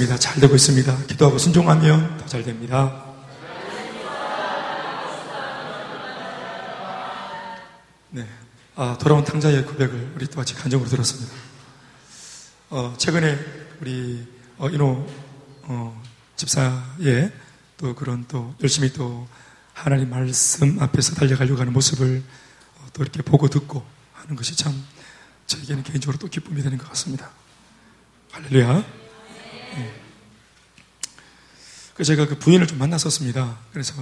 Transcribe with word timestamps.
있습니다. 0.00 0.18
잘 0.18 0.40
되고 0.40 0.54
있습니다. 0.54 1.04
기도하고 1.06 1.38
순종하면 1.38 2.16
더 2.18 2.26
잘 2.26 2.42
됩니다. 2.42 3.04
네. 8.10 8.26
아, 8.76 8.96
돌아온 8.98 9.24
탕자의 9.24 9.66
고백을 9.66 10.12
우리 10.16 10.26
또 10.26 10.36
같이 10.36 10.54
간정으로 10.54 10.88
들었습니다. 10.88 11.32
어, 12.70 12.94
최근에 12.96 13.38
우리, 13.80 14.26
어, 14.58 14.68
이노, 14.68 15.06
어, 15.64 16.02
집사의 16.36 17.32
또 17.76 17.94
그런 17.94 18.24
또 18.26 18.54
열심히 18.62 18.92
또 18.92 19.28
하나님 19.74 20.08
말씀 20.08 20.80
앞에서 20.80 21.14
달려가려고 21.14 21.60
하는 21.60 21.72
모습을 21.72 22.22
어, 22.78 22.86
또 22.92 23.02
이렇게 23.02 23.22
보고 23.22 23.48
듣고 23.48 23.84
하는 24.14 24.34
것이 24.36 24.56
참 24.56 24.72
저에게는 25.46 25.82
개인적으로 25.82 26.18
또 26.18 26.28
기쁨이 26.28 26.62
되는 26.62 26.78
것 26.78 26.88
같습니다. 26.88 27.30
할렐루야. 28.32 28.99
네. 29.76 30.02
그 31.94 32.04
제가 32.04 32.26
그 32.26 32.38
부인을 32.38 32.66
좀 32.66 32.78
만났었습니다. 32.78 33.58
그래서 33.72 33.94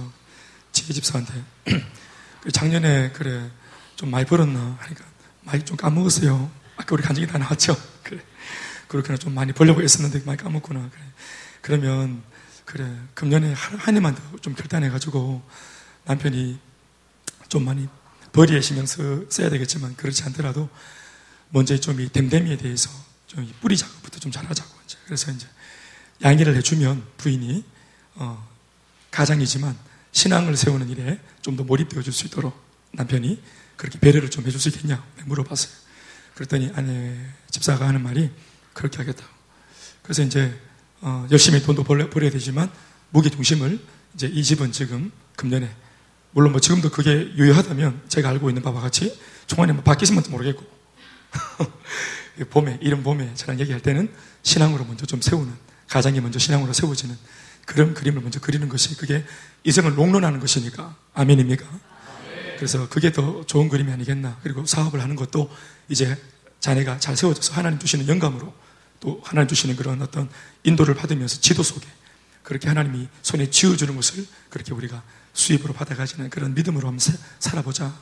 지혜 0.71 0.93
집사한테 0.93 1.33
그 2.41 2.51
작년에 2.51 3.11
그래 3.11 3.49
좀 3.95 4.09
많이 4.11 4.25
벌었나 4.25 4.77
하니까 4.79 5.03
많이 5.41 5.63
좀 5.65 5.75
까먹었어요. 5.75 6.49
아까 6.77 6.93
우리 6.93 7.03
간증이 7.03 7.27
다 7.27 7.37
나왔죠. 7.37 7.75
그래 8.03 8.21
그렇게나 8.87 9.17
좀 9.17 9.33
많이 9.33 9.51
벌려고 9.51 9.81
했었는데 9.81 10.23
많이 10.25 10.37
까먹구나. 10.37 10.89
그래 10.91 11.03
그러면 11.61 12.23
그래 12.65 12.89
금년에 13.15 13.53
한 13.53 13.95
해만 13.95 14.15
더좀 14.15 14.55
결단해가지고 14.55 15.41
남편이 16.05 16.59
좀 17.49 17.65
많이 17.65 17.87
벌이에 18.31 18.61
신경 18.61 18.85
써, 18.85 19.01
써야 19.29 19.49
되겠지만 19.49 19.95
그렇지 19.95 20.23
않더라도 20.23 20.69
먼저 21.49 21.77
좀 21.79 21.99
이 21.99 22.07
댐댐이에 22.09 22.57
대해서 22.57 22.89
좀 23.27 23.51
뿌리 23.59 23.75
작업부터 23.75 24.19
좀 24.19 24.31
잘하자고 24.31 24.69
이제 24.85 24.97
그래서 25.05 25.31
이제 25.31 25.47
양해를 26.23 26.55
해주면 26.57 27.03
부인이 27.17 27.63
어, 28.15 28.47
가장이지만 29.11 29.75
신앙을 30.11 30.55
세우는 30.57 30.89
일에 30.89 31.19
좀 31.41 31.55
더 31.55 31.63
몰입되어 31.63 32.01
줄 32.01 32.13
수 32.13 32.27
있도록 32.27 32.53
남편이 32.91 33.41
그렇게 33.77 33.99
배려를 33.99 34.29
좀 34.29 34.45
해줄 34.45 34.59
수 34.59 34.69
있겠냐 34.69 35.03
물어봤어요. 35.25 35.71
그랬더니 36.35 36.71
아내 36.75 37.17
집사가 37.49 37.87
하는 37.87 38.01
말이 38.03 38.29
그렇게 38.73 38.97
하겠다고. 38.97 39.29
그래서 40.03 40.23
이제 40.23 40.53
어, 41.01 41.27
열심히 41.31 41.61
돈도 41.61 41.83
벌려, 41.83 42.09
벌여야 42.09 42.31
되지만 42.31 42.71
무게 43.09 43.29
중심을 43.29 43.79
이제 44.15 44.27
이 44.27 44.43
집은 44.43 44.71
지금 44.71 45.11
금년에 45.35 45.69
물론 46.31 46.51
뭐 46.51 46.61
지금도 46.61 46.91
그게 46.91 47.31
유효하다면 47.35 48.03
제가 48.09 48.29
알고 48.29 48.49
있는 48.49 48.61
바와 48.61 48.81
같이 48.81 49.17
총안에 49.47 49.73
뭐 49.73 49.83
바뀌으면 49.83 50.23
모르겠고 50.29 50.65
봄에 52.51 52.79
이런 52.81 53.03
봄에 53.03 53.33
저랑 53.35 53.59
얘기할 53.59 53.81
때는 53.81 54.11
신앙으로 54.43 54.85
먼저 54.85 55.05
좀 55.05 55.21
세우는 55.21 55.53
가장이 55.89 56.21
먼저 56.21 56.39
신앙으로 56.39 56.73
세워지는 56.73 57.17
그런 57.65 57.93
그림을 57.93 58.21
먼저 58.21 58.39
그리는 58.39 58.67
것이 58.69 58.95
그게 58.97 59.25
이생을 59.63 59.97
롱런하는 59.97 60.39
것이니까. 60.39 60.95
아멘입니까? 61.13 61.65
그래서 62.55 62.89
그게 62.89 63.11
더 63.11 63.45
좋은 63.45 63.69
그림이 63.69 63.91
아니겠나. 63.91 64.37
그리고 64.41 64.65
사업을 64.65 65.01
하는 65.01 65.15
것도 65.15 65.51
이제 65.87 66.17
자네가 66.59 66.99
잘 66.99 67.15
세워져서 67.15 67.53
하나님 67.53 67.79
주시는 67.79 68.07
영감으로 68.07 68.53
또 68.99 69.21
하나님 69.23 69.47
주시는 69.47 69.75
그런 69.75 70.01
어떤 70.01 70.29
인도를 70.63 70.93
받으면서 70.95 71.41
지도 71.41 71.63
속에 71.63 71.87
그렇게 72.43 72.67
하나님이 72.67 73.07
손에 73.21 73.49
쥐어주는 73.49 73.95
것을 73.95 74.25
그렇게 74.49 74.73
우리가 74.73 75.03
수입으로 75.33 75.73
받아가지는 75.73 76.29
그런 76.29 76.53
믿음으로 76.53 76.87
한번 76.87 76.99
살아보자. 77.39 77.93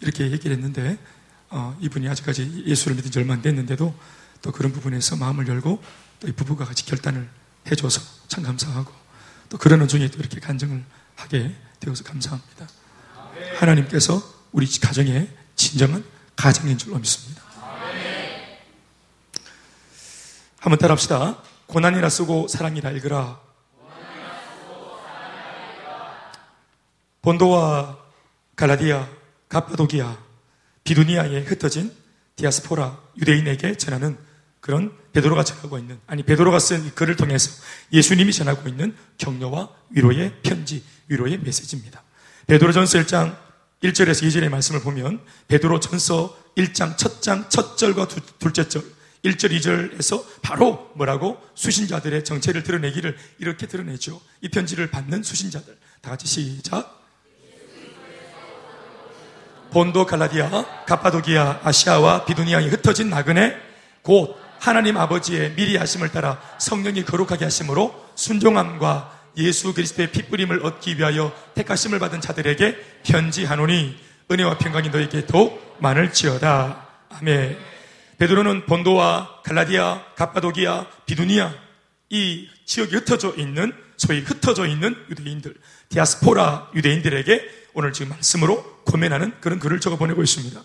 이렇게 0.00 0.30
얘기를 0.30 0.56
했는데 0.56 0.98
어, 1.48 1.76
이분이 1.80 2.08
아직까지 2.08 2.64
예수를 2.66 2.96
믿은 2.96 3.10
지 3.10 3.18
얼마 3.18 3.34
안 3.34 3.42
됐는데도 3.42 3.94
또 4.40 4.52
그런 4.52 4.72
부분에서 4.72 5.16
마음을 5.16 5.46
열고 5.46 5.82
또 6.22 6.28
이 6.28 6.32
부부가 6.32 6.64
같이 6.64 6.86
결단을 6.86 7.28
해줘서 7.68 8.00
참 8.28 8.44
감사하고 8.44 8.92
또 9.48 9.58
그러는 9.58 9.88
중에 9.88 10.08
또 10.08 10.20
이렇게 10.20 10.38
간증을 10.38 10.84
하게 11.16 11.52
되어서 11.80 12.04
감사합니다. 12.04 12.68
하나님께서 13.58 14.22
우리 14.52 14.66
가정의 14.78 15.28
진정한 15.56 16.04
가정인 16.36 16.78
줄로 16.78 16.96
믿습니다. 16.98 17.42
한번 20.60 20.78
따라 20.78 20.92
합시다. 20.92 21.42
고난이라 21.66 22.08
쓰고 22.08 22.46
사랑이라 22.46 22.92
읽으라. 22.92 23.40
본도와 27.20 27.98
갈라디아, 28.54 29.08
가파도기아, 29.48 30.18
비두니아에 30.84 31.42
흩어진 31.42 31.92
디아스포라 32.36 33.00
유대인에게 33.18 33.76
전하는 33.76 34.18
그런 34.62 34.92
베드로가 35.12 35.42
전하고 35.42 35.76
있는 35.76 35.98
아니 36.06 36.22
베드로가 36.22 36.60
쓴 36.60 36.94
글을 36.94 37.16
통해서 37.16 37.50
예수님이 37.92 38.32
전하고 38.32 38.68
있는 38.68 38.96
격려와 39.18 39.68
위로의 39.90 40.36
편지, 40.42 40.84
위로의 41.08 41.40
메시지입니다. 41.40 42.02
베드로전서 42.46 43.00
1장 43.00 43.36
1절에서 43.82 44.22
2절의 44.22 44.48
말씀을 44.48 44.80
보면 44.80 45.20
베드로전서 45.48 46.38
1장 46.56 46.96
첫장 46.96 47.50
첫 47.50 47.76
절과 47.76 48.06
둘째 48.38 48.68
절 48.68 48.84
1절, 49.24 49.50
2절에서 49.52 50.24
바로 50.42 50.90
뭐라고? 50.94 51.40
수신자들의 51.54 52.24
정체를 52.24 52.62
드러내기를 52.62 53.16
이렇게 53.38 53.66
드러내죠. 53.66 54.20
이 54.40 54.48
편지를 54.48 54.90
받는 54.90 55.22
수신자들. 55.22 55.76
다 56.00 56.10
같이 56.10 56.26
시작. 56.26 57.00
본도 59.70 60.06
갈라디아, 60.06 60.84
가파도기아, 60.86 61.60
아시아와 61.62 62.24
비두니아에 62.24 62.66
흩어진 62.66 63.10
나그네 63.10 63.56
곧 64.02 64.41
하나님 64.62 64.96
아버지의 64.96 65.56
미리 65.56 65.76
하심을 65.76 66.12
따라 66.12 66.40
성령이 66.58 67.04
거룩하게 67.04 67.46
하심으로 67.46 68.10
순종함과 68.14 69.22
예수 69.38 69.74
그리스도의 69.74 70.12
핏부림을 70.12 70.64
얻기 70.64 70.98
위하여 70.98 71.32
택하심을 71.54 71.98
받은 71.98 72.20
자들에게 72.20 72.76
편지하노니 73.02 73.96
은혜와 74.30 74.58
평강이 74.58 74.90
너에게 74.90 75.26
더욱 75.26 75.76
많을지어다. 75.80 76.86
아멘. 77.10 77.58
베드로는 78.18 78.66
본도와 78.66 79.40
갈라디아, 79.42 80.04
가파도기아, 80.14 80.86
비두니아 81.06 81.52
이 82.10 82.48
지역이 82.64 82.94
흩어져 82.94 83.34
있는 83.36 83.72
소위 83.96 84.20
흩어져 84.20 84.68
있는 84.68 84.94
유대인들, 85.10 85.56
디아스포라 85.88 86.70
유대인들에게 86.76 87.50
오늘 87.74 87.92
지금 87.92 88.10
말씀으로 88.10 88.62
고면하는 88.84 89.34
그런 89.40 89.58
글을 89.58 89.80
적어 89.80 89.96
보내고 89.96 90.22
있습니다. 90.22 90.62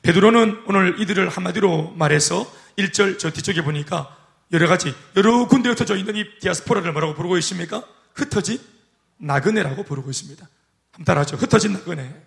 베드로는 0.00 0.62
오늘 0.66 0.98
이들을 0.98 1.28
한마디로 1.28 1.92
말해서 1.96 2.63
1절 2.76 3.18
저 3.18 3.30
뒤쪽에 3.30 3.62
보니까 3.62 4.16
여러 4.52 4.68
가지 4.68 4.94
여러 5.16 5.46
군데 5.46 5.68
흩어져 5.68 5.96
있는 5.96 6.16
이 6.16 6.24
디아스포라를 6.40 6.92
뭐라고 6.92 7.14
부르고 7.14 7.38
있습니까? 7.38 7.84
흩어진 8.14 8.58
나그네라고 9.18 9.84
부르고 9.84 10.10
있습니다. 10.10 10.46
한번 10.92 11.04
따라하죠. 11.04 11.36
흩어진 11.36 11.72
나그네. 11.72 12.22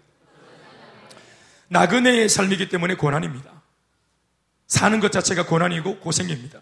나그네의 1.70 2.30
삶이기 2.30 2.70
때문에 2.70 2.96
고난입니다. 2.96 3.62
사는 4.68 5.00
것 5.00 5.12
자체가 5.12 5.46
고난이고 5.46 6.00
고생입니다. 6.00 6.60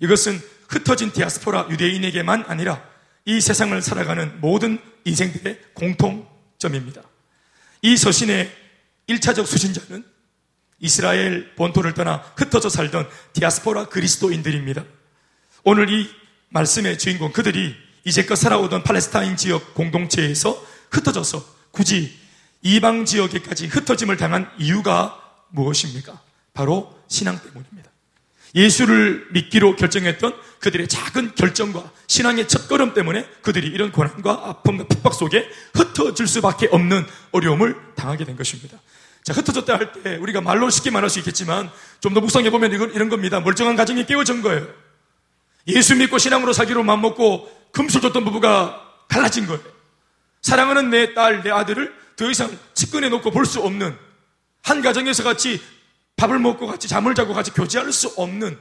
이것은 0.00 0.40
흩어진 0.68 1.12
디아스포라 1.12 1.68
유대인에게만 1.70 2.44
아니라 2.46 2.82
이 3.24 3.40
세상을 3.40 3.80
살아가는 3.80 4.40
모든 4.40 4.78
인생들의 5.04 5.60
공통점입니다. 5.74 7.02
이 7.82 7.96
서신의 7.96 8.50
1차적 9.08 9.46
수신자는 9.46 10.04
이스라엘 10.80 11.54
본토를 11.54 11.94
떠나 11.94 12.16
흩어져 12.36 12.68
살던 12.68 13.08
디아스포라 13.32 13.86
그리스도인들입니다. 13.86 14.84
오늘 15.64 15.90
이 15.90 16.08
말씀의 16.50 16.98
주인공 16.98 17.32
그들이 17.32 17.74
이제껏 18.04 18.36
살아오던 18.36 18.82
팔레스타인 18.82 19.36
지역 19.36 19.74
공동체에서 19.74 20.62
흩어져서 20.90 21.44
굳이 21.70 22.16
이방 22.62 23.04
지역에까지 23.04 23.66
흩어짐을 23.66 24.16
당한 24.16 24.50
이유가 24.58 25.20
무엇입니까? 25.50 26.20
바로 26.52 26.98
신앙 27.08 27.38
때문입니다. 27.40 27.90
예수를 28.54 29.28
믿기로 29.32 29.74
결정했던 29.76 30.34
그들의 30.60 30.86
작은 30.88 31.34
결정과 31.34 31.90
신앙의 32.06 32.46
첫걸음 32.46 32.94
때문에 32.94 33.28
그들이 33.42 33.66
이런 33.66 33.90
고난과 33.90 34.48
아픔과 34.48 34.86
핍박 34.86 35.12
속에 35.12 35.48
흩어질 35.74 36.28
수밖에 36.28 36.68
없는 36.70 37.04
어려움을 37.32 37.76
당하게 37.96 38.24
된 38.24 38.36
것입니다. 38.36 38.78
자, 39.24 39.32
흩어졌다 39.32 39.72
할 39.74 39.92
때 39.92 40.16
우리가 40.16 40.40
말로 40.42 40.68
쉽게 40.70 40.90
말할 40.90 41.08
수 41.10 41.18
있겠지만 41.18 41.70
좀 42.00 42.12
더 42.14 42.20
묵상해 42.20 42.50
보면 42.50 42.70
이런 42.72 43.08
겁니다. 43.08 43.40
멀쩡한 43.40 43.74
가정이 43.76 44.04
깨어진 44.06 44.42
거예요. 44.42 44.66
예수 45.66 45.96
믿고 45.96 46.18
신앙으로 46.18 46.52
살기로 46.52 46.82
마음먹고 46.84 47.50
금술 47.72 48.02
줬던 48.02 48.24
부부가 48.24 48.80
갈라진 49.08 49.46
거예요. 49.46 49.62
사랑하는 50.42 50.90
내 50.90 51.14
딸, 51.14 51.42
내 51.42 51.50
아들을 51.50 51.94
더 52.16 52.30
이상 52.30 52.56
측근해 52.74 53.08
놓고 53.08 53.30
볼 53.30 53.46
수 53.46 53.60
없는 53.60 53.96
한 54.62 54.82
가정에서 54.82 55.22
같이 55.24 55.60
밥을 56.16 56.38
먹고 56.38 56.66
같이 56.66 56.86
잠을 56.86 57.14
자고 57.14 57.32
같이 57.34 57.50
교제할 57.50 57.92
수 57.92 58.08
없는 58.16 58.58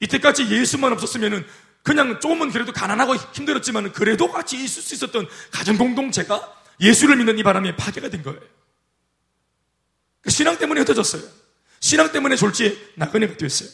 이때까지 0.00 0.50
예수만 0.50 0.92
없었으면은 0.92 1.46
그냥 1.82 2.18
조금은 2.20 2.50
그래도 2.50 2.72
가난하고 2.72 3.14
힘들었지만 3.16 3.92
그래도 3.92 4.30
같이 4.30 4.56
있을 4.62 4.82
수 4.82 4.94
있었던 4.94 5.26
가정 5.50 5.78
공동체가 5.78 6.52
예수를 6.80 7.16
믿는 7.16 7.38
이 7.38 7.42
바람에 7.42 7.76
파괴가 7.76 8.10
된 8.10 8.22
거예요. 8.22 8.40
그 10.22 10.30
신앙 10.30 10.58
때문에 10.58 10.80
흩어졌어요. 10.80 11.22
신앙 11.80 12.12
때문에 12.12 12.36
졸지에 12.36 12.76
나그네가 12.96 13.36
되었어요. 13.36 13.68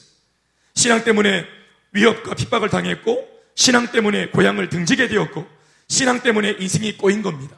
신앙 0.74 1.04
때문에 1.04 1.44
위협과 1.92 2.34
핍박을 2.34 2.68
당했고 2.68 3.28
신앙 3.54 3.90
때문에 3.90 4.28
고향을 4.28 4.68
등지게 4.68 5.08
되었고 5.08 5.46
신앙 5.88 6.20
때문에 6.20 6.56
인생이 6.60 6.96
꼬인 6.96 7.22
겁니다. 7.22 7.56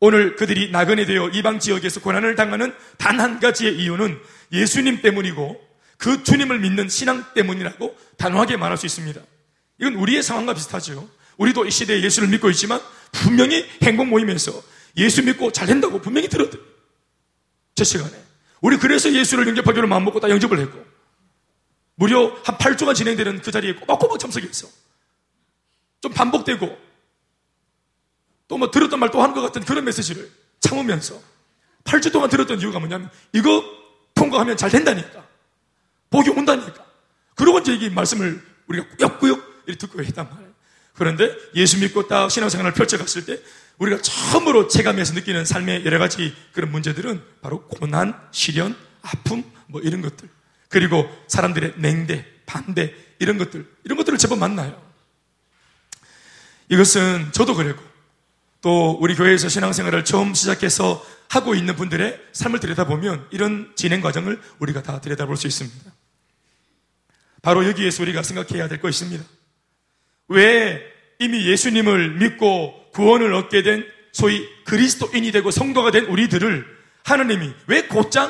오늘 0.00 0.36
그들이 0.36 0.70
나그네 0.70 1.06
되어 1.06 1.28
이방 1.28 1.58
지역에서 1.58 2.00
고난을 2.00 2.36
당하는 2.36 2.72
단 2.98 3.18
한 3.18 3.40
가지의 3.40 3.76
이유는 3.78 4.18
예수님 4.52 5.02
때문이고 5.02 5.60
그 5.96 6.22
주님을 6.22 6.60
믿는 6.60 6.88
신앙 6.88 7.24
때문이라고 7.34 7.98
단호하게 8.16 8.56
말할 8.56 8.78
수 8.78 8.86
있습니다. 8.86 9.20
이건 9.80 9.94
우리의 9.94 10.22
상황과 10.22 10.54
비슷하죠. 10.54 11.08
우리도 11.36 11.66
이 11.66 11.70
시대에 11.70 12.00
예수를 12.02 12.28
믿고 12.28 12.48
있지만 12.50 12.80
분명히 13.10 13.66
행복 13.82 14.06
모임에서 14.06 14.62
예수 14.96 15.24
믿고 15.24 15.50
잘 15.50 15.66
된다고 15.66 16.00
분명히 16.00 16.28
들었대. 16.28 16.58
저 17.78 17.84
시간에. 17.84 18.12
우리 18.60 18.76
그래서 18.76 19.12
예수를 19.12 19.46
영접하기로 19.46 19.86
마음먹고 19.86 20.18
다 20.18 20.28
영접을 20.28 20.58
했고 20.58 20.84
무려 21.94 22.26
한 22.44 22.58
8주간 22.58 22.92
진행되는 22.94 23.40
그 23.40 23.52
자리에 23.52 23.74
꼬박꼬박 23.76 24.18
참석했어. 24.18 24.68
좀 26.00 26.12
반복되고 26.12 26.76
또 28.48 28.58
뭐 28.58 28.70
들었던 28.70 28.98
말 28.98 29.10
또 29.10 29.22
하는 29.22 29.34
것 29.34 29.42
같은 29.42 29.62
그런 29.64 29.84
메시지를 29.84 30.28
참으면서 30.60 31.20
8주 31.84 32.12
동안 32.12 32.28
들었던 32.30 32.58
이유가 32.60 32.80
뭐냐면 32.80 33.10
이거 33.32 33.62
통과하면 34.14 34.56
잘 34.56 34.70
된다니까. 34.70 35.24
복이 36.10 36.30
온다니까. 36.30 36.84
그러고 37.36 37.60
이제 37.60 37.74
이 37.74 37.90
말씀을 37.90 38.42
우리가 38.66 38.88
꾸역꾸역 38.96 39.62
이렇게 39.66 39.78
듣고 39.78 40.02
했단 40.02 40.28
말이에요. 40.28 40.52
그런데 40.94 41.32
예수 41.54 41.78
믿고 41.78 42.08
딱 42.08 42.28
신앙생활을 42.28 42.72
펼쳐갔을 42.72 43.24
때 43.24 43.40
우리가 43.78 44.02
처음으로 44.02 44.68
체감해서 44.68 45.14
느끼는 45.14 45.44
삶의 45.44 45.84
여러 45.84 45.98
가지 45.98 46.34
그런 46.52 46.70
문제들은 46.70 47.22
바로 47.40 47.66
고난, 47.68 48.18
시련, 48.32 48.76
아픔, 49.02 49.44
뭐 49.66 49.80
이런 49.80 50.02
것들. 50.02 50.28
그리고 50.68 51.08
사람들의 51.28 51.74
냉대, 51.76 52.26
반대, 52.44 52.94
이런 53.18 53.38
것들, 53.38 53.66
이런 53.84 53.96
것들을 53.96 54.18
제법 54.18 54.38
만나요. 54.38 54.80
이것은 56.68 57.30
저도 57.32 57.54
그랬고, 57.54 57.82
또 58.60 58.98
우리 59.00 59.14
교회에서 59.14 59.48
신앙생활을 59.48 60.04
처음 60.04 60.34
시작해서 60.34 61.04
하고 61.28 61.54
있는 61.54 61.76
분들의 61.76 62.20
삶을 62.32 62.60
들여다보면 62.60 63.28
이런 63.30 63.72
진행 63.76 64.00
과정을 64.00 64.40
우리가 64.58 64.82
다 64.82 65.00
들여다볼 65.00 65.36
수 65.36 65.46
있습니다. 65.46 65.92
바로 67.42 67.66
여기에서 67.66 68.02
우리가 68.02 68.22
생각해야 68.22 68.68
될 68.68 68.80
것입니다. 68.80 69.24
왜 70.26 70.82
이미 71.18 71.46
예수님을 71.46 72.18
믿고 72.18 72.77
구원을 72.98 73.32
얻게 73.32 73.62
된 73.62 73.86
소위 74.10 74.48
그리스도인이 74.64 75.30
되고 75.30 75.52
성도가 75.52 75.92
된 75.92 76.06
우리들을 76.06 76.66
하나님이 77.04 77.54
왜 77.68 77.82
곧장 77.86 78.28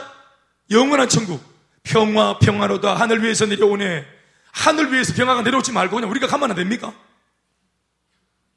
영원한 0.70 1.08
천국, 1.08 1.42
평화, 1.82 2.38
평화로다 2.38 2.94
하늘 2.94 3.24
위에서 3.24 3.46
내려오네. 3.46 4.06
하늘 4.52 4.92
위에서 4.92 5.14
평화가 5.14 5.40
내려오지 5.40 5.72
말고 5.72 5.94
그냥 5.96 6.10
우리가 6.10 6.26
가면 6.26 6.50
안 6.50 6.56
됩니까? 6.56 6.92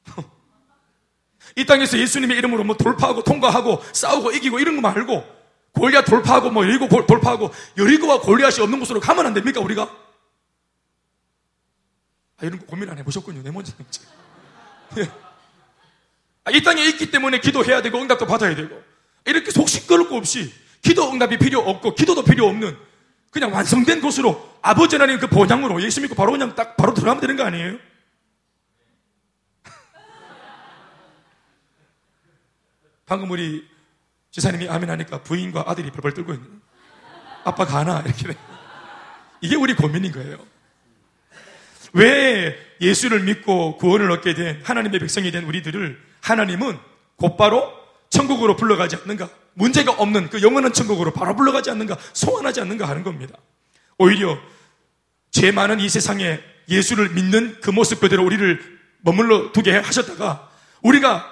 이 1.55 1.65
땅에서 1.65 1.97
예수님의 1.97 2.37
이름으로 2.39 2.65
뭐 2.65 2.75
돌파하고 2.75 3.23
통과하고 3.23 3.81
싸우고 3.93 4.33
이기고 4.33 4.59
이런 4.59 4.75
거 4.75 4.81
말고 4.81 5.23
골리앗 5.71 6.03
돌파하고 6.03 6.51
뭐 6.51 6.65
여리고 6.65 6.89
돌파하고 7.05 7.51
여리고와 7.77 8.19
골리앗이 8.19 8.61
없는 8.61 8.79
곳으로 8.79 8.99
가면 8.99 9.27
안 9.27 9.33
됩니까 9.33 9.61
우리가? 9.61 9.83
아, 12.37 12.45
이런 12.45 12.59
거 12.59 12.65
고민 12.65 12.89
안 12.89 12.97
해보셨군요. 12.97 13.43
내 13.43 13.51
먼저 13.51 13.71
지 13.89 14.01
아, 14.89 15.20
이 16.49 16.63
땅에 16.63 16.83
있기 16.85 17.11
때문에 17.11 17.39
기도해야 17.39 17.83
되고 17.83 18.01
응답도 18.01 18.25
받아야 18.25 18.55
되고 18.55 18.81
이렇게 19.25 19.51
속 19.51 19.69
시끄러울 19.69 20.09
거 20.09 20.15
없이 20.15 20.51
기도 20.81 21.11
응답이 21.11 21.37
필요 21.37 21.59
없고 21.59 21.93
기도도 21.93 22.23
필요 22.23 22.47
없는 22.47 22.75
그냥 23.29 23.53
완성된 23.53 24.01
곳으로 24.01 24.57
아버지 24.61 24.95
하나님 24.95 25.19
그 25.19 25.27
본향으로 25.27 25.81
예수 25.83 26.01
믿고 26.01 26.15
바로 26.15 26.31
그냥 26.31 26.55
딱 26.55 26.75
바로 26.75 26.93
들어가면 26.93 27.21
되는 27.21 27.35
거 27.35 27.43
아니에요? 27.43 27.77
방금 33.05 33.29
우리 33.29 33.69
지사님이 34.31 34.67
아멘 34.67 34.89
하니까 34.89 35.21
부인과 35.21 35.65
아들이 35.67 35.91
벌벌 35.91 36.13
떨고 36.13 36.33
있는 36.33 36.61
아빠 37.43 37.65
가나 37.65 38.01
이렇게 38.01 38.27
돼. 38.27 38.35
이게 39.41 39.55
우리 39.55 39.75
고민인 39.75 40.11
거예요. 40.11 40.37
왜 41.93 42.55
예수를 42.79 43.23
믿고 43.23 43.77
구원을 43.77 44.09
얻게 44.11 44.33
된 44.33 44.61
하나님의 44.63 44.99
백성이 44.99 45.31
된 45.31 45.43
우리들을 45.43 46.10
하나님은 46.21 46.77
곧바로 47.17 47.71
천국으로 48.09 48.55
불러가지 48.55 48.95
않는가? 48.95 49.29
문제가 49.53 49.91
없는 49.91 50.29
그 50.29 50.41
영원한 50.41 50.73
천국으로 50.73 51.11
바로 51.11 51.35
불러가지 51.35 51.69
않는가? 51.69 51.97
소환하지 52.13 52.61
않는가 52.61 52.87
하는 52.87 53.03
겁니다. 53.03 53.35
오히려 53.97 54.37
죄 55.31 55.51
많은 55.51 55.79
이 55.79 55.89
세상에 55.89 56.39
예수를 56.69 57.09
믿는 57.09 57.57
그 57.61 57.69
모습 57.69 57.99
그대로 57.99 58.23
우리를 58.23 58.79
머물러 59.01 59.51
두게 59.51 59.77
하셨다가 59.77 60.49
우리가 60.81 61.25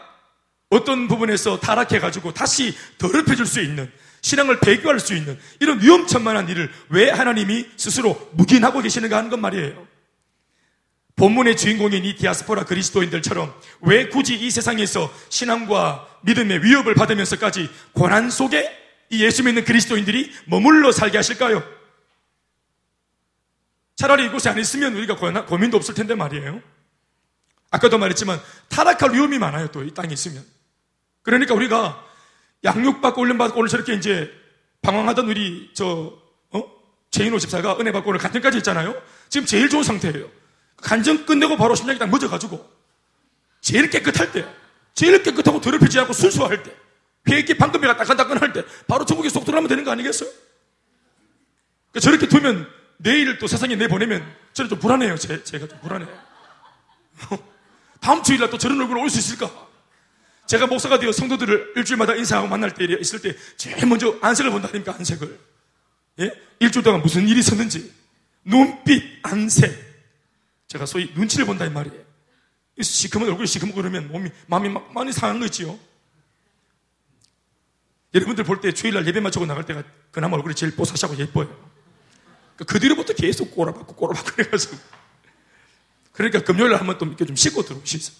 어떤 0.69 1.07
부분에서 1.07 1.59
타락해가지고 1.59 2.33
다시 2.33 2.75
더럽혀질 2.97 3.45
수 3.45 3.61
있는 3.61 3.91
신앙을 4.21 4.59
배교할 4.59 4.99
수 4.99 5.15
있는 5.15 5.39
이런 5.59 5.81
위험천만한 5.81 6.49
일을 6.49 6.69
왜 6.89 7.09
하나님이 7.09 7.67
스스로 7.77 8.29
묵인하고 8.33 8.81
계시는가 8.81 9.17
하는 9.17 9.29
건 9.29 9.41
말이에요. 9.41 9.87
본문의 11.19 11.57
주인공인 11.57 12.05
이 12.05 12.15
디아스포라 12.15 12.63
그리스도인들처럼 12.63 13.53
왜 13.81 14.07
굳이 14.07 14.35
이 14.35 14.49
세상에서 14.49 15.13
신앙과 15.27 16.07
믿음의 16.21 16.63
위협을 16.63 16.95
받으면서까지 16.95 17.69
고난 17.91 18.29
속에 18.29 18.73
이 19.09 19.21
예수 19.23 19.43
믿는 19.43 19.65
그리스도인들이 19.65 20.31
머물러 20.45 20.93
살게 20.93 21.17
하실까요? 21.17 21.61
차라리 23.97 24.27
이곳에 24.27 24.49
안 24.49 24.57
있으면 24.57 24.95
우리가 24.95 25.17
고민도 25.45 25.75
없을 25.75 25.93
텐데 25.93 26.15
말이에요. 26.15 26.61
아까도 27.69 27.97
말했지만 27.97 28.39
타락할 28.69 29.13
위험이 29.13 29.39
많아요. 29.39 29.67
또 29.71 29.83
이 29.83 29.93
땅에 29.93 30.13
있으면. 30.13 30.45
그러니까 31.21 31.53
우리가 31.53 32.01
양육받고 32.63 33.21
훈련받고 33.21 33.59
오늘 33.59 33.67
저렇게 33.67 33.93
이제 33.93 34.31
방황하던 34.81 35.27
우리 35.27 35.69
저 35.73 36.17
어? 36.51 36.63
제인호 37.11 37.39
집사가 37.39 37.77
은혜 37.77 37.91
받고 37.91 38.09
오늘 38.11 38.21
간증까지 38.21 38.57
했잖아요. 38.57 38.95
지금 39.27 39.45
제일 39.45 39.67
좋은 39.67 39.83
상태예요. 39.83 40.38
간증 40.81 41.25
끝내고 41.25 41.57
바로 41.57 41.75
심장이 41.75 41.99
딱 41.99 42.09
멎어가지고 42.09 42.69
제일 43.61 43.89
깨끗할 43.89 44.31
때, 44.31 44.45
제일 44.93 45.21
깨끗하고 45.23 45.59
더럽히지 45.61 45.99
않고 45.99 46.13
순수할 46.13 46.63
때, 46.63 46.71
회기 47.29 47.57
방금이가 47.57 47.97
따끈따끈할 47.97 48.53
때 48.53 48.63
바로 48.87 49.05
천국에 49.05 49.29
속 49.29 49.45
들어가면 49.45 49.67
되는 49.67 49.83
거 49.83 49.91
아니겠어요? 49.91 50.29
그러니까 51.91 51.99
저렇게 51.99 52.27
두면 52.27 52.67
내일 52.97 53.37
또 53.37 53.47
세상에 53.47 53.75
내보내면 53.75 54.25
저는 54.53 54.69
좀 54.69 54.79
불안해요. 54.79 55.17
제, 55.17 55.43
제가 55.43 55.67
좀 55.67 55.79
불안해요. 55.81 56.09
다음 57.99 58.23
주일날 58.23 58.49
또 58.49 58.57
저런 58.57 58.79
얼굴 58.79 58.97
올 58.97 59.09
수 59.09 59.19
있을까? 59.19 59.51
제가 60.47 60.65
목사가 60.65 60.97
되어 60.97 61.11
성도들을 61.11 61.73
일주일마다 61.75 62.15
인사하고 62.15 62.47
만날 62.47 62.73
때 62.73 62.85
있을 62.85 63.21
때 63.21 63.35
제일 63.55 63.85
먼저 63.85 64.17
안색을 64.21 64.49
본다니까 64.51 64.95
안색을. 64.95 65.39
예? 66.21 66.31
일주일 66.59 66.83
동안 66.83 67.01
무슨 67.01 67.27
일이 67.27 67.39
있었는지 67.39 67.93
눈빛 68.43 69.19
안색 69.21 69.88
제가 70.69 70.85
소위 70.85 71.11
눈치를 71.15 71.45
본다 71.45 71.65
이 71.65 71.69
말이에요. 71.69 72.05
시커먼 72.79 73.27
얼굴이 73.29 73.47
시커먼 73.47 73.75
그러면 73.75 74.07
몸이 74.09 74.29
마음이 74.47 74.69
막 74.69 74.93
많이 74.93 75.11
상한 75.11 75.39
거 75.39 75.45
있지요. 75.47 75.77
여러분들 78.13 78.43
볼 78.43 78.61
때 78.61 78.71
주일날 78.71 79.05
예배 79.05 79.19
마치고 79.19 79.45
나갈 79.45 79.65
때가 79.65 79.83
그나마 80.11 80.37
얼굴이 80.37 80.55
제일 80.55 80.75
뽀사시하고 80.75 81.19
예뻐요. 81.19 81.47
그, 82.55 82.65
그 82.65 82.79
뒤로부터 82.79 83.13
계속 83.13 83.51
꼬라박고 83.51 83.95
꼬라박고 83.95 84.31
그래가지고 84.31 84.77
그러니까 86.11 86.41
금요일날 86.43 86.79
한번 86.79 86.97
또 86.97 87.05
이렇게 87.05 87.25
좀 87.25 87.35
씻고 87.35 87.63
들어오시죠. 87.63 88.13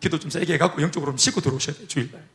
기도 0.00 0.18
좀 0.18 0.30
세게 0.30 0.54
해갖고 0.54 0.82
영적으로 0.82 1.12
좀 1.12 1.18
씻고 1.18 1.40
들어오셔야 1.40 1.76
돼요, 1.76 1.88
주일날. 1.88 2.28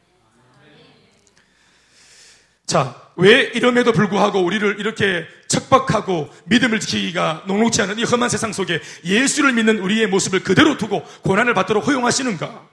자, 2.71 2.95
왜 3.17 3.51
이럼에도 3.53 3.91
불구하고 3.91 4.39
우리를 4.39 4.79
이렇게 4.79 5.27
척박하고 5.49 6.29
믿음을 6.45 6.79
지키기가 6.79 7.43
녹록지 7.45 7.81
않은 7.81 7.99
이 7.99 8.05
험한 8.05 8.29
세상 8.29 8.53
속에 8.53 8.79
예수를 9.03 9.51
믿는 9.51 9.79
우리의 9.79 10.07
모습을 10.07 10.41
그대로 10.41 10.77
두고 10.77 11.03
고난을 11.23 11.53
받도록 11.53 11.85
허용하시는가? 11.85 12.69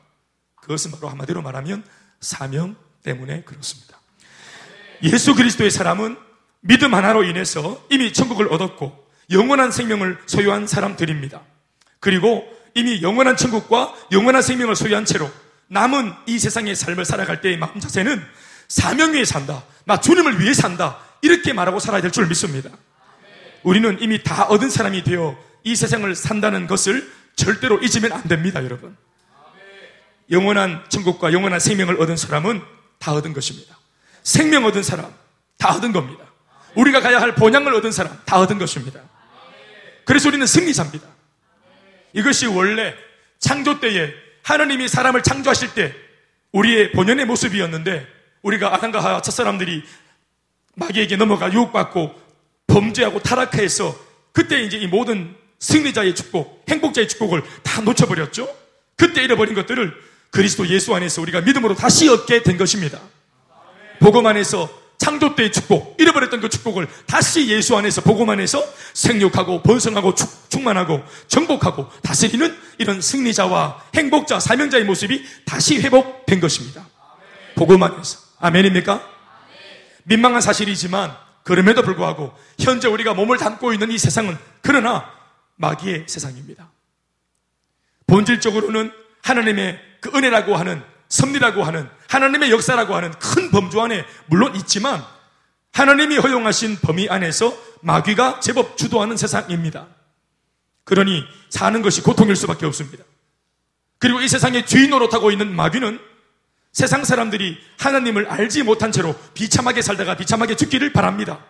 그것은 0.55 0.93
바로 0.93 1.09
한마디로 1.09 1.43
말하면 1.43 1.83
사명 2.21 2.77
때문에 3.03 3.43
그렇습니다. 3.43 3.99
예수 5.03 5.35
그리스도의 5.35 5.73
사람은 5.73 6.17
믿음 6.61 6.95
하나로 6.95 7.25
인해서 7.25 7.85
이미 7.91 8.13
천국을 8.13 8.53
얻었고 8.53 9.05
영원한 9.33 9.73
생명을 9.73 10.19
소유한 10.27 10.69
사람들입니다. 10.69 11.43
그리고 11.99 12.49
이미 12.77 13.03
영원한 13.03 13.37
천국과 13.37 13.97
영원한 14.13 14.43
생명을 14.43 14.77
소유한 14.77 15.05
채로 15.05 15.29
남은 15.67 16.13
이 16.27 16.39
세상의 16.39 16.77
삶을 16.77 17.05
살아갈 17.05 17.41
때의 17.41 17.57
마음 17.59 17.81
자세는 17.81 18.23
사명 18.69 19.15
위에 19.15 19.25
산다. 19.25 19.65
나 19.85 19.99
주님을 20.01 20.41
위해 20.41 20.53
산다. 20.55 20.99
이렇게 21.23 21.53
말하고 21.53 21.81
살아야 21.81 22.01
될 22.03 22.11
줄 22.11 22.27
믿습니다. 22.29 22.71
우리는 23.63 23.99
이미 24.01 24.23
다 24.23 24.45
얻은 24.45 24.71
사람이 24.71 25.03
되어 25.05 25.37
이 25.65 25.75
세상을 25.75 26.15
산다는 26.15 26.67
것을 26.67 27.11
절대로 27.35 27.79
잊으면 27.83 28.13
안 28.13 28.23
됩니다, 28.29 28.63
여러분. 28.65 28.97
영원한 30.31 30.85
천국과 30.89 31.33
영원한 31.33 31.59
생명을 31.59 32.01
얻은 32.01 32.17
사람은 32.17 32.63
다 32.99 33.13
얻은 33.15 33.33
것입니다. 33.33 33.77
생명 34.23 34.65
얻은 34.67 34.83
사람, 34.83 35.13
다 35.57 35.75
얻은 35.75 35.93
겁니다. 35.93 36.25
우리가 36.75 37.01
가야 37.01 37.21
할 37.21 37.35
본향을 37.35 37.75
얻은 37.75 37.91
사람, 37.93 38.19
다 38.27 38.39
얻은 38.39 38.59
것입니다. 38.59 39.01
그래서 40.05 40.29
우리는 40.29 40.47
승리자입니다. 40.47 41.07
이것이 42.13 42.47
원래 42.47 42.95
창조 43.39 43.81
때에 43.81 44.13
하나님이 44.43 44.89
사람을 44.89 45.23
창조하실 45.23 45.75
때 45.75 45.95
우리의 46.53 46.93
본연의 46.93 47.27
모습이었는데 47.27 48.07
우리가 48.43 48.75
아담과 48.75 49.03
하와 49.03 49.23
첫 49.23 49.33
사람들이 49.33 49.83
마귀에게 50.75 51.17
넘어가 51.17 51.53
유혹받고 51.53 52.15
범죄하고 52.67 53.21
타락해서 53.21 53.97
그때 54.33 54.63
이제 54.63 54.79
이 54.79 54.87
모든 54.87 55.35
승리자의 55.59 56.15
축복, 56.15 56.65
행복자의 56.69 57.09
축복을 57.09 57.43
다 57.63 57.81
놓쳐버렸죠? 57.81 58.49
그때 58.97 59.23
잃어버린 59.23 59.55
것들을 59.55 59.93
그리스도 60.31 60.69
예수 60.69 60.95
안에서 60.95 61.23
우리가 61.23 61.41
믿음으로 61.41 61.75
다시 61.75 62.09
얻게 62.09 62.43
된 62.43 62.57
것입니다. 62.57 63.01
복음 63.99 64.27
안에서 64.27 64.69
창조 64.99 65.35
때의 65.35 65.53
축복, 65.53 65.97
잃어버렸던 66.01 66.41
그 66.41 66.49
축복을 66.49 66.89
다시 67.07 67.49
예수 67.49 67.77
안에서 67.77 68.01
복음 68.03 68.29
안에서 68.31 68.63
생육하고 68.95 69.63
번성하고 69.63 70.15
충, 70.49 70.65
만하고 70.65 71.03
정복하고 71.29 71.89
다스리는 72.03 72.57
이런 72.79 73.01
승리자와 73.01 73.85
행복자, 73.95 74.41
사명자의 74.41 74.85
모습이 74.85 75.25
다시 75.45 75.81
회복된 75.81 76.41
것입니다. 76.41 76.87
복음 77.55 77.83
안에서. 77.83 78.28
아멘입니까? 78.41 79.03
민망한 80.05 80.41
사실이지만 80.41 81.15
그럼에도 81.43 81.83
불구하고 81.83 82.37
현재 82.59 82.89
우리가 82.89 83.15
몸을 83.15 83.39
담고 83.39 83.73
있는 83.73 83.91
이 83.91 83.99
세상은 83.99 84.37
그러나 84.63 85.11
마귀의 85.57 86.05
세상입니다. 86.07 86.71
본질적으로는 88.07 88.93
하나님의 89.23 89.81
그 90.01 90.11
은혜라고 90.15 90.57
하는 90.57 90.83
섭리라고 91.09 91.65
하는 91.65 91.89
하나님의 92.09 92.51
역사라고 92.51 92.95
하는 92.95 93.11
큰 93.13 93.51
범주 93.51 93.81
안에 93.81 94.05
물론 94.27 94.55
있지만 94.57 95.03
하나님이 95.73 96.19
허용하신 96.19 96.79
범위 96.81 97.09
안에서 97.09 97.57
마귀가 97.83 98.41
제법 98.41 98.77
주도하는 98.77 99.17
세상입니다. 99.17 99.87
그러니 100.85 101.25
사는 101.51 101.83
것이 101.83 102.03
고통일 102.03 102.35
수밖에 102.37 102.67
없습니다. 102.67 103.05
그리고 103.99 104.21
이 104.21 104.29
세상에 104.29 104.65
주인 104.65 104.91
노릇하고 104.91 105.31
있는 105.31 105.55
마귀는 105.55 106.01
세상 106.79 107.05
사람들이 107.05 107.59
하나님을 107.77 108.29
알지 108.29 108.63
못한 108.63 108.93
채로 108.93 109.13
비참하게 109.35 109.83
살다가 109.83 110.17
비참하게 110.17 110.55
죽기를 110.55 110.93
바랍니다. 110.93 111.45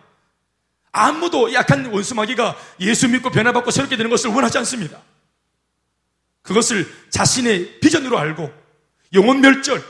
아무도 0.91 1.53
약한 1.53 1.85
원수 1.85 2.15
마귀가 2.15 2.57
예수 2.79 3.07
믿고 3.07 3.29
변화받고 3.29 3.69
새롭게 3.69 3.95
되는 3.95 4.09
것을 4.09 4.31
원하지 4.31 4.57
않습니다. 4.57 4.99
그것을 6.41 6.91
자신의 7.11 7.79
비전으로 7.79 8.17
알고 8.17 8.51
영혼 9.13 9.41
멸절, 9.41 9.83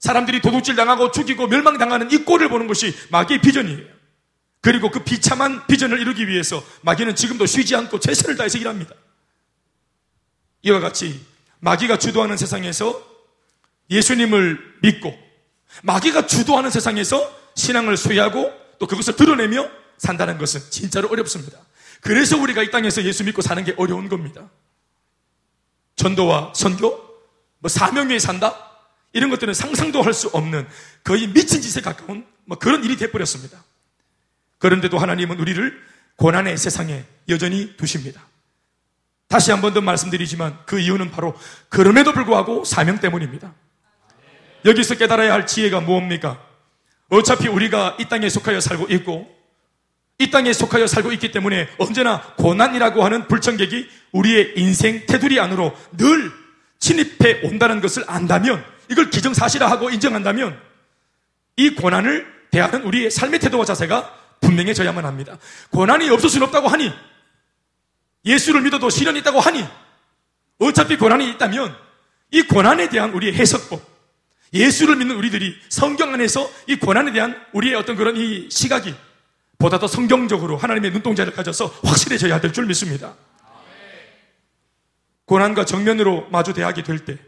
사람들이 0.00 0.42
도둑질 0.42 0.76
당하고 0.76 1.12
죽이고 1.12 1.46
멸망당하는 1.46 2.12
이 2.12 2.18
꼴을 2.18 2.50
보는 2.50 2.66
것이 2.66 2.94
마귀의 3.08 3.40
비전이에요. 3.40 3.86
그리고 4.60 4.90
그 4.90 5.02
비참한 5.02 5.66
비전을 5.66 5.98
이루기 5.98 6.28
위해서 6.28 6.62
마귀는 6.82 7.16
지금도 7.16 7.46
쉬지 7.46 7.74
않고 7.74 8.00
최선을 8.00 8.36
다해서 8.36 8.58
일합니다. 8.58 8.94
이와 10.60 10.80
같이 10.80 11.24
마귀가 11.60 11.98
주도하는 11.98 12.36
세상에서 12.36 13.13
예수님을 13.90 14.78
믿고 14.82 15.16
마귀가 15.82 16.26
주도하는 16.26 16.70
세상에서 16.70 17.32
신앙을 17.56 17.96
소유하고 17.96 18.52
또 18.78 18.86
그것을 18.86 19.16
드러내며 19.16 19.68
산다는 19.98 20.38
것은 20.38 20.60
진짜로 20.70 21.08
어렵습니다. 21.08 21.58
그래서 22.00 22.36
우리가 22.38 22.62
이 22.62 22.70
땅에서 22.70 23.02
예수 23.04 23.24
믿고 23.24 23.42
사는 23.42 23.62
게 23.64 23.74
어려운 23.78 24.08
겁니다. 24.08 24.50
전도와 25.96 26.52
선교, 26.54 26.90
뭐 27.60 27.68
사명 27.68 28.08
위에 28.10 28.18
산다? 28.18 28.70
이런 29.12 29.30
것들은 29.30 29.54
상상도 29.54 30.02
할 30.02 30.12
수 30.12 30.28
없는 30.28 30.66
거의 31.04 31.28
미친 31.28 31.62
짓에 31.62 31.80
가까운 31.80 32.26
뭐 32.44 32.58
그런 32.58 32.84
일이 32.84 32.96
되어버렸습니다. 32.96 33.62
그런데도 34.58 34.98
하나님은 34.98 35.38
우리를 35.38 35.80
고난의 36.16 36.56
세상에 36.58 37.04
여전히 37.28 37.76
두십니다. 37.76 38.26
다시 39.28 39.50
한 39.50 39.60
번 39.60 39.72
더 39.72 39.80
말씀드리지만 39.80 40.58
그 40.66 40.78
이유는 40.78 41.10
바로 41.10 41.34
그럼에도 41.68 42.12
불구하고 42.12 42.64
사명 42.64 42.98
때문입니다. 43.00 43.54
여기서 44.64 44.94
깨달아야 44.96 45.32
할 45.32 45.46
지혜가 45.46 45.80
무엇입니까? 45.80 46.40
어차피 47.10 47.48
우리가 47.48 47.96
이 48.00 48.08
땅에 48.08 48.28
속하여 48.28 48.60
살고 48.60 48.86
있고 48.94 49.34
이 50.18 50.30
땅에 50.30 50.52
속하여 50.52 50.86
살고 50.86 51.12
있기 51.12 51.32
때문에 51.32 51.68
언제나 51.78 52.22
고난이라고 52.36 53.04
하는 53.04 53.26
불청객이 53.28 53.88
우리의 54.12 54.54
인생 54.56 55.04
테두리 55.06 55.40
안으로 55.40 55.76
늘 55.96 56.32
침입해 56.78 57.40
온다는 57.44 57.80
것을 57.80 58.04
안다면 58.06 58.64
이걸 58.90 59.10
기정사실화하고 59.10 59.90
인정한다면 59.90 60.58
이 61.56 61.70
고난을 61.70 62.26
대하는 62.50 62.82
우리의 62.82 63.10
삶의 63.10 63.40
태도와 63.40 63.64
자세가 63.64 64.14
분명해져야만 64.40 65.04
합니다. 65.04 65.38
고난이 65.70 66.08
없을 66.10 66.28
수는 66.28 66.46
없다고 66.46 66.68
하니 66.68 66.92
예수를 68.24 68.62
믿어도 68.62 68.90
시련이 68.90 69.20
있다고 69.20 69.40
하니 69.40 69.64
어차피 70.58 70.96
고난이 70.96 71.28
있다면 71.32 71.74
이 72.30 72.42
고난에 72.42 72.88
대한 72.88 73.12
우리의 73.12 73.34
해석법 73.34 73.93
예수를 74.54 74.96
믿는 74.96 75.16
우리들이 75.16 75.56
성경 75.68 76.14
안에서 76.14 76.48
이 76.68 76.76
고난에 76.76 77.12
대한 77.12 77.36
우리의 77.52 77.74
어떤 77.74 77.96
그런 77.96 78.16
이 78.16 78.48
시각이 78.50 78.94
보다 79.58 79.78
더 79.78 79.86
성경적으로 79.88 80.56
하나님의 80.56 80.92
눈동자를 80.92 81.32
가져서 81.32 81.66
확실해져야 81.82 82.40
될 82.40 82.52
줄 82.52 82.66
믿습니다. 82.66 83.14
고난과 85.26 85.64
정면으로 85.64 86.28
마주 86.30 86.52
대하게 86.52 86.82
될 86.82 87.04
때 87.04 87.18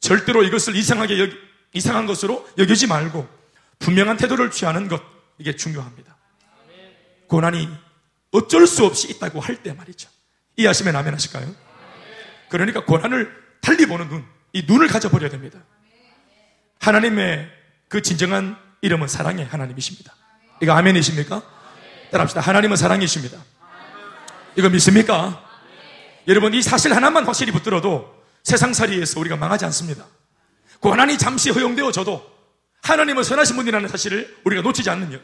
절대로 0.00 0.42
이것을 0.44 0.76
이상하게 0.76 1.18
여기, 1.18 1.36
이상한 1.72 2.06
것으로 2.06 2.48
여기지 2.58 2.86
말고 2.86 3.28
분명한 3.80 4.16
태도를 4.16 4.50
취하는 4.50 4.88
것 4.88 5.02
이게 5.38 5.54
중요합니다. 5.56 6.16
고난이 7.26 7.68
어쩔 8.30 8.66
수 8.66 8.84
없이 8.84 9.08
있다고 9.10 9.40
할 9.40 9.56
때 9.62 9.72
말이죠. 9.72 10.08
이해하시면 10.56 10.94
아멘 10.96 11.12
하실까요? 11.14 11.54
그러니까 12.48 12.84
고난을 12.84 13.30
달리 13.60 13.86
보는 13.86 14.08
눈, 14.08 14.24
이 14.52 14.62
눈을 14.66 14.86
가져버려야 14.86 15.28
됩니다. 15.30 15.58
하나님의 16.80 17.50
그 17.88 18.02
진정한 18.02 18.56
이름은 18.80 19.08
사랑의 19.08 19.44
하나님이십니다. 19.46 20.12
이거 20.60 20.72
아멘이십니까? 20.72 21.42
따라합시다. 22.10 22.40
하나님은 22.40 22.76
사랑이십니다. 22.76 23.38
이거 24.56 24.68
믿습니까? 24.70 25.42
여러분, 26.28 26.54
이 26.54 26.62
사실 26.62 26.94
하나만 26.94 27.24
확실히 27.24 27.52
붙들어도 27.52 28.22
세상살이에서 28.42 29.20
우리가 29.20 29.36
망하지 29.36 29.64
않습니다. 29.66 30.04
고난이 30.80 31.18
잠시 31.18 31.50
허용되어져도 31.50 32.24
하나님은 32.82 33.22
선하신 33.22 33.56
분이라는 33.56 33.88
사실을 33.88 34.36
우리가 34.44 34.62
놓치지 34.62 34.88
것. 34.88 35.20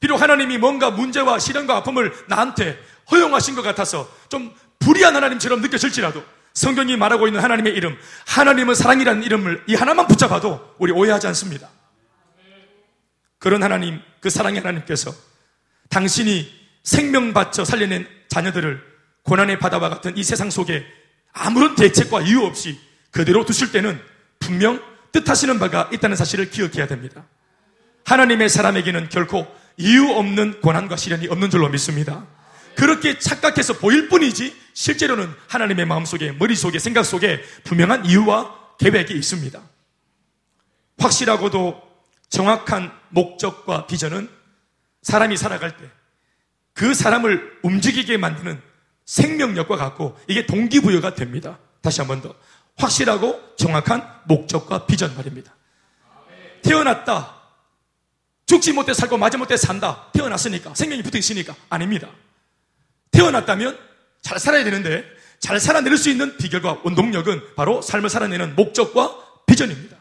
비록 0.00 0.20
하나님이 0.20 0.58
뭔가 0.58 0.90
문제와 0.90 1.38
시련과 1.38 1.76
아픔을 1.76 2.12
나한테 2.28 2.78
허용하신 3.10 3.54
것 3.54 3.62
같아서 3.62 4.10
좀 4.28 4.54
불의한 4.78 5.14
하나님처럼 5.16 5.60
느껴질지라도 5.60 6.22
성경이 6.56 6.96
말하고 6.96 7.26
있는 7.26 7.42
하나님의 7.42 7.74
이름, 7.74 7.98
하나님은 8.26 8.74
사랑이라는 8.74 9.22
이름을 9.24 9.64
이 9.66 9.74
하나만 9.74 10.08
붙잡아도 10.08 10.74
우리 10.78 10.90
오해하지 10.90 11.26
않습니다. 11.28 11.68
그런 13.38 13.62
하나님, 13.62 14.00
그 14.20 14.30
사랑의 14.30 14.62
하나님께서 14.62 15.14
당신이 15.90 16.50
생명 16.82 17.34
바쳐 17.34 17.66
살려낸 17.66 18.08
자녀들을 18.28 18.82
고난의 19.24 19.58
바다와 19.58 19.90
같은 19.90 20.16
이 20.16 20.24
세상 20.24 20.48
속에 20.48 20.86
아무런 21.34 21.74
대책과 21.74 22.22
이유 22.22 22.40
없이 22.44 22.80
그대로 23.10 23.44
두실 23.44 23.70
때는 23.70 24.00
분명 24.38 24.80
뜻하시는 25.12 25.58
바가 25.58 25.90
있다는 25.92 26.16
사실을 26.16 26.48
기억해야 26.48 26.86
됩니다. 26.86 27.26
하나님의 28.06 28.48
사람에게는 28.48 29.10
결코 29.10 29.46
이유 29.76 30.10
없는 30.10 30.62
고난과 30.62 30.96
시련이 30.96 31.28
없는 31.28 31.50
줄로 31.50 31.68
믿습니다. 31.68 32.26
그렇게 32.76 33.18
착각해서 33.18 33.74
보일 33.74 34.08
뿐이지 34.08 34.65
실제로는 34.80 35.32
하나님의 35.48 35.86
마음속에 35.86 36.32
머릿속에 36.32 36.78
생각 36.78 37.04
속에 37.04 37.42
분명한 37.64 38.04
이유와 38.04 38.76
계획이 38.78 39.14
있습니다. 39.14 39.58
확실하고도 40.98 41.82
정확한 42.28 42.92
목적과 43.08 43.86
비전은 43.86 44.28
사람이 45.02 45.36
살아갈 45.36 45.76
때 45.76 45.96
그 46.76 46.92
사람을 46.92 47.60
움직이게 47.62 48.18
만드는 48.18 48.60
생명력과 49.06 49.76
같고 49.76 50.18
이게 50.28 50.44
동기부여가 50.44 51.14
됩니다. 51.14 51.58
다시 51.80 52.02
한 52.02 52.08
번 52.08 52.20
더. 52.20 52.34
확실하고 52.76 53.56
정확한 53.56 54.06
목적과 54.26 54.84
비전 54.84 55.16
말입니다. 55.16 55.54
태어났다. 56.62 57.34
죽지 58.44 58.74
못해 58.74 58.92
살고 58.92 59.16
맞지 59.16 59.38
못해 59.38 59.56
산다. 59.56 60.10
태어났으니까. 60.12 60.74
생명이 60.74 61.02
붙어 61.02 61.16
있으니까. 61.16 61.56
아닙니다. 61.70 62.10
태어났다면 63.10 63.78
잘 64.26 64.40
살아야 64.40 64.64
되는데 64.64 65.04
잘 65.38 65.60
살아낼 65.60 65.96
수 65.96 66.10
있는 66.10 66.36
비결과 66.36 66.80
원동력은 66.82 67.54
바로 67.54 67.80
삶을 67.80 68.10
살아내는 68.10 68.56
목적과 68.56 69.16
비전입니다. 69.46 69.96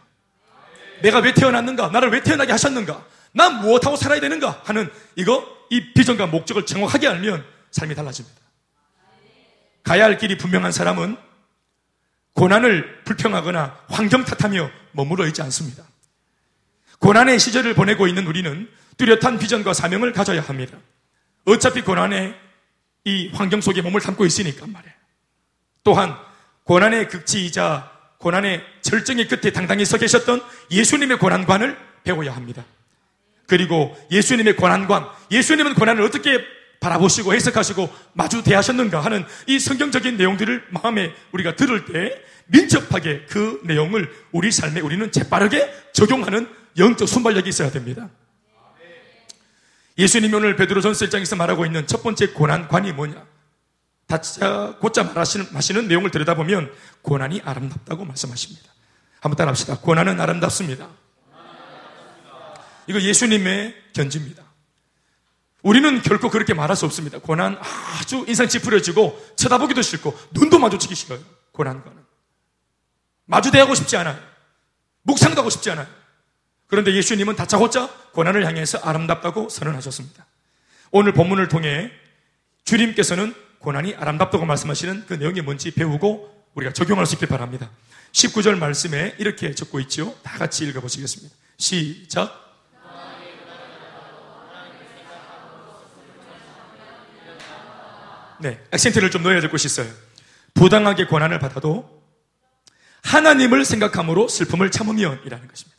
내가 1.03 1.20
왜 1.20 1.32
태어났는가? 1.36 1.89
나를 1.89 2.10
왜 2.10 2.24
태어나게 2.24 2.51
하셨는가? 2.51 3.05
난 3.34 3.62
무엇하고 3.62 3.96
살아야 3.96 4.20
되는가? 4.20 4.63
하는 4.63 4.89
이거, 5.15 5.46
이 5.70 5.94
비전과 5.94 6.25
목적을 6.27 6.65
정확하게 6.65 7.08
알면 7.08 7.46
삶이 7.70 7.94
달라집니다. 7.94 8.36
가야 9.84 10.05
할 10.05 10.17
길이 10.17 10.38
분명한 10.38 10.72
사람은 10.72 11.17
고난을 12.34 13.03
불평하거나 13.03 13.77
환경 13.89 14.25
탓하며 14.25 14.72
머물러 14.94 15.27
있지 15.27 15.44
않습니다. 15.44 15.84
고난의 16.98 17.38
시절을 17.38 17.75
보내고 17.75 18.08
있는 18.08 18.25
우리는 18.25 18.67
뚜렷한 18.98 19.38
비전과 19.38 19.74
사명을 19.74 20.13
가져야 20.13 20.41
합니다. 20.41 20.79
어차피 21.46 21.82
고난의 21.82 22.45
이 23.05 23.29
환경 23.33 23.62
속에 23.62 23.81
몸을 23.81 24.01
담고 24.01 24.25
있으니까 24.25 24.65
말이에요. 24.67 24.93
또한 25.83 26.15
고난의 26.63 27.07
극치이자 27.09 27.91
고난의 28.17 28.63
절정의 28.81 29.27
끝에 29.27 29.53
당당히 29.53 29.85
서 29.85 29.97
계셨던 29.97 30.41
예수님의 30.71 31.19
고난관을 31.19 31.77
배워야 32.03 32.35
합니다. 32.35 32.65
그리고 33.45 33.95
예수님의 34.12 34.55
고난관, 34.55 35.05
예수님은 35.31 35.75
고난을 35.75 36.01
어떻게 36.01 36.43
바라보시고 36.79 37.33
해석하시고 37.33 37.93
마주 38.13 38.43
대하셨는가 38.43 39.00
하는 39.00 39.24
이 39.47 39.59
성경적인 39.59 40.17
내용들을 40.17 40.67
마음에 40.71 41.13
우리가 41.31 41.55
들을 41.55 41.85
때 41.85 42.19
민첩하게 42.47 43.25
그 43.29 43.62
내용을 43.63 44.12
우리 44.31 44.51
삶에 44.51 44.81
우리는 44.81 45.12
재빠르게 45.12 45.71
적용하는 45.93 46.47
영적 46.77 47.07
순발력이 47.07 47.50
있어야 47.50 47.71
됩니다. 47.71 48.09
예수님이 49.98 50.34
오늘 50.34 50.56
베드로전서 50.56 51.06
1장에서 51.06 51.38
말하고 51.38 51.66
있는 51.66 51.88
첫 51.88 52.04
번째 52.04 52.28
고난관이 52.28 52.92
뭐냐? 52.94 53.25
다짜 54.08 54.75
곧자 54.80 55.04
말하시는 55.04 55.48
마시는 55.52 55.88
내용을 55.88 56.12
들여다보면 56.12 56.72
고난이 57.02 57.42
아름답다고 57.44 58.06
말씀하십니다. 58.06 58.72
한번 59.20 59.38
따라합시다. 59.38 59.80
고난은 59.80 60.20
아름답습니다. 60.20 60.90
이거 62.88 63.02
예수님의 63.02 63.75
견지입니다. 63.94 64.44
우리는 65.64 66.02
결코 66.04 66.30
그렇게 66.30 66.54
말할 66.54 66.75
수 66.75 66.86
없습니다. 66.86 67.18
고난 67.18 67.58
아주 68.00 68.24
인상 68.28 68.48
찌푸려지고 68.48 69.34
쳐다보기도 69.36 69.82
싫고 69.82 70.16
눈도 70.32 70.60
마주치기 70.60 70.94
싫어요. 70.94 71.20
고난과는. 71.54 72.04
마주대하고 73.25 73.74
싶지 73.74 73.98
않아요. 73.98 74.20
묵상도 75.02 75.40
하고 75.40 75.50
싶지 75.50 75.72
않아요. 75.72 75.88
그런데 76.75 76.94
예수님은 76.94 77.38
다짜고짜 77.38 77.88
고난을 78.12 78.46
향해서 78.46 78.79
아름답다고 78.79 79.48
선언하셨습니다. 79.48 80.25
오늘 80.91 81.13
본문을 81.13 81.48
통해 81.48 81.89
주님께서는 82.65 83.34
고난이 83.60 83.96
아름답다고 83.96 84.46
말씀하시는 84.46 85.05
그 85.08 85.13
내용이 85.13 85.39
뭔지 85.39 85.72
배우고 85.72 86.50
우리가 86.53 86.74
적용할 86.74 87.05
수 87.05 87.15
있길 87.15 87.29
바랍니다. 87.29 87.70
19절 88.12 88.58
말씀에 88.58 89.15
이렇게 89.20 89.55
적고 89.55 89.79
있지요. 89.82 90.13
다 90.22 90.38
같이 90.38 90.65
읽어보시겠습니다. 90.65 91.34
시작. 91.58 92.44
네, 98.41 98.62
액센트를 98.74 99.12
좀 99.12 99.24
넣어야 99.24 99.39
될 99.39 99.50
곳이 99.50 99.67
있어요. 99.67 99.89
부당하게 100.53 101.05
고난을 101.05 101.39
받아도 101.39 102.03
하나님을 103.03 103.63
생각함으로 103.63 104.27
슬픔을 104.27 104.72
참으면이라는 104.72 105.48
것입니다. 105.48 105.75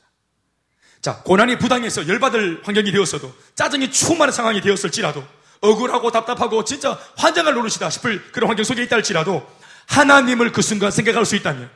자, 1.07 1.19
고난이 1.23 1.59
부당해서 1.59 2.09
열받을 2.09 2.63
환경이 2.65 2.91
되었어도 2.91 3.33
짜증이 3.55 3.93
충만한 3.93 4.33
상황이 4.33 4.61
되었을지라도 4.61 5.25
억울하고 5.61 6.11
답답하고 6.11 6.65
진짜 6.65 6.99
환장을 7.17 7.55
노릇이다 7.55 7.91
싶을 7.91 8.33
그런 8.33 8.49
환경 8.49 8.65
속에 8.65 8.83
있다 8.83 8.97
할지라도 8.97 9.49
하나님을 9.87 10.51
그 10.51 10.63
순간 10.63 10.91
생각할 10.91 11.25
수 11.25 11.37
있다면 11.37 11.71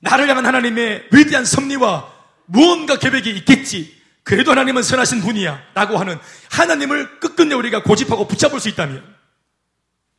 나를 0.00 0.28
향한 0.28 0.44
하나님의 0.44 1.06
위대한 1.12 1.44
섭리와 1.44 2.12
무언가 2.46 2.98
계획이 2.98 3.30
있겠지. 3.30 3.94
그래도 4.24 4.50
하나님은 4.50 4.82
선하신 4.82 5.20
분이야. 5.20 5.62
라고 5.74 5.96
하는 5.96 6.18
하나님을 6.50 7.20
끝끝내 7.20 7.54
우리가 7.54 7.84
고집하고 7.84 8.26
붙잡을 8.26 8.58
수 8.58 8.68
있다면 8.70 9.04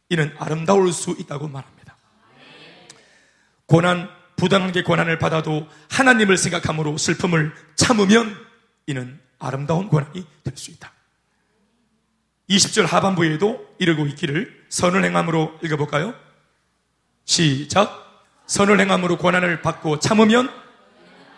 이는 0.08 0.34
아름다울 0.40 0.94
수 0.94 1.14
있다고 1.20 1.50
말합니다. 1.50 1.98
고난, 3.66 4.10
부당하게 4.36 4.84
고난을 4.84 5.18
받아도 5.20 5.68
하나님을 5.90 6.38
생각함으로 6.38 6.98
슬픔을 6.98 7.54
참으면 7.76 8.36
이는 8.88 9.20
아름다운 9.40 9.90
고난이 9.90 10.26
될 10.44 10.54
수 10.56 10.72
있다. 10.72 10.92
20절 12.50 12.86
하반부에도 12.86 13.76
이르고 13.80 14.06
있기를 14.08 14.66
선을 14.70 15.04
행함으로 15.04 15.60
읽어볼까요? 15.64 16.14
시작. 17.26 18.04
선을 18.46 18.80
행함으로 18.80 19.18
고난을 19.18 19.62
받고 19.62 20.00
참으면 20.00 20.50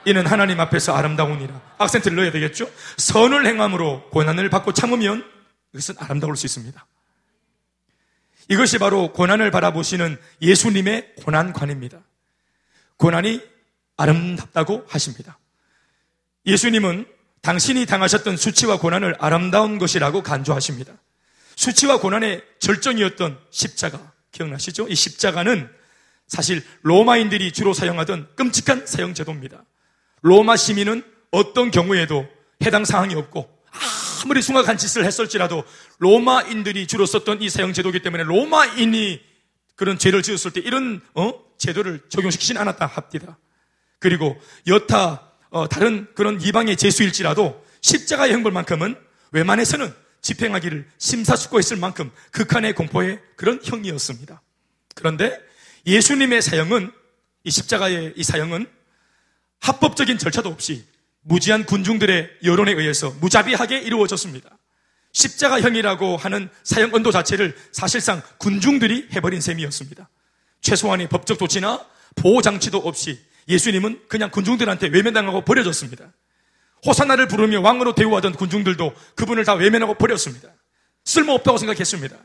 이는 0.06 0.26
하나님 0.26 0.60
앞에서 0.60 0.94
아름다우니라. 0.96 1.62
악센트를 1.78 2.18
넣어야 2.18 2.32
되겠죠? 2.32 2.70
선을 2.98 3.46
행함으로 3.46 4.10
고난을 4.10 4.50
받고 4.50 4.74
참으면 4.74 5.24
이것은 5.74 5.96
아름다울 6.00 6.36
수 6.36 6.46
있습니다. 6.46 6.86
이것이 8.50 8.78
바로 8.78 9.12
고난을 9.14 9.52
바라보시는 9.52 10.18
예수님의 10.42 11.16
고난관입니다. 11.24 12.00
고난이 12.98 13.42
아름답다고 13.96 14.86
하십니다. 14.88 15.38
예수님은 16.46 17.06
당신이 17.42 17.86
당하셨던 17.86 18.38
수치와 18.38 18.80
고난을 18.80 19.16
아름다운 19.20 19.78
것이라고 19.78 20.24
간주하십니다. 20.24 20.94
수치와 21.56 22.00
고난의 22.00 22.44
절정이었던 22.60 23.40
십자가 23.50 24.12
기억나시죠? 24.32 24.88
이 24.88 24.96
십자가는 24.96 25.70
사실 26.28 26.64
로마인들이 26.82 27.52
주로 27.52 27.74
사용하던 27.74 28.36
끔찍한 28.36 28.86
사형 28.86 29.14
제도입니다. 29.14 29.64
로마 30.22 30.58
시민은 30.58 31.04
어떤 31.32 31.72
경우에도 31.72 32.28
해당 32.64 32.86
사항이 32.86 33.16
없고 33.16 33.50
아무리 34.24 34.42
숭악한 34.42 34.78
짓을 34.78 35.06
했을지라도 35.06 35.64
로마인들이 36.00 36.88
주로 36.88 37.06
썼던 37.06 37.42
이 37.42 37.50
사형 37.50 37.74
제도이기 37.74 38.02
때문에 38.02 38.24
로마인이 38.24 39.22
그런 39.78 39.98
죄를 39.98 40.22
지었을 40.24 40.52
때 40.52 40.60
이런 40.60 41.00
어? 41.14 41.32
제도를 41.58 42.02
적용시키진 42.10 42.58
않았다 42.58 42.86
합니다. 42.86 43.38
그리고 44.00 44.38
여타 44.68 45.32
어, 45.50 45.70
다른 45.70 46.08
그런 46.14 46.42
이방의 46.42 46.76
죄수일지라도 46.76 47.66
십자가의 47.82 48.34
형벌만큼은 48.34 48.98
웬만해서는 49.32 49.94
집행하기를 50.22 50.90
심사숙고했을 50.98 51.78
만큼 51.78 52.12
극한의 52.32 52.74
공포의 52.74 53.22
그런 53.38 53.62
형이었습니다. 53.64 54.42
그런데 54.96 55.40
예수님의 55.86 56.42
사형은 56.42 56.92
이 57.44 57.52
십자가의 57.52 58.14
이 58.18 58.24
사형은 58.24 58.66
합법적인 59.60 60.18
절차도 60.18 60.50
없이 60.50 60.86
무지한 61.22 61.66
군중들의 61.66 62.40
여론에 62.44 62.72
의해서 62.74 63.12
무자비하게 63.22 63.80
이루어졌습니다. 63.80 64.57
십자가형이라고 65.18 66.16
하는 66.18 66.50
사형 66.64 66.94
언도 66.94 67.12
자체를 67.12 67.58
사실상 67.72 68.22
군중들이 68.38 69.10
해버린 69.16 69.42
셈이었습니다. 69.42 70.08
최소한의 70.62 71.10
법적 71.10 71.40
조치나 71.40 71.84
보호 72.16 72.42
장치도 72.42 72.78
없이 72.78 73.20
예수님은 73.48 74.02
그냥 74.08 74.30
군중들한테 74.30 74.88
외면당하고 74.88 75.42
버려졌습니다. 75.42 76.14
호산나를 76.86 77.28
부르며 77.28 77.62
왕으로 77.62 77.96
대우하던 77.96 78.34
군중들도 78.34 78.94
그분을 79.16 79.44
다 79.44 79.54
외면하고 79.54 79.96
버렸습니다. 79.96 80.50
쓸모없다고 81.06 81.58
생각했습니다. 81.58 82.16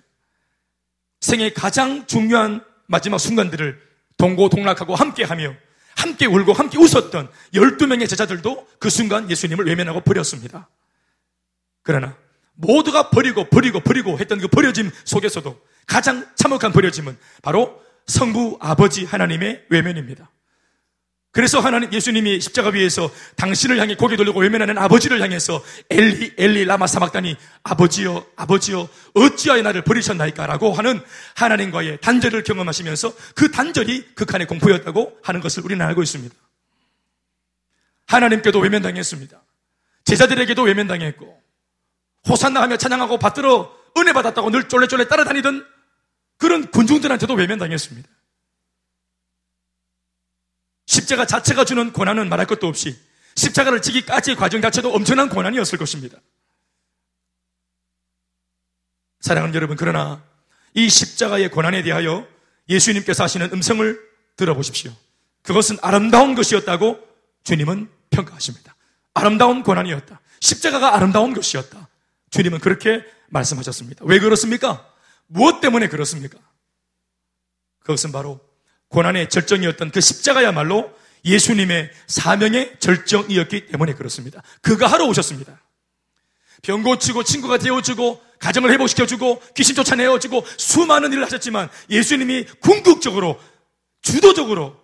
생의 1.20 1.54
가장 1.54 2.06
중요한 2.06 2.62
마지막 2.86 3.18
순간들을 3.18 3.80
동고동락하고 4.18 4.96
함께하며 4.96 5.54
함께 5.96 6.26
울고 6.26 6.52
함께 6.52 6.76
웃었던 6.76 7.30
12명의 7.54 8.08
제자들도 8.08 8.68
그 8.78 8.90
순간 8.90 9.30
예수님을 9.30 9.66
외면하고 9.66 10.00
버렸습니다. 10.02 10.68
그러나 11.82 12.16
모두가 12.54 13.10
버리고 13.10 13.48
버리고 13.48 13.80
버리고 13.80 14.18
했던 14.18 14.38
그 14.38 14.48
버려짐 14.48 14.90
속에서도 15.04 15.60
가장 15.86 16.26
참혹한 16.36 16.72
버려짐은 16.72 17.16
바로 17.42 17.80
성부 18.06 18.58
아버지 18.60 19.04
하나님의 19.04 19.64
외면입니다. 19.70 20.30
그래서 21.32 21.60
하나님 21.60 21.90
예수님이 21.90 22.40
십자가 22.40 22.68
위에서 22.68 23.10
당신을 23.36 23.78
향해 23.78 23.94
고개 23.94 24.16
돌리고 24.16 24.40
외면하는 24.40 24.76
아버지를 24.76 25.22
향해서 25.22 25.64
엘리 25.88 26.34
엘리 26.36 26.66
라마 26.66 26.86
사막다니 26.86 27.36
아버지여 27.62 28.26
아버지여 28.36 28.86
어찌하여 29.14 29.62
나를 29.62 29.82
버리셨나이까라고 29.82 30.74
하는 30.74 31.00
하나님과의 31.34 31.98
단절을 32.02 32.42
경험하시면서 32.42 33.14
그 33.34 33.50
단절이 33.50 34.14
극한의 34.14 34.46
공포였다고 34.46 35.20
하는 35.22 35.40
것을 35.40 35.64
우리는 35.64 35.84
알고 35.84 36.02
있습니다. 36.02 36.34
하나님께도 38.08 38.58
외면당했습니다. 38.58 39.42
제자들에게도 40.04 40.62
외면당했고 40.62 41.41
호산나 42.28 42.62
하며 42.62 42.76
찬양하고 42.76 43.18
받들어 43.18 43.76
은혜 43.96 44.12
받았다고 44.12 44.50
늘 44.50 44.68
쫄래쫄래 44.68 45.08
따라다니던 45.08 45.66
그런 46.38 46.70
군중들한테도 46.70 47.34
외면당했습니다. 47.34 48.08
십자가 50.86 51.26
자체가 51.26 51.64
주는 51.64 51.92
고난은 51.92 52.28
말할 52.28 52.46
것도 52.46 52.66
없이 52.66 52.98
십자가를 53.36 53.80
지기까지의 53.82 54.36
과정 54.36 54.60
자체도 54.60 54.92
엄청난 54.92 55.28
고난이었을 55.28 55.78
것입니다. 55.78 56.18
사랑하는 59.20 59.54
여러분, 59.54 59.76
그러나 59.76 60.22
이 60.74 60.88
십자가의 60.88 61.50
고난에 61.50 61.82
대하여 61.82 62.26
예수님께서 62.68 63.22
하시는 63.24 63.48
음성을 63.52 64.00
들어보십시오. 64.36 64.92
그것은 65.42 65.78
아름다운 65.80 66.34
것이었다고 66.34 66.98
주님은 67.44 67.88
평가하십니다. 68.10 68.74
아름다운 69.14 69.62
고난이었다. 69.62 70.20
십자가가 70.40 70.94
아름다운 70.94 71.34
것이었다. 71.34 71.88
주님은 72.32 72.58
그렇게 72.58 73.04
말씀하셨습니다. 73.28 74.04
왜 74.06 74.18
그렇습니까? 74.18 74.84
무엇 75.26 75.60
때문에 75.60 75.88
그렇습니까? 75.88 76.38
그것은 77.80 78.10
바로 78.10 78.40
고난의 78.88 79.28
절정이었던 79.28 79.90
그 79.90 80.00
십자가야말로 80.00 80.92
예수님의 81.24 81.90
사명의 82.06 82.76
절정이었기 82.80 83.66
때문에 83.66 83.94
그렇습니다. 83.94 84.42
그가 84.60 84.86
하러 84.86 85.06
오셨습니다. 85.06 85.60
병 86.62 86.82
고치고 86.82 87.22
친구가 87.22 87.58
되어주고 87.58 88.22
가정을 88.38 88.70
회복시켜주고 88.72 89.42
귀신 89.54 89.74
쫓아내어주고 89.74 90.44
수많은 90.56 91.12
일을 91.12 91.24
하셨지만 91.24 91.68
예수님이 91.90 92.46
궁극적으로 92.60 93.40
주도적으로 94.00 94.80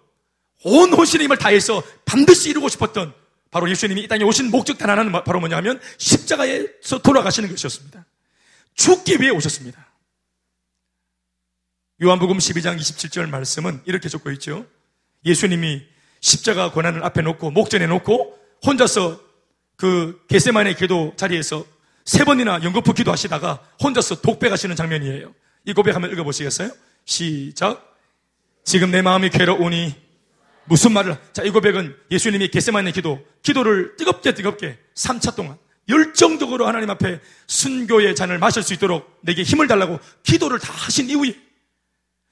온 0.65 0.93
혼신의 0.93 1.25
힘을 1.25 1.39
다해서 1.39 1.83
반드시 2.05 2.51
이루고 2.51 2.69
싶었던 2.69 3.15
바로 3.51 3.69
예수님이 3.71 4.03
이 4.03 4.09
땅에 4.09 4.25
오신 4.25 4.51
목적 4.51 4.79
단 4.79 4.91
하나는 4.91 5.13
바로 5.25 5.41
뭐냐면 5.41 5.81
십자가에서 5.97 6.99
돌아가시는 6.99 7.49
것이었습니다. 7.49 8.05
죽기 8.75 9.21
위해 9.21 9.31
오셨습니다. 9.31 9.87
요한복음 12.03 12.39
12장 12.39 12.79
27절 12.79 13.29
말씀은 13.29 13.83
이렇게 13.87 14.09
적고 14.09 14.31
있죠. 14.33 14.67
예수님이 15.25 15.83
십자가 16.21 16.71
고난을 16.71 17.05
앞에 17.05 17.23
놓고 17.23 17.51
목전에 17.51 17.87
놓고 17.87 18.39
혼자서 18.65 19.21
그 19.77 20.25
게세만의 20.29 20.77
기도 20.77 21.13
자리에서 21.17 21.65
세 22.05 22.25
번이나 22.25 22.63
연거푸 22.63 22.95
기도하시다가 22.95 23.63
혼자서 23.83 24.21
독백하시는 24.21 24.75
장면이에요. 24.77 25.35
이 25.65 25.73
고백 25.73 25.95
한번 25.95 26.11
읽어보시겠어요? 26.13 26.71
시작. 27.05 27.97
지금 28.65 28.91
내 28.91 29.03
마음이 29.03 29.31
괴로우니 29.31 30.08
무슨 30.69 30.93
말을 30.93 31.19
자, 31.33 31.43
이 31.43 31.51
고백은 31.51 31.97
예수님이 32.11 32.49
게세만의 32.49 32.93
기도, 32.93 33.25
기도를 33.43 33.97
뜨겁게 33.97 34.35
뜨겁게 34.35 34.79
3차 34.95 35.35
동안 35.35 35.57
열정적으로 35.89 36.67
하나님 36.67 36.91
앞에 36.91 37.21
순교의 37.47 38.15
잔을 38.15 38.39
마실 38.39 38.63
수 38.63 38.75
있도록 38.75 39.19
내게 39.23 39.43
힘을 39.43 39.67
달라고 39.67 39.99
기도를 40.23 40.59
다 40.59 40.73
하신 40.73 41.09
이후에 41.09 41.35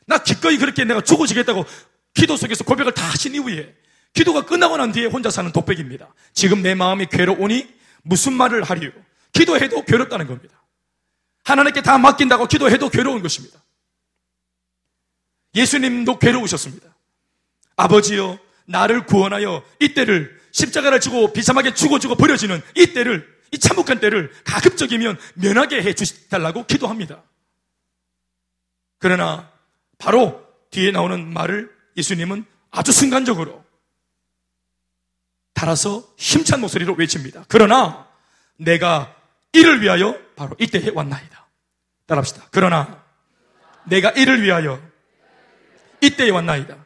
나 0.07 0.19
기꺼이 0.19 0.59
그렇게 0.59 0.85
내가 0.85 1.01
죽어지겠다고 1.01 1.65
기도 2.13 2.37
속에서 2.37 2.65
고백을 2.65 2.93
다 2.93 3.07
하신 3.07 3.35
이후에 3.35 3.75
기도가 4.13 4.45
끝나고 4.45 4.77
난 4.77 4.93
뒤에 4.93 5.07
혼자 5.07 5.31
사는 5.31 5.51
독백입니다. 5.51 6.15
지금 6.33 6.63
내 6.63 6.75
마음이 6.75 7.07
괴로우니 7.07 7.75
무슨 8.03 8.35
말을 8.35 8.63
하리요? 8.63 8.91
기도해도 9.33 9.85
괴롭다는 9.85 10.27
겁니다. 10.27 10.63
하나님께 11.45 11.83
다 11.83 11.99
맡긴다고 11.99 12.47
기도해도 12.47 12.89
괴로운 12.91 13.23
것입니다. 13.23 13.63
예수님도 15.55 16.19
괴로우셨습니다. 16.19 16.96
아버지여, 17.77 18.39
나를 18.67 19.07
구원하여 19.07 19.63
이때를 19.81 20.41
십자가를 20.51 21.01
지고 21.01 21.33
비참하게 21.33 21.75
죽어주고 21.75 22.17
버려지는 22.17 22.61
이때를, 22.75 23.37
이 23.53 23.59
참혹한 23.59 24.01
때를 24.01 24.33
가급적이면 24.45 25.19
면하게 25.35 25.83
해 25.83 25.93
주달라고 25.93 26.67
기도합니다. 26.67 27.23
그러나 28.99 29.51
바로 29.99 30.45
뒤에 30.71 30.91
나오는 30.91 31.33
말을 31.33 31.71
예수님은 31.97 32.45
아주 32.71 32.93
순간적으로 32.93 33.65
달아서 35.53 36.07
힘찬 36.17 36.61
목소리로 36.61 36.95
외칩니다. 36.95 37.45
그러나 37.49 38.09
내가 38.57 39.15
이를 39.53 39.81
위하여 39.81 40.19
바로 40.35 40.55
이때에 40.59 40.91
왔나이다. 40.95 41.47
따라합시다. 42.07 42.49
그러나 42.51 43.03
내가 43.85 44.11
이를 44.11 44.43
위하여 44.43 44.83
이때에 46.01 46.31
왔나이다. 46.31 46.86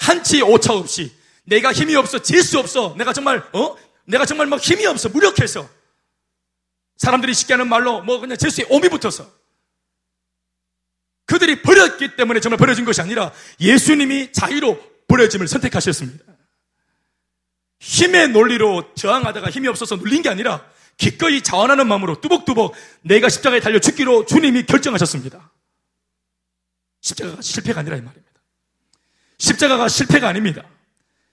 한치 0.00 0.42
오차 0.42 0.72
없이 0.72 1.14
내가 1.44 1.72
힘이 1.72 1.94
없어 1.94 2.20
질수 2.20 2.58
없어 2.58 2.94
내가 2.96 3.12
정말 3.12 3.46
어 3.52 3.76
내가 4.04 4.24
정말 4.24 4.46
막 4.46 4.60
힘이 4.60 4.86
없어 4.86 5.10
무력해서 5.10 5.68
사람들이 6.96 7.34
쉽게 7.34 7.54
하는 7.54 7.68
말로 7.68 8.02
뭐 8.02 8.18
그냥 8.18 8.36
제수에 8.36 8.66
오미 8.70 8.88
붙어서 8.88 9.30
그들이 11.26 11.62
버렸기 11.62 12.16
때문에 12.16 12.40
정말 12.40 12.58
버려진 12.58 12.84
것이 12.84 13.00
아니라 13.00 13.32
예수님이 13.60 14.32
자유로 14.32 14.80
버려짐을 15.06 15.46
선택하셨습니다. 15.46 16.24
힘의 17.78 18.28
논리로 18.28 18.94
저항하다가 18.94 19.50
힘이 19.50 19.68
없어서 19.68 19.96
눌린 19.96 20.22
게 20.22 20.28
아니라 20.28 20.68
기꺼이 20.96 21.42
자원하는 21.42 21.86
마음으로 21.86 22.20
뚜벅뚜벅 22.20 22.74
내가 23.02 23.28
십자가에 23.28 23.60
달려 23.60 23.78
죽기로 23.78 24.26
주님이 24.26 24.66
결정하셨습니다. 24.66 25.52
십자가가 27.00 27.40
실패가 27.42 27.80
아니라 27.80 27.96
이 27.96 28.00
말입니다. 28.00 28.29
십자가가 29.40 29.88
실패가 29.88 30.28
아닙니다. 30.28 30.62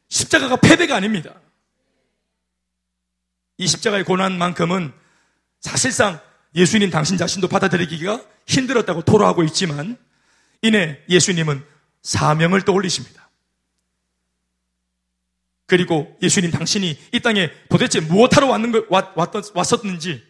십자가가 0.08 0.56
패배가 0.56 0.96
아닙니다. 0.96 1.36
이 3.58 3.68
십자가의 3.68 4.06
고난만큼은 4.06 4.94
사실상 5.60 6.20
예수님 6.56 6.90
당신 6.90 7.18
자신도 7.18 7.50
받아들이기가 7.50 8.24
힘들었다고 8.48 9.02
토로하고 9.02 9.44
있지만 9.44 9.98
이내 10.62 11.04
예수님은 11.10 11.64
사명을 12.02 12.64
떠올리십니다. 12.64 13.30
그리고 15.66 16.18
예수님 16.22 16.52
당신이 16.52 16.98
이 17.12 17.20
땅에 17.20 17.52
도대체 17.70 18.00
무엇하러 18.00 18.48
왔었는지 19.54 20.24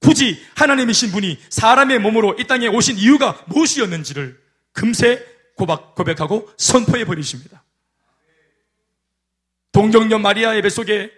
굳이 0.00 0.44
하나님이신 0.56 1.12
분이 1.12 1.38
사람의 1.50 2.00
몸으로 2.00 2.34
이 2.40 2.44
땅에 2.48 2.66
오신 2.66 2.96
이유가 2.98 3.40
무엇이었는지를 3.46 4.40
금세 4.72 5.24
고박, 5.60 5.94
고백 5.94 6.22
하고 6.22 6.50
선포해 6.56 7.04
버리십니다. 7.04 7.62
동정녀 9.72 10.18
마리아의 10.18 10.62
뱃속에 10.62 11.12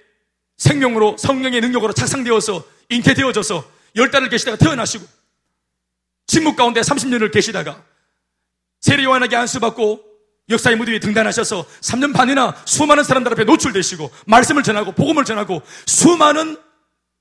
생명으로 0.57 1.17
성령의 1.17 1.61
능력으로 1.61 1.93
착상되어서 1.93 2.65
잉태되어져서 2.89 3.71
열 3.95 4.11
달을 4.11 4.29
계시다가 4.31 4.57
태어나시고 4.57 5.07
침묵 6.27 6.57
가운데 6.57 6.81
30년을 6.81 7.31
계시다가 7.33 7.85
세례 8.81 9.05
요한에게 9.05 9.37
안수받고 9.37 10.03
역사의 10.49 10.75
무대 10.77 10.91
위에 10.91 10.99
등단하셔서 10.99 11.65
3년 11.81 12.13
반이나 12.13 12.57
수많은 12.65 13.05
사람들 13.05 13.33
앞에 13.35 13.45
노출되시고 13.45 14.11
말씀을 14.27 14.65
전하고 14.65 14.91
복음을 14.93 15.25
전하고 15.25 15.63
수많은 15.87 16.57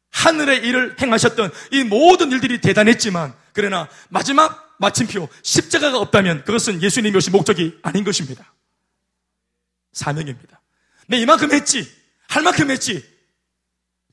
하늘의 0.10 0.66
일을 0.66 0.96
행하셨던 1.00 1.52
이 1.72 1.84
모든 1.84 2.32
일들이 2.32 2.60
대단했지만 2.62 3.36
그러나 3.54 3.88
마지막 4.10 4.71
마침표 4.82 5.30
십자가가 5.44 6.00
없다면 6.00 6.44
그것은 6.44 6.82
예수님이 6.82 7.16
오신 7.16 7.32
목적이 7.32 7.78
아닌 7.84 8.04
것입니다. 8.04 8.54
사명입니다. 9.94 10.60
내 11.08 11.18
이만큼 11.18 11.52
했지 11.54 11.90
할 12.28 12.44
만큼 12.44 12.72
했지 12.72 13.06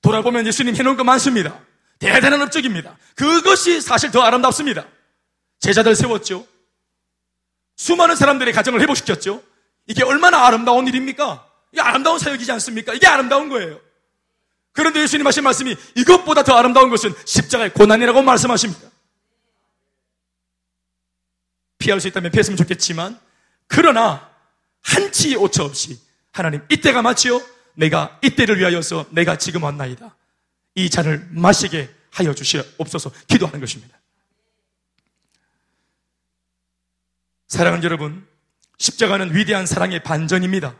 돌아보면 0.02 0.46
예수님 0.46 0.76
해놓은 0.76 0.96
거 0.96 1.04
많습니다. 1.04 1.58
대단한 1.98 2.42
업적입니다. 2.42 2.96
그것이 3.14 3.80
사실 3.80 4.10
더 4.10 4.20
아름답습니다. 4.22 4.86
제자들 5.58 5.96
세웠죠. 5.96 6.46
수많은 7.76 8.14
사람들의 8.14 8.52
가정을 8.52 8.80
회복시켰죠. 8.82 9.42
이게 9.86 10.04
얼마나 10.04 10.46
아름다운 10.46 10.86
일입니까? 10.86 11.46
이게 11.72 11.80
아름다운 11.80 12.18
사역이지 12.18 12.52
않습니까? 12.52 12.92
이게 12.92 13.06
아름다운 13.06 13.48
거예요. 13.48 13.80
그런데 14.72 15.00
예수님 15.00 15.26
하신 15.26 15.42
말씀이 15.44 15.74
이것보다 15.96 16.44
더 16.44 16.54
아름다운 16.54 16.90
것은 16.90 17.14
십자가의 17.24 17.72
고난이라고 17.72 18.22
말씀하십니다. 18.22 18.87
피할 21.78 22.00
수 22.00 22.08
있다면 22.08 22.30
피했으면 22.32 22.56
좋겠지만, 22.56 23.18
그러나 23.66 24.30
한치 24.82 25.36
오차 25.36 25.64
없이 25.64 25.98
하나님 26.32 26.62
이때가 26.68 27.02
마치요. 27.02 27.40
내가 27.74 28.18
이때를 28.22 28.58
위하여서 28.58 29.06
내가 29.10 29.38
지금 29.38 29.62
왔나이다. 29.62 30.16
이 30.74 30.90
잔을 30.90 31.26
마시게 31.30 31.88
하여 32.10 32.34
주시옵소서 32.34 33.12
기도하는 33.28 33.60
것입니다. 33.60 33.98
사랑하는 37.46 37.84
여러분, 37.84 38.26
십자가는 38.78 39.34
위대한 39.34 39.66
사랑의 39.66 40.02
반전입니다. 40.02 40.74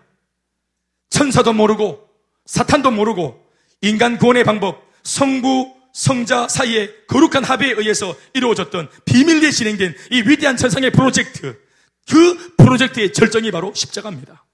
천사도 1.10 1.52
모르고 1.52 2.08
사탄도 2.46 2.90
모르고 2.90 3.48
인간 3.80 4.18
구원의 4.18 4.44
방법, 4.44 4.84
성부, 5.02 5.74
성자 5.98 6.46
사이의 6.46 7.06
거룩한 7.08 7.42
합의에 7.42 7.72
의해서 7.72 8.16
이루어졌던 8.32 8.88
비밀리에 9.04 9.50
진행된 9.50 9.96
이 10.12 10.22
위대한 10.22 10.56
천상의 10.56 10.92
프로젝트, 10.92 11.60
그 12.08 12.54
프로젝트의 12.56 13.12
절정이 13.12 13.50
바로 13.50 13.74
십자가입니다. 13.74 14.46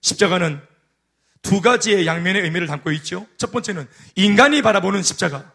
십자가는 0.00 0.60
두 1.42 1.60
가지의 1.60 2.06
양면의 2.06 2.42
의미를 2.42 2.68
담고 2.68 2.92
있죠. 2.92 3.26
첫 3.36 3.50
번째는 3.50 3.88
인간이 4.14 4.62
바라보는 4.62 5.02
십자가. 5.02 5.52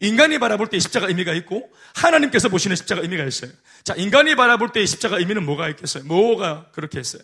인간이 0.00 0.40
바라볼 0.40 0.66
때 0.66 0.80
십자가 0.80 1.06
의미가 1.06 1.32
있고 1.34 1.70
하나님께서 1.94 2.48
보시는 2.48 2.74
십자가 2.74 3.02
의미가 3.02 3.22
있어요. 3.24 3.52
자, 3.84 3.94
인간이 3.94 4.34
바라볼 4.34 4.72
때 4.72 4.84
십자가 4.84 5.18
의미는 5.18 5.44
뭐가 5.44 5.68
있겠어요? 5.68 6.02
뭐가 6.06 6.72
그렇게 6.72 6.98
했어요? 6.98 7.22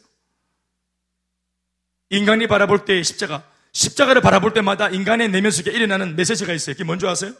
인간이 2.11 2.47
바라볼 2.47 2.85
때 2.85 3.03
십자가, 3.03 3.43
십자가를 3.77 4.23
바라볼 4.23 4.55
때마다 4.55 4.89
인간의 4.89 5.29
내면 5.29 5.51
속에 5.51 5.71
일어나는 5.71 6.17
메시지가 6.17 6.55
있어요. 6.55 6.75
그게 6.75 6.83
뭔지 6.83 7.07
아세요? 7.07 7.35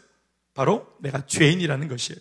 바로 0.53 0.95
내가 0.99 1.25
죄인이라는 1.25 1.87
것이에요. 1.87 2.19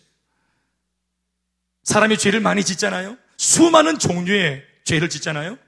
사람이 1.83 2.16
죄를 2.16 2.40
많이 2.40 2.64
짓잖아요. 2.64 3.18
수많은 3.37 3.98
종류의 3.98 4.66
죄를 4.85 5.11
짓잖아요. 5.11 5.59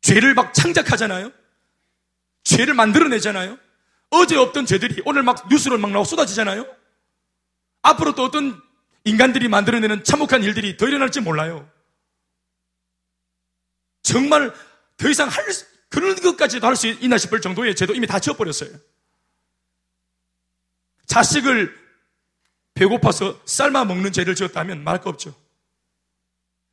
죄를 0.00 0.34
막 0.34 0.52
창작하잖아요. 0.54 1.30
죄를 2.42 2.74
만들어내잖아요. 2.74 3.58
어제 4.10 4.36
없던 4.36 4.66
죄들이 4.66 5.02
오늘 5.04 5.22
막 5.22 5.48
뉴스로 5.48 5.78
막 5.78 5.92
나오고 5.92 6.04
쏟아지잖아요. 6.04 6.66
앞으로 7.82 8.16
또 8.16 8.24
어떤 8.24 8.60
인간들이 9.04 9.46
만들어내는 9.46 10.02
참혹한 10.02 10.42
일들이 10.42 10.76
더 10.76 10.88
일어날지 10.88 11.20
몰라요. 11.20 11.70
정말 14.02 14.52
더 14.96 15.08
이상 15.08 15.28
할, 15.28 15.44
그런 15.88 16.14
것까지도 16.16 16.66
할 16.66 16.76
수 16.76 16.88
있나 16.88 17.18
싶을 17.18 17.40
정도의 17.40 17.74
죄도 17.74 17.94
이미 17.94 18.06
다 18.06 18.18
지어버렸어요. 18.18 18.70
자식을 21.06 21.74
배고파서 22.74 23.40
삶아 23.46 23.84
먹는 23.84 24.12
죄를 24.12 24.34
지었다면 24.34 24.84
말할 24.84 25.00
거 25.00 25.10
없죠. 25.10 25.34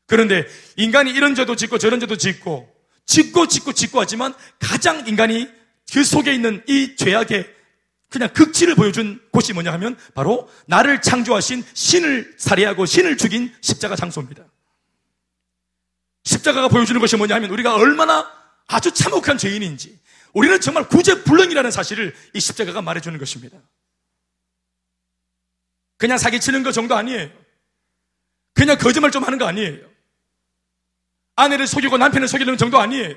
그런데 0.05 0.45
인간이 0.75 1.11
이런 1.11 1.35
죄도 1.35 1.55
짓고 1.55 1.77
저런 1.77 1.99
죄도 1.99 2.17
짓고 2.17 2.69
짓고 3.05 3.47
짓고 3.47 3.73
짓고 3.73 4.01
하지만 4.01 4.33
가장 4.59 5.07
인간이 5.07 5.49
그 5.93 6.03
속에 6.03 6.33
있는 6.33 6.63
이 6.67 6.95
죄악의 6.95 7.53
그냥 8.09 8.29
극치를 8.33 8.75
보여준 8.75 9.21
곳이 9.31 9.53
뭐냐 9.53 9.71
하면 9.73 9.97
바로 10.13 10.49
나를 10.67 11.01
창조하신 11.01 11.63
신을 11.73 12.35
살해하고 12.37 12.85
신을 12.85 13.17
죽인 13.17 13.53
십자가 13.61 13.95
장소입니다. 13.95 14.43
십자가가 16.23 16.67
보여주는 16.67 16.99
것이 16.99 17.15
뭐냐 17.15 17.35
하면 17.35 17.49
우리가 17.49 17.75
얼마나 17.75 18.42
아주 18.73 18.91
참혹한 18.91 19.37
죄인인지 19.37 19.99
우리는 20.33 20.59
정말 20.59 20.87
구제불능이라는 20.89 21.69
사실을 21.69 22.15
이 22.33 22.39
십자가가 22.39 22.81
말해주는 22.81 23.17
것입니다. 23.19 23.57
그냥 25.97 26.17
사기치는 26.17 26.63
것 26.63 26.71
정도 26.71 26.95
아니에요. 26.95 27.29
그냥 28.53 28.77
거짓말 28.77 29.11
좀 29.11 29.23
하는 29.23 29.37
거 29.37 29.45
아니에요. 29.45 29.87
아내를 31.35 31.67
속이고 31.67 31.97
남편을 31.97 32.27
속이는 32.27 32.57
정도 32.57 32.79
아니에요. 32.79 33.15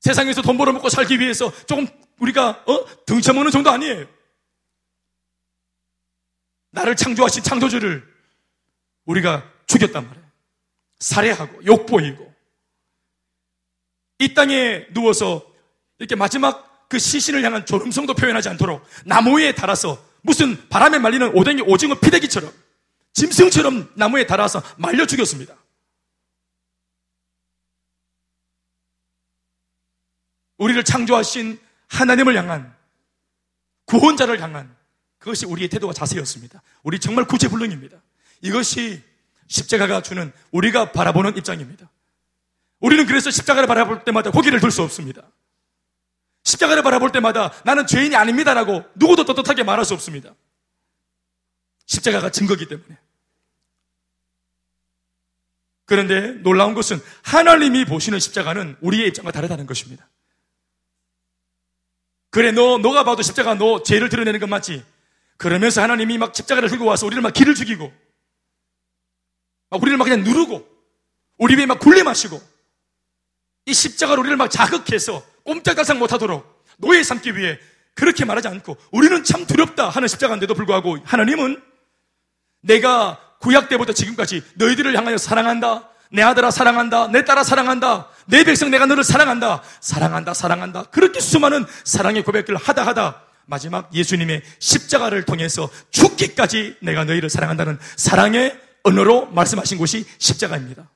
세상에서 0.00 0.40
돈 0.42 0.56
벌어먹고 0.56 0.88
살기 0.88 1.18
위해서 1.18 1.52
조금 1.66 1.86
우리가 2.18 2.64
어? 2.66 3.04
등쳐먹는 3.06 3.50
정도 3.50 3.70
아니에요. 3.70 4.06
나를 6.70 6.94
창조하신 6.94 7.42
창조주를 7.42 8.06
우리가 9.04 9.52
죽였단 9.66 10.06
말이에요. 10.06 10.30
살해하고 11.00 11.64
욕보이고 11.64 12.29
이 14.20 14.34
땅에 14.34 14.86
누워서 14.92 15.44
이렇게 15.98 16.14
마지막 16.14 16.88
그 16.88 16.98
시신을 16.98 17.42
향한 17.42 17.64
졸음성도 17.64 18.14
표현하지 18.14 18.50
않도록 18.50 18.84
나무에 19.06 19.54
달아서 19.54 20.04
무슨 20.20 20.68
바람에 20.68 20.98
말리는 20.98 21.34
오뎅이 21.34 21.62
오징어 21.62 21.94
피대기처럼 21.98 22.52
짐승처럼 23.14 23.92
나무에 23.94 24.26
달아서 24.26 24.62
말려 24.76 25.06
죽였습니다. 25.06 25.56
우리를 30.58 30.84
창조하신 30.84 31.58
하나님을 31.88 32.36
향한 32.36 32.76
구원자를 33.86 34.42
향한 34.42 34.76
그것이 35.18 35.46
우리의 35.46 35.68
태도와 35.70 35.94
자세였습니다. 35.94 36.62
우리 36.82 36.98
정말 36.98 37.24
구제불능입니다. 37.24 37.96
이것이 38.42 39.02
십자가가 39.48 40.02
주는 40.02 40.30
우리가 40.50 40.92
바라보는 40.92 41.38
입장입니다. 41.38 41.90
우리는 42.80 43.06
그래서 43.06 43.30
십자가를 43.30 43.66
바라볼 43.66 44.04
때마다 44.04 44.30
고개를 44.30 44.60
들 44.60 44.70
수 44.70 44.82
없습니다. 44.82 45.22
십자가를 46.44 46.82
바라볼 46.82 47.12
때마다 47.12 47.52
나는 47.64 47.86
죄인이 47.86 48.16
아닙니다라고 48.16 48.84
누구도 48.94 49.24
떳떳하게 49.24 49.62
말할 49.62 49.84
수 49.84 49.94
없습니다. 49.94 50.34
십자가가 51.86 52.30
증거기 52.30 52.66
때문에. 52.66 52.98
그런데 55.84 56.32
놀라운 56.42 56.74
것은 56.74 57.00
하나님이 57.22 57.84
보시는 57.84 58.20
십자가는 58.20 58.76
우리의 58.80 59.08
입장과 59.08 59.32
다르다는 59.32 59.66
것입니다. 59.66 60.08
그래, 62.30 62.52
너, 62.52 62.78
너가 62.78 63.02
봐도 63.02 63.22
십자가 63.22 63.54
너 63.54 63.82
죄를 63.82 64.08
드러내는 64.08 64.38
건 64.38 64.50
맞지? 64.50 64.84
그러면서 65.36 65.82
하나님이 65.82 66.16
막 66.16 66.34
십자가를 66.34 66.68
들고 66.68 66.84
와서 66.84 67.06
우리를 67.06 67.20
막 67.20 67.32
길을 67.32 67.56
죽이고, 67.56 67.92
막 69.70 69.82
우리를 69.82 69.98
막 69.98 70.04
그냥 70.04 70.22
누르고, 70.22 70.64
우리 71.38 71.56
위에 71.56 71.66
막 71.66 71.80
굴레 71.80 72.04
마시고, 72.04 72.40
이 73.70 73.74
십자가로 73.74 74.20
우리를 74.22 74.36
막 74.36 74.50
자극해서 74.50 75.22
꼼짝달싹 75.44 75.96
못하도록 75.98 76.64
노예 76.78 77.04
삼기 77.04 77.36
위해 77.36 77.56
그렇게 77.94 78.24
말하지 78.24 78.48
않고 78.48 78.76
우리는 78.90 79.22
참 79.22 79.46
두렵다 79.46 79.88
하는 79.88 80.08
십자가인데도 80.08 80.54
불구하고 80.54 80.98
하나님은 81.04 81.62
내가 82.62 83.20
구약 83.40 83.68
때부터 83.68 83.92
지금까지 83.92 84.42
너희들을 84.56 84.96
향하여 84.96 85.16
사랑한다. 85.16 85.88
내 86.10 86.22
아들아 86.22 86.50
사랑한다. 86.50 87.08
내 87.08 87.24
딸아 87.24 87.44
사랑한다. 87.44 88.08
내 88.26 88.42
백성 88.42 88.70
내가 88.70 88.86
너를 88.86 89.04
사랑한다. 89.04 89.62
사랑한다. 89.80 90.34
사랑한다. 90.34 90.84
그렇게 90.90 91.20
수많은 91.20 91.64
사랑의 91.84 92.24
고백을 92.24 92.56
하다 92.56 92.84
하다 92.86 93.22
마지막 93.46 93.94
예수님의 93.94 94.42
십자가를 94.58 95.24
통해서 95.24 95.70
죽기까지 95.90 96.76
내가 96.82 97.04
너희를 97.04 97.30
사랑한다는 97.30 97.78
사랑의 97.96 98.58
언어로 98.82 99.26
말씀하신 99.26 99.78
곳이 99.78 100.04
십자가입니다. 100.18 100.88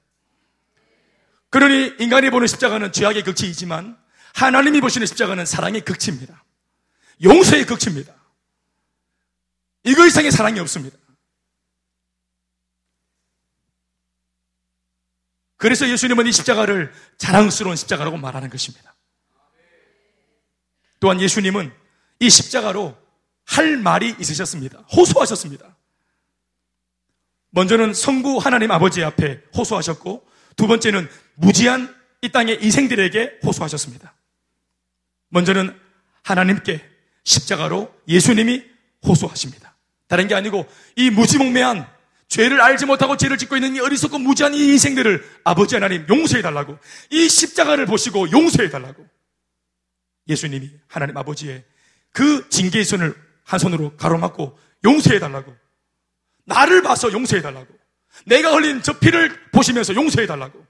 그러니 1.54 1.94
인간이 2.00 2.30
보는 2.30 2.48
십자가는 2.48 2.90
죄악의 2.90 3.22
극치이지만 3.22 3.96
하나님이 4.34 4.80
보시는 4.80 5.06
십자가는 5.06 5.46
사랑의 5.46 5.82
극치입니다. 5.82 6.44
용서의 7.22 7.64
극치입니다. 7.64 8.12
이거 9.84 10.04
이상의 10.04 10.32
사랑이 10.32 10.58
없습니다. 10.58 10.98
그래서 15.56 15.88
예수님은 15.88 16.26
이 16.26 16.32
십자가를 16.32 16.92
자랑스러운 17.18 17.76
십자가라고 17.76 18.16
말하는 18.16 18.50
것입니다. 18.50 18.96
또한 20.98 21.20
예수님은 21.20 21.72
이 22.18 22.30
십자가로 22.30 22.98
할 23.44 23.76
말이 23.76 24.16
있으셨습니다. 24.18 24.80
호소하셨습니다. 24.92 25.76
먼저는 27.50 27.94
성부 27.94 28.38
하나님 28.38 28.72
아버지 28.72 29.04
앞에 29.04 29.44
호소하셨고 29.56 30.33
두 30.56 30.66
번째는 30.66 31.08
무지한 31.34 31.94
이 32.22 32.30
땅의 32.30 32.62
이생들에게 32.62 33.40
호소하셨습니다. 33.44 34.14
먼저는 35.28 35.78
하나님께 36.22 36.82
십자가로 37.24 37.92
예수님이 38.08 38.64
호소하십니다. 39.06 39.76
다른 40.08 40.28
게 40.28 40.34
아니고 40.34 40.66
이 40.96 41.10
무지몽매한 41.10 41.86
죄를 42.28 42.60
알지 42.60 42.86
못하고 42.86 43.16
죄를 43.16 43.38
짓고 43.38 43.56
있는 43.56 43.76
이 43.76 43.80
어리석고 43.80 44.18
무지한 44.18 44.54
이 44.54 44.58
인생들을 44.68 45.40
아버지 45.44 45.74
하나님 45.74 46.06
용서해 46.08 46.42
달라고 46.42 46.78
이 47.10 47.28
십자가를 47.28 47.86
보시고 47.86 48.30
용서해 48.30 48.70
달라고 48.70 49.06
예수님이 50.28 50.70
하나님 50.88 51.16
아버지의 51.16 51.64
그 52.12 52.48
징계의 52.48 52.84
손을 52.84 53.14
한 53.44 53.58
손으로 53.58 53.96
가로막고 53.96 54.58
용서해 54.84 55.18
달라고 55.18 55.54
나를 56.44 56.82
봐서 56.82 57.12
용서해 57.12 57.42
달라고 57.42 57.66
내가 58.26 58.52
흘린 58.52 58.82
저 58.82 58.98
피를 58.98 59.50
보시면서 59.50 59.94
용서해 59.94 60.26
달라고 60.26 60.64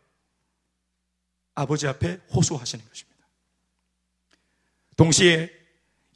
아버지 1.54 1.86
앞에 1.86 2.20
호소하시는 2.32 2.84
것입니다. 2.88 3.14
동시에 4.96 5.50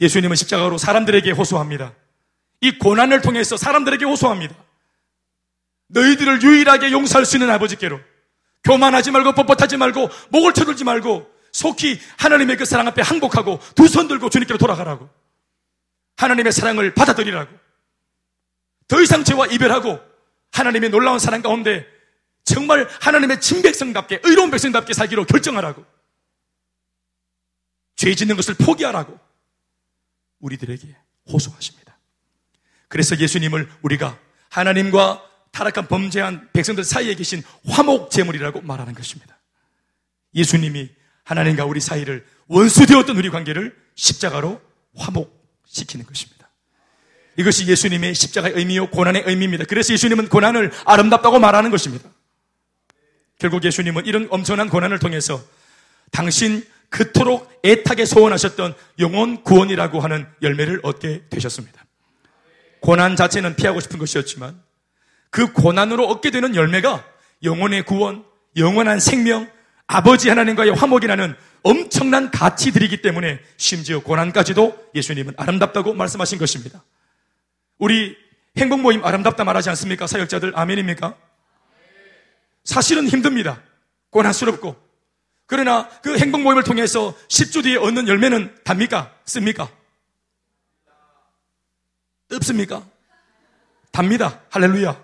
예수님은 0.00 0.36
십자가로 0.36 0.78
사람들에게 0.78 1.30
호소합니다. 1.32 1.94
이 2.60 2.78
고난을 2.78 3.20
통해서 3.20 3.56
사람들에게 3.56 4.04
호소합니다. 4.04 4.54
너희들을 5.88 6.42
유일하게 6.42 6.92
용서할 6.92 7.24
수 7.24 7.36
있는 7.36 7.50
아버지께로 7.50 8.00
교만하지 8.64 9.10
말고 9.10 9.32
뻣뻣하지 9.32 9.76
말고 9.76 10.10
목을 10.30 10.52
쳐들지 10.54 10.84
말고 10.84 11.30
속히 11.52 11.98
하나님의 12.18 12.56
그 12.56 12.64
사랑 12.64 12.86
앞에 12.88 13.00
항복하고 13.02 13.58
두 13.74 13.86
손 13.86 14.08
들고 14.08 14.28
주님께로 14.28 14.58
돌아가라고 14.58 15.08
하나님의 16.16 16.52
사랑을 16.52 16.94
받아들이라고 16.94 17.56
더 18.88 19.00
이상 19.00 19.24
죄와 19.24 19.46
이별하고 19.46 19.98
하나님의 20.52 20.90
놀라운 20.90 21.18
사랑 21.18 21.42
가운데 21.42 21.86
정말 22.44 22.88
하나님의 23.00 23.40
친백성답게 23.40 24.20
의로운 24.24 24.50
백성답게 24.50 24.94
살기로 24.94 25.26
결정하라고 25.26 25.84
죄 27.96 28.14
짓는 28.14 28.36
것을 28.36 28.54
포기하라고 28.54 29.18
우리들에게 30.40 30.96
호소하십니다. 31.30 31.98
그래서 32.88 33.18
예수님을 33.18 33.70
우리가 33.82 34.18
하나님과 34.50 35.22
타락한 35.50 35.88
범죄한 35.88 36.50
백성들 36.52 36.84
사이에 36.84 37.14
계신 37.14 37.42
화목 37.66 38.10
제물이라고 38.10 38.62
말하는 38.62 38.94
것입니다. 38.94 39.38
예수님이 40.34 40.90
하나님과 41.24 41.64
우리 41.64 41.80
사이를 41.80 42.26
원수되었던 42.46 43.16
우리 43.16 43.30
관계를 43.30 43.76
십자가로 43.94 44.60
화목시키는 44.96 46.06
것입니다. 46.06 46.37
이것이 47.38 47.66
예수님의 47.68 48.14
십자가의 48.14 48.54
의미요 48.56 48.90
고난의 48.90 49.22
의미입니다. 49.26 49.64
그래서 49.68 49.92
예수님은 49.94 50.28
고난을 50.28 50.72
아름답다고 50.84 51.38
말하는 51.38 51.70
것입니다. 51.70 52.10
결국 53.38 53.64
예수님은 53.64 54.06
이런 54.06 54.26
엄청난 54.30 54.68
고난을 54.68 54.98
통해서 54.98 55.40
당신 56.10 56.66
그토록 56.90 57.60
애타게 57.64 58.06
소원하셨던 58.06 58.74
영혼 58.98 59.44
구원이라고 59.44 60.00
하는 60.00 60.26
열매를 60.42 60.80
얻게 60.82 61.22
되셨습니다. 61.30 61.84
고난 62.80 63.14
자체는 63.14 63.54
피하고 63.54 63.78
싶은 63.78 63.98
것이었지만 63.98 64.60
그 65.30 65.52
고난으로 65.52 66.08
얻게 66.08 66.30
되는 66.30 66.56
열매가 66.56 67.04
영혼의 67.44 67.84
구원, 67.84 68.24
영원한 68.56 68.98
생명, 68.98 69.48
아버지 69.86 70.28
하나님과의 70.28 70.72
화목이라는 70.72 71.36
엄청난 71.62 72.32
가치들이기 72.32 73.02
때문에 73.02 73.38
심지어 73.56 74.00
고난까지도 74.00 74.90
예수님은 74.96 75.34
아름답다고 75.36 75.94
말씀하신 75.94 76.38
것입니다. 76.38 76.82
우리 77.78 78.16
행복 78.56 78.80
모임 78.80 79.04
아름답다 79.04 79.44
말하지 79.44 79.70
않습니까? 79.70 80.06
사역자들 80.06 80.52
아멘입니까? 80.56 81.16
사실은 82.64 83.08
힘듭니다. 83.08 83.62
고난스럽고. 84.10 84.76
그러나 85.46 85.88
그 86.02 86.18
행복 86.18 86.42
모임을 86.42 86.64
통해서 86.64 87.16
10주 87.28 87.62
뒤에 87.62 87.76
얻는 87.76 88.08
열매는 88.08 88.58
답니까? 88.64 89.14
씁니까? 89.24 89.70
없습니까? 92.30 92.84
답니다. 93.90 94.42
할렐루야. 94.50 95.02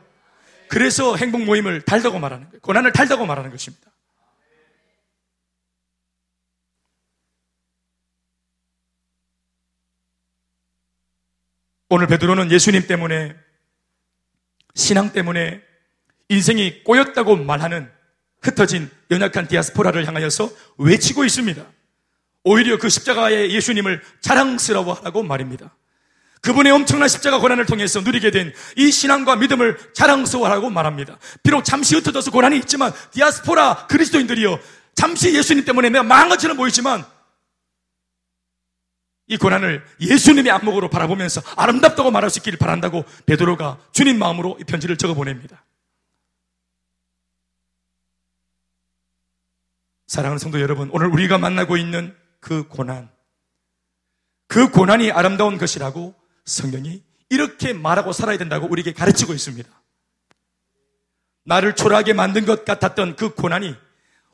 그래서 0.68 1.16
행복 1.16 1.42
모임을 1.44 1.80
달다고 1.82 2.18
말하는 2.18 2.48
거예요. 2.48 2.60
고난을 2.60 2.92
달다고 2.92 3.24
말하는 3.24 3.50
것입니다. 3.50 3.90
오늘 11.88 12.06
베드로는 12.06 12.50
예수님 12.50 12.86
때문에 12.86 13.34
신앙 14.74 15.12
때문에 15.12 15.60
인생이 16.28 16.82
꼬였다고 16.84 17.36
말하는 17.36 17.90
흩어진 18.42 18.90
연약한 19.10 19.48
디아스포라를 19.48 20.06
향하여서 20.06 20.50
외치고 20.78 21.24
있습니다. 21.24 21.64
오히려 22.44 22.78
그 22.78 22.88
십자가의 22.88 23.52
예수님을 23.52 24.02
자랑스러워하라고 24.20 25.22
말입니다. 25.22 25.74
그분의 26.42 26.72
엄청난 26.72 27.08
십자가 27.08 27.38
고난을 27.38 27.64
통해서 27.64 28.00
누리게 28.02 28.30
된 28.30 28.52
이 28.76 28.90
신앙과 28.90 29.36
믿음을 29.36 29.78
자랑스러워하라고 29.94 30.68
말합니다. 30.68 31.18
비록 31.42 31.64
잠시 31.64 31.94
흩어져서 31.94 32.30
고난이 32.32 32.58
있지만 32.58 32.92
디아스포라 33.12 33.86
그리스도인들이요. 33.86 34.58
잠시 34.94 35.34
예수님 35.34 35.64
때문에 35.64 35.88
내가 35.88 36.02
망한 36.02 36.28
것처럼 36.28 36.56
보이지만 36.56 37.04
이 39.26 39.36
고난을 39.38 39.84
예수님의 40.00 40.52
안목으로 40.52 40.90
바라보면서 40.90 41.40
아름답다고 41.56 42.10
말할 42.10 42.30
수 42.30 42.40
있기를 42.40 42.58
바란다고 42.58 43.04
베드로가 43.26 43.78
주님 43.92 44.18
마음으로 44.18 44.58
이 44.60 44.64
편지를 44.64 44.96
적어 44.96 45.14
보냅니다. 45.14 45.64
사랑하는 50.06 50.38
성도 50.38 50.60
여러분, 50.60 50.90
오늘 50.92 51.08
우리가 51.08 51.38
만나고 51.38 51.76
있는 51.76 52.14
그 52.38 52.68
고난, 52.68 53.10
그 54.46 54.70
고난이 54.70 55.10
아름다운 55.10 55.56
것이라고 55.56 56.14
성경이 56.44 57.02
이렇게 57.30 57.72
말하고 57.72 58.12
살아야 58.12 58.36
된다고 58.36 58.66
우리에게 58.66 58.92
가르치고 58.92 59.32
있습니다. 59.32 59.68
나를 61.44 61.74
초라하게 61.74 62.12
만든 62.12 62.44
것 62.44 62.64
같았던 62.64 63.16
그 63.16 63.34
고난이 63.34 63.74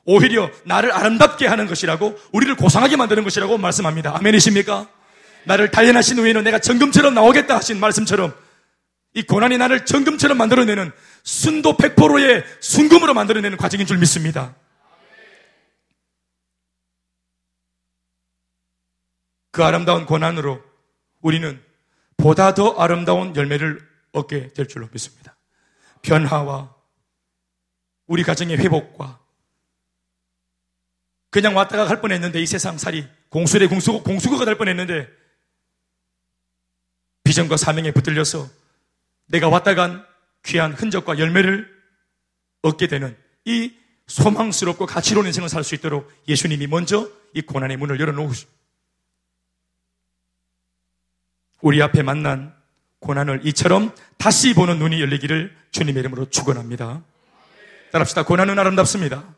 오히려 0.05 0.51
나를 0.65 0.93
아름답게 0.93 1.47
하는 1.47 1.67
것이라고 1.67 2.19
우리를 2.33 2.55
고상하게 2.57 2.97
만드는 2.97 3.23
것이라고 3.25 3.59
말씀합니다. 3.59 4.17
아멘이십니까? 4.17 4.89
나를 5.45 5.71
단련하신 5.71 6.19
후에는 6.19 6.45
내가 6.45 6.59
정금처럼 6.59 7.15
나오겠다 7.15 7.57
하신 7.57 7.81
말씀처럼 7.81 8.35
이 9.15 9.23
고난이 9.23 9.59
나를 9.59 9.85
정금처럼 9.85 10.39
만들어내는 10.39 10.93
순도 11.23 11.77
100%의 11.77 12.45
순금으로 12.61 13.15
만들어내는 13.15 13.57
과정인 13.57 13.87
줄 13.87 13.99
믿습니다. 13.99 14.55
그 19.51 19.65
아름다운 19.65 20.07
고난으로 20.07 20.63
우리는 21.21 21.61
보다 22.17 22.55
더 22.55 22.77
아름다운 22.79 23.35
열매를 23.35 23.81
얻게 24.13 24.53
될 24.53 24.69
줄로 24.69 24.89
믿습니다. 24.93 25.37
변화와 26.03 26.75
우리 28.07 28.23
가정의 28.23 28.59
회복과 28.59 29.20
그냥 31.31 31.57
왔다가 31.57 31.87
갈 31.87 32.01
뻔했는데 32.01 32.41
이 32.41 32.47
세상 32.47 32.77
살이 32.77 33.09
공수의 33.29 33.69
공수, 33.69 34.03
공수거가 34.03 34.45
될 34.45 34.57
뻔했는데 34.57 35.09
비전과 37.25 37.57
사명에 37.57 37.93
붙들려서 37.93 38.49
내가 39.27 39.49
왔다 39.49 39.75
간 39.75 40.05
귀한 40.45 40.73
흔적과 40.73 41.19
열매를 41.19 41.71
얻게 42.63 42.89
되는 42.89 43.17
이 43.45 43.73
소망스럽고 44.09 44.87
가치로운 44.87 45.27
인생을 45.27 45.49
살 45.49 45.63
수 45.63 45.77
있도록 45.77 46.11
예수님이 46.27 46.67
먼저 46.67 47.09
이 47.33 47.41
고난의 47.43 47.77
문을 47.77 48.01
열어놓으십니다. 48.01 48.59
우리 51.61 51.81
앞에 51.83 52.03
만난 52.03 52.55
고난을 52.99 53.47
이처럼 53.47 53.95
다시 54.19 54.53
보는 54.53 54.79
눈이 54.79 55.01
열리기를 55.01 55.57
주님의 55.71 56.01
이름으로 56.01 56.29
축원합니다. 56.31 57.03
따라합시다. 57.93 58.25
고난은 58.25 58.59
아름답습니다. 58.59 59.35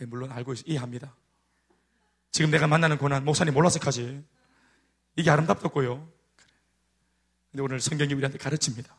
예, 0.00 0.06
물론 0.06 0.32
알고 0.32 0.54
이해합니다. 0.66 1.14
지금 2.30 2.50
내가 2.50 2.66
만나는 2.66 2.98
고난 2.98 3.24
목사님 3.24 3.54
몰라서 3.54 3.78
하지. 3.82 4.24
이게 5.16 5.30
아름답다고요. 5.30 6.08
근데 7.50 7.62
오늘 7.62 7.80
성경이 7.80 8.12
우리한테 8.14 8.38
가르칩니다. 8.38 8.94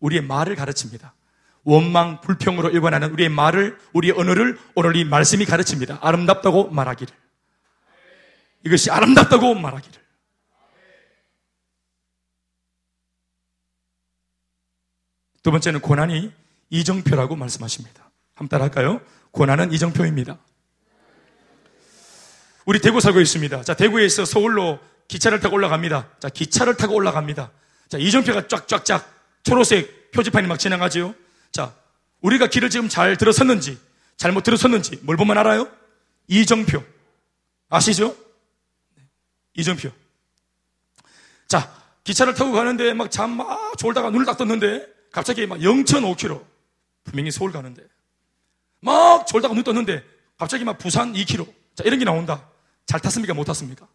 우리의 0.00 0.22
말을 0.22 0.56
가르칩니다. 0.56 1.14
원망, 1.62 2.20
불평으로 2.20 2.70
일관하는 2.70 3.12
우리의 3.12 3.28
말을, 3.28 3.78
우리의 3.92 4.14
언어를 4.16 4.58
오늘 4.74 4.96
이 4.96 5.04
말씀이 5.04 5.44
가르칩니다. 5.44 5.98
아름답다고 6.00 6.70
말하기를. 6.70 7.14
이것이 8.64 8.90
아름답다고 8.90 9.54
말하기를. 9.54 10.06
두 15.42 15.52
번째는 15.52 15.80
고난이 15.80 16.32
이정표라고 16.70 17.36
말씀하십니다. 17.36 18.10
한번 18.34 18.48
따라할까요? 18.48 19.00
고난은 19.36 19.70
이정표입니다. 19.70 20.38
우리 22.64 22.80
대구 22.80 23.02
살고 23.02 23.20
있습니다. 23.20 23.64
자, 23.64 23.74
대구에서 23.74 24.24
서울로 24.24 24.80
기차를 25.08 25.40
타고 25.40 25.56
올라갑니다. 25.56 26.08
자, 26.18 26.30
기차를 26.30 26.78
타고 26.78 26.94
올라갑니다. 26.94 27.50
자, 27.90 27.98
이정표가 27.98 28.48
쫙쫙쫙 28.48 29.06
초록색 29.42 30.10
표지판이 30.12 30.46
막 30.48 30.58
지나가지요. 30.58 31.14
자, 31.52 31.74
우리가 32.22 32.46
길을 32.46 32.70
지금 32.70 32.88
잘 32.88 33.18
들어섰는지, 33.18 33.78
잘못 34.16 34.42
들어섰는지, 34.42 35.00
뭘 35.02 35.18
보면 35.18 35.36
알아요? 35.36 35.70
이정표. 36.28 36.82
아시죠? 37.68 38.16
네, 38.96 39.02
이정표. 39.58 39.90
자, 41.46 41.70
기차를 42.04 42.32
타고 42.32 42.52
가는데 42.52 42.94
막 42.94 43.10
잠 43.10 43.36
막 43.36 43.76
졸다가 43.76 44.08
눈을 44.08 44.24
딱 44.24 44.38
떴는데 44.38 44.86
갑자기 45.12 45.46
막 45.46 45.58
0.5km. 45.58 46.42
분명히 47.04 47.30
서울 47.30 47.52
가는데. 47.52 47.82
막 48.86 49.26
졸다가 49.26 49.52
눈 49.52 49.64
떴는데 49.64 50.04
갑자기 50.38 50.64
막 50.64 50.78
부산 50.78 51.12
2km. 51.12 51.52
자, 51.74 51.82
이런 51.84 51.98
게 51.98 52.04
나온다. 52.04 52.48
잘 52.86 53.00
탔습니까? 53.00 53.34
못 53.34 53.44
탔습니까? 53.44 53.88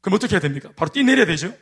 그럼 0.00 0.16
어떻게 0.16 0.34
해야 0.34 0.40
됩니까? 0.40 0.70
바로 0.74 0.90
뛰내려야 0.90 1.26
되죠? 1.26 1.54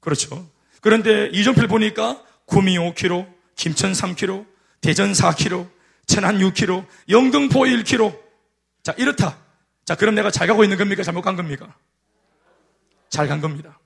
그렇죠. 0.00 0.46
그런데 0.82 1.28
이정표를 1.32 1.66
보니까 1.68 2.22
구미 2.44 2.76
5km, 2.76 3.32
김천 3.56 3.92
3km, 3.92 4.46
대전 4.82 5.12
4km, 5.12 5.70
천안 6.06 6.38
6km, 6.38 6.86
영등포 7.08 7.60
1km. 7.60 8.20
자, 8.82 8.92
이렇다. 8.98 9.38
자, 9.86 9.94
그럼 9.94 10.14
내가 10.14 10.30
잘 10.30 10.46
가고 10.46 10.62
있는 10.62 10.76
겁니까? 10.76 11.02
잘못 11.02 11.22
간 11.22 11.36
겁니까? 11.36 11.74
잘 13.08 13.28
간 13.28 13.40
겁니다. 13.40 13.78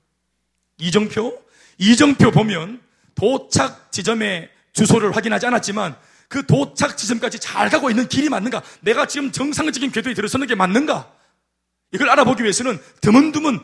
이정표? 0.78 1.40
이정표 1.78 2.32
보면 2.32 2.82
도착 3.14 3.92
지점의 3.92 4.50
주소를 4.76 5.16
확인하지 5.16 5.46
않았지만 5.46 5.96
그 6.28 6.44
도착 6.46 6.98
지점까지 6.98 7.38
잘 7.38 7.70
가고 7.70 7.88
있는 7.88 8.08
길이 8.08 8.28
맞는가? 8.28 8.62
내가 8.80 9.06
지금 9.06 9.32
정상적인 9.32 9.90
궤도에 9.90 10.12
들어서는 10.14 10.46
게 10.46 10.54
맞는가? 10.54 11.10
이걸 11.92 12.10
알아보기 12.10 12.42
위해서는 12.42 12.78
드문드문 13.00 13.60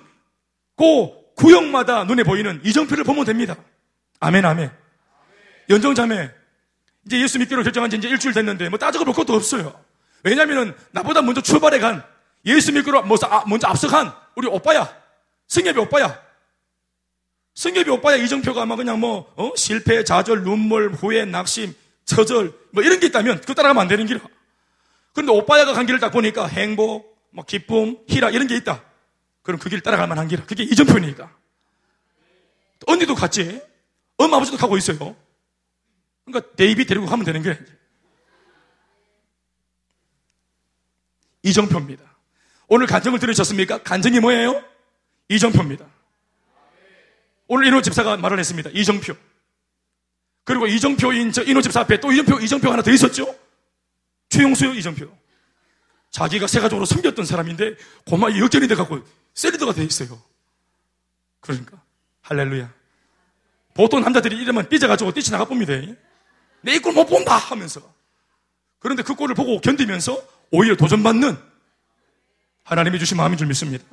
고 0.77 1.35
구역마다 1.37 2.05
눈에 2.05 2.23
보이는 2.23 2.61
이정표를 2.65 3.05
보면 3.05 3.25
됩니다. 3.25 3.57
아멘, 4.21 4.45
아멘. 4.45 4.71
연정자매, 5.69 6.31
이제 7.07 7.21
예수 7.21 7.39
믿기로 7.39 7.63
결정한 7.63 7.91
지 7.91 7.97
이제 7.97 8.09
일주일 8.09 8.33
됐는데 8.33 8.69
뭐 8.69 8.79
따져볼 8.79 9.13
것도 9.13 9.35
없어요. 9.35 9.79
왜냐면은 10.23 10.75
나보다 10.93 11.21
먼저 11.21 11.43
출발해 11.43 11.79
간 11.79 12.03
예수 12.47 12.73
믿기로 12.73 13.03
먼저 13.03 13.27
앞서간 13.67 14.13
우리 14.35 14.47
오빠야. 14.47 14.89
승엽이 15.49 15.79
오빠야. 15.79 16.22
승엽이 17.55 17.91
오빠야 17.91 18.17
이정표가 18.17 18.63
아마 18.63 18.77
그냥 18.77 19.01
뭐 19.01 19.33
어? 19.37 19.53
실패, 19.57 20.05
좌절, 20.05 20.43
눈물, 20.43 20.93
후회, 20.93 21.25
낙심, 21.25 21.75
처절 22.05 22.53
뭐 22.71 22.83
이런 22.83 22.99
게 23.01 23.07
있다면 23.07 23.41
그거 23.41 23.55
따라가면 23.55 23.83
안 23.83 23.89
되는 23.89 24.07
길이야. 24.07 24.25
그런데 25.13 25.33
오빠야가 25.33 25.75
간 25.75 25.87
길을 25.87 26.01
딱 26.01 26.11
보니까 26.11 26.47
행복, 26.47 27.29
뭐 27.31 27.45
기쁨, 27.45 27.99
희라 28.09 28.31
이런 28.31 28.47
게 28.47 28.57
있다. 28.57 28.83
그럼 29.43 29.59
그길 29.59 29.81
따라갈 29.81 30.09
만한 30.09 30.29
길. 30.29 30.45
그게 30.47 30.63
이정표니까. 30.63 31.31
언니도 32.87 33.15
같지. 33.15 33.61
엄마 34.17 34.37
아버지도 34.37 34.57
가고 34.57 34.77
있어요. 34.77 35.17
그러니까 36.25 36.55
데이비 36.57 36.87
데리고 36.87 37.07
가면 37.07 37.25
되는 37.25 37.43
게 37.43 37.59
이정표입니다. 41.43 42.05
오늘 42.69 42.87
간증을 42.87 43.19
들으셨습니까? 43.19 43.83
간증이 43.83 44.21
뭐예요? 44.21 44.63
이정표입니다. 45.29 45.87
오늘 47.49 47.67
인호 47.67 47.83
집사가 47.83 48.17
말을 48.17 48.39
했습니다. 48.39 48.71
이정표. 48.73 49.15
그리고 50.45 50.67
이정표인 50.67 51.33
저 51.33 51.43
인호 51.43 51.61
집사 51.63 51.81
앞에 51.81 52.01
또 52.01 52.13
이정표, 52.13 52.41
이정표 52.41 52.71
하나 52.71 52.83
더 52.83 52.91
있었죠? 52.91 53.35
최용수요, 54.29 54.75
이정표. 54.75 55.09
자기가 56.11 56.47
세가적으로 56.47 56.85
섬겼던 56.85 57.25
사람인데 57.25 57.77
고마 58.07 58.37
역전이 58.37 58.69
돼갖고 58.69 59.03
셀리더가 59.35 59.73
돼 59.73 59.85
있어요. 59.85 60.21
그러니까 61.41 61.83
할렐루야. 62.23 62.73
보통 63.75 64.03
남자들이 64.03 64.37
이러면 64.37 64.69
삐져가지고 64.69 65.13
뛰쳐나가 65.13 65.45
봅니다. 65.45 65.73
내이꼴못 66.61 67.09
본다 67.09 67.37
하면서. 67.37 67.81
그런데 68.79 69.03
그 69.03 69.15
꼴을 69.15 69.35
보고 69.35 69.61
견디면서 69.61 70.23
오히려 70.51 70.77
도전받는 70.77 71.39
하나님이 72.65 72.99
주신 72.99 73.17
마음인 73.17 73.39
줄 73.39 73.47
믿습니다. 73.47 73.85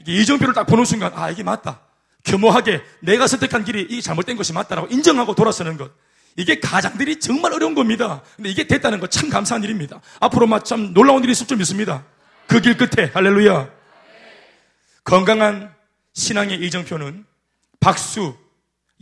이게 0.00 0.14
이정표를 0.20 0.52
딱 0.54 0.64
보는 0.64 0.84
순간, 0.84 1.12
아, 1.14 1.30
이게 1.30 1.42
맞다. 1.42 1.80
겸허하게 2.24 2.82
내가 3.00 3.26
선택한 3.26 3.64
길이 3.64 3.86
이 3.88 4.02
잘못된 4.02 4.36
것이 4.36 4.52
맞다라고 4.52 4.88
인정하고 4.88 5.34
돌아서는 5.34 5.76
것. 5.76 5.92
이게 6.36 6.58
가장들이 6.58 7.20
정말 7.20 7.52
어려운 7.52 7.74
겁니다. 7.74 8.22
근데 8.34 8.50
이게 8.50 8.66
됐다는 8.66 8.98
건참 8.98 9.30
감사한 9.30 9.62
일입니다. 9.62 10.00
앞으로 10.20 10.48
참 10.64 10.92
놀라운 10.92 11.22
일이 11.22 11.32
있을 11.32 11.46
줄 11.46 11.58
믿습니다. 11.58 12.04
그 12.48 12.60
길 12.60 12.76
끝에, 12.76 13.10
할렐루야. 13.14 13.70
건강한 15.04 15.72
신앙의 16.14 16.60
이정표는 16.66 17.24
박수, 17.78 18.34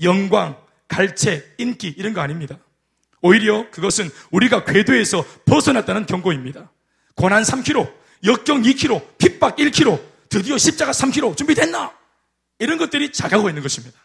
영광, 0.03 0.57
갈채, 0.89 1.55
인기 1.59 1.95
이런 1.97 2.13
거 2.13 2.21
아닙니다. 2.21 2.59
오히려 3.23 3.71
그것은 3.71 4.11
우리가 4.31 4.65
궤도에서 4.65 5.25
벗어났다는 5.47 6.07
경고입니다. 6.07 6.71
고난 7.15 7.43
3kg, 7.45 7.93
역경 8.25 8.63
2kg, 8.63 9.17
핍박 9.19 9.57
1kg, 9.57 10.01
드디어 10.29 10.59
십자가 10.59 10.93
3kg 10.93 11.37
준비됐나? 11.37 11.93
이런 12.63 12.79
것들이 12.79 13.11
자가고 13.11 13.49
있는 13.49 13.61
것입니다. 13.61 13.99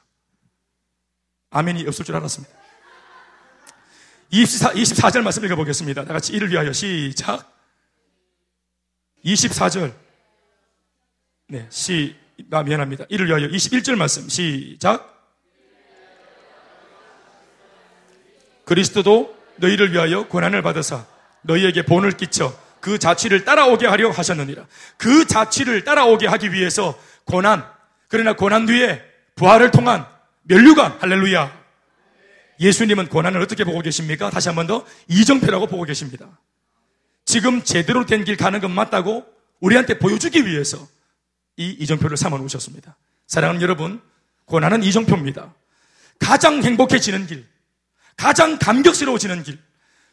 아멘이 1.52 1.88
없을 1.88 2.04
줄 2.04 2.16
알았습니다. 2.16 2.56
24, 4.32 4.72
24절 4.72 5.22
말씀 5.22 5.46
읽어보겠습니다. 5.46 6.06
다 6.06 6.14
같이 6.14 6.34
이를 6.34 6.50
위하여 6.50 6.74
시작. 6.74 7.54
24절. 9.24 9.94
네, 11.50 11.68
시, 11.70 12.16
아, 12.50 12.64
미안합니다. 12.64 13.06
이를 13.10 13.28
위하여 13.28 13.48
21절 13.48 13.96
말씀 13.96 14.28
시작. 14.28 15.14
그리스도도 18.66 19.38
너희를 19.58 19.94
위하여 19.94 20.28
고난을 20.28 20.64
받으사 20.64 21.06
너희에게 21.44 21.86
본을 21.86 22.18
끼쳐 22.18 22.58
그 22.82 22.98
자취를 22.98 23.46
따라오게 23.46 23.86
하려 23.86 24.10
하셨느니라. 24.10 24.66
그 24.98 25.28
자취를 25.28 25.84
따라오게 25.84 26.26
하기 26.26 26.52
위해서 26.54 27.00
고난, 27.24 27.77
그러나 28.08 28.34
고난 28.34 28.66
뒤에 28.66 29.02
부활을 29.36 29.72
통한 29.72 30.06
멸류관, 30.44 30.98
할렐루야. 31.00 31.58
예수님은 32.60 33.08
고난을 33.10 33.40
어떻게 33.42 33.64
보고 33.64 33.82
계십니까? 33.82 34.30
다시 34.30 34.50
한 34.50 34.56
번 34.56 34.66
더 34.68 34.86
이정표라고 35.08 35.68
보고 35.68 35.84
계십니다. 35.84 36.40
지금 37.26 37.64
제대로 37.64 38.06
된 38.06 38.24
길 38.24 38.38
가는 38.38 38.60
건 38.60 38.72
맞다고 38.72 39.26
우리한테 39.60 40.00
보여주기 40.00 40.46
위해서 40.46 40.88
이 41.58 41.70
이정표를 41.80 42.18
삼아 42.18 42.38
놓으셨습니다. 42.38 42.96
사랑하는 43.28 43.62
여러분, 43.62 44.02
고난은 44.46 44.82
이정표입니다. 44.84 45.54
가장 46.20 46.64
행복해지는 46.64 47.28
길, 47.28 47.46
가장 48.16 48.58
감격스러워지는 48.58 49.44
길, 49.44 49.60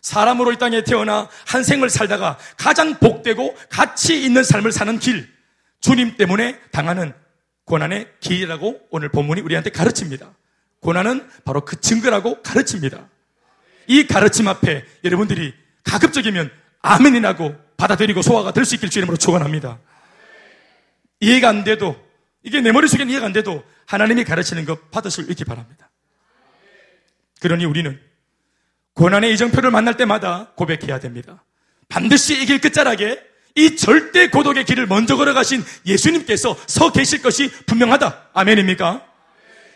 사람으로 0.02 0.52
이 0.52 0.58
땅에 0.58 0.82
태어나 0.84 1.28
한 1.46 1.62
생을 1.62 1.88
살다가 1.88 2.36
가장 2.58 2.98
복되고 2.98 3.56
가치 3.70 4.22
있는 4.22 4.42
삶을 4.42 4.72
사는 4.72 4.98
길, 4.98 5.32
주님 5.80 6.16
때문에 6.16 6.60
당하는 6.72 7.14
고난의 7.64 8.08
길이라고 8.20 8.88
오늘 8.90 9.08
본문이 9.08 9.40
우리한테 9.40 9.70
가르칩니다. 9.70 10.34
고난은 10.80 11.26
바로 11.44 11.64
그 11.64 11.80
증거라고 11.80 12.42
가르칩니다. 12.42 13.08
이 13.86 14.06
가르침 14.06 14.48
앞에 14.48 14.84
여러분들이 15.04 15.54
가급적이면 15.84 16.50
아멘이라고 16.80 17.54
받아들이고 17.76 18.22
소화가 18.22 18.52
될 18.52 18.64
수 18.64 18.74
있길 18.74 18.90
주님으로 18.90 19.16
축원합니다. 19.16 19.78
이해가 21.20 21.48
안 21.48 21.64
돼도 21.64 21.96
이게 22.42 22.60
내 22.60 22.72
머릿속에 22.72 23.04
이해가 23.04 23.26
안 23.26 23.32
돼도 23.32 23.64
하나님이 23.86 24.24
가르치는 24.24 24.64
것 24.66 24.90
받으실 24.90 25.24
수 25.24 25.30
있기 25.30 25.44
바랍니다. 25.44 25.90
그러니 27.40 27.64
우리는 27.64 27.98
고난의 28.94 29.32
이정표를 29.34 29.70
만날 29.70 29.96
때마다 29.96 30.52
고백해야 30.56 31.00
됩니다. 31.00 31.44
반드시 31.88 32.40
이길 32.42 32.60
끝자락에 32.60 33.20
이 33.56 33.76
절대 33.76 34.28
고독의 34.28 34.64
길을 34.64 34.86
먼저 34.86 35.16
걸어가신 35.16 35.64
예수님께서 35.86 36.56
서 36.66 36.90
계실 36.90 37.22
것이 37.22 37.50
분명하다. 37.66 38.30
아멘입니까? 38.32 39.04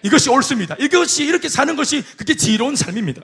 이것이 0.03 0.31
옳습니다. 0.31 0.77
이것이 0.79 1.25
이렇게 1.25 1.49
사는 1.49 1.75
것이 1.77 2.05
그게 2.17 2.35
지혜로운 2.35 2.77
삶입니다. 2.77 3.23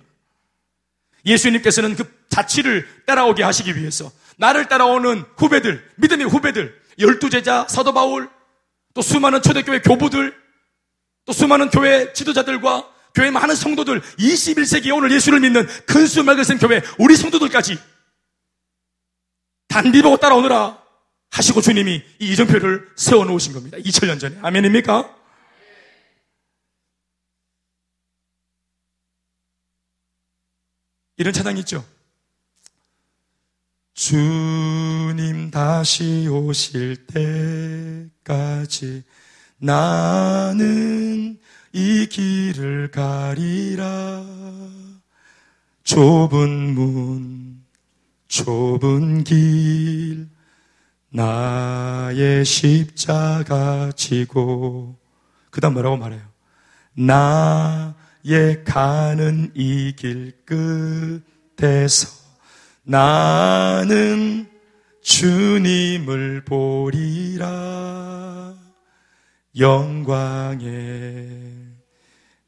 예수님께서는 1.27 1.97
그 1.97 2.05
자취를 2.29 2.87
따라오게 3.07 3.43
하시기 3.43 3.77
위해서 3.77 4.13
나를 4.37 4.69
따라오는 4.69 5.25
후배들, 5.37 5.89
믿음의 5.97 6.29
후배들, 6.29 6.75
열두 6.99 7.31
제자, 7.31 7.67
사도 7.69 7.93
바울, 7.93 8.29
또 8.93 9.03
수많은 9.03 9.43
초대교회 9.43 9.81
교부들, 9.81 10.35
또 11.25 11.33
수많은 11.33 11.71
교회 11.71 12.13
지도자들과 12.13 12.89
교회 13.15 13.31
많은 13.31 13.55
성도들, 13.55 14.01
21세기 14.19 14.95
오늘 14.95 15.11
예수를 15.13 15.41
믿는 15.41 15.67
근수 15.87 16.23
말그센 16.25 16.59
교회, 16.59 16.83
우리 16.99 17.17
성도들까지 17.17 17.79
단비 19.75 20.03
보고 20.03 20.17
따라오느라 20.17 20.81
하시고 21.33 21.61
주님이 21.61 22.01
이 22.21 22.33
이정표를 22.33 22.93
세워놓으신 22.95 23.53
겁니다. 23.53 23.77
2000년 23.79 24.21
전에. 24.21 24.39
아멘입니까? 24.41 25.13
이런 31.17 31.33
찬양이 31.33 31.59
있죠. 31.61 31.85
주님 33.95 35.51
다시 35.51 36.29
오실 36.29 37.07
때까지 38.23 39.03
나는 39.57 41.41
이 41.73 42.07
길을 42.07 42.93
가리라. 42.93 44.25
좁은 45.83 46.75
문, 46.75 47.44
좁은 48.35 49.23
길, 49.23 50.29
나의 51.11 52.45
십자가 52.45 53.93
지고, 53.95 54.99
그 55.51 55.61
다음 55.61 55.75
뭐라고 55.75 55.97
말해요? 55.97 56.21
나예 56.95 58.65
가는 58.65 59.53
이 59.55 59.93
길 59.97 60.33
끝에서 60.45 62.09
나는 62.83 64.49
주님을 65.01 66.45
보리라 66.45 67.45
영광에 69.57 71.29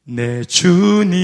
내 0.03 0.43
주님 0.43 1.15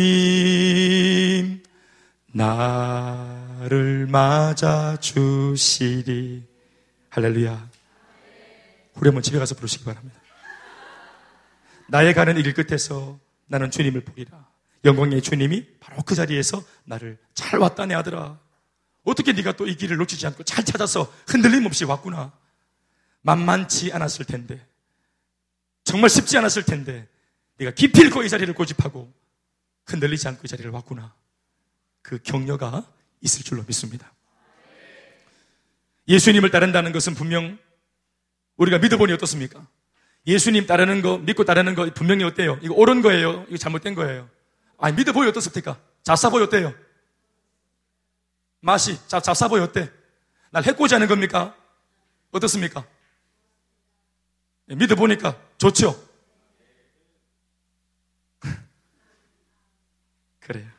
나 2.32 3.43
를 3.70 4.07
맞아 4.07 4.97
주시리 4.97 6.43
할렐루야 7.09 7.70
우리 8.95 9.07
한번 9.07 9.22
집에 9.24 9.39
가서 9.39 9.55
부르시기 9.55 9.86
바랍니다 9.86 10.20
나의 11.88 12.14
가는 12.14 12.38
이길 12.38 12.53
끝에서 12.53 13.20
나는 13.45 13.70
주님을 13.70 14.03
보리라. 14.03 14.47
영광의 14.86 15.22
주님이 15.22 15.66
바로 15.80 16.01
그 16.03 16.16
자리에서 16.16 16.64
나를 16.86 17.20
잘 17.34 17.59
왔다 17.59 17.86
내 17.86 17.93
아들아. 17.93 18.39
어떻게 19.03 19.34
네가 19.34 19.53
또 19.53 19.68
이 19.68 19.76
길을 19.76 19.97
놓치지 19.97 20.26
않고 20.28 20.43
잘 20.43 20.66
찾아서 20.66 21.11
흔들림 21.28 21.66
없이 21.66 21.86
왔구나. 21.86 22.34
만만치 23.22 23.93
않았을 23.93 24.26
텐데. 24.26 24.66
정말 25.84 26.09
쉽지 26.09 26.38
않았을 26.38 26.64
텐데. 26.64 27.07
네가 27.57 27.74
읽고 27.78 28.24
이 28.24 28.30
자리를 28.30 28.51
고집하고 28.53 29.14
흔들리지 29.86 30.28
않고 30.28 30.41
이 30.45 30.47
자리를 30.47 30.72
왔구나. 30.72 31.14
그 32.01 32.18
격려가 32.24 32.91
있을 33.24 33.43
줄로 33.43 33.63
믿습니다. 33.65 34.13
예수님을 36.07 36.51
따른다는 36.51 36.91
것은 36.91 37.15
분명 37.15 37.57
우리가 38.57 38.78
믿어보니 38.78 39.13
어떻습니까? 39.13 39.65
예수님 40.28 40.67
따르는 40.67 41.01
거, 41.01 41.17
믿고 41.17 41.43
따르는 41.43 41.74
거 41.76 41.91
분명히 41.93 42.24
어때요? 42.24 42.59
이거 42.61 42.76
옳은 42.76 43.01
거예요? 43.01 43.45
이거 43.47 43.57
잘못된 43.57 43.95
거예요? 43.95 44.30
아니, 44.78 44.95
믿어 44.95 45.11
보여 45.13 45.30
어떻습니까? 45.30 45.80
잡사 46.03 46.30
보여 46.30 46.43
어때요? 46.43 46.74
맛이, 48.59 48.99
잡, 49.07 49.24
잡사 49.24 49.47
보여 49.47 49.63
어때? 49.63 49.89
날 50.51 50.63
해코지 50.63 50.93
하는 50.93 51.07
겁니까? 51.07 51.55
어떻습니까? 52.32 52.86
네, 54.65 54.76
믿어 54.76 54.95
보니까 54.95 55.38
좋죠? 55.57 55.95
그래요. 60.39 60.72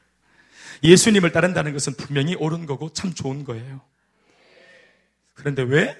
예수님을 0.85 1.33
따른다는 1.33 1.73
것은 1.73 1.95
분명히 1.95 2.35
옳은 2.35 2.67
거고 2.67 2.93
참 2.93 3.13
좋은 3.15 3.43
거예요. 3.45 3.81
그런데 5.35 5.63
왜 5.63 5.97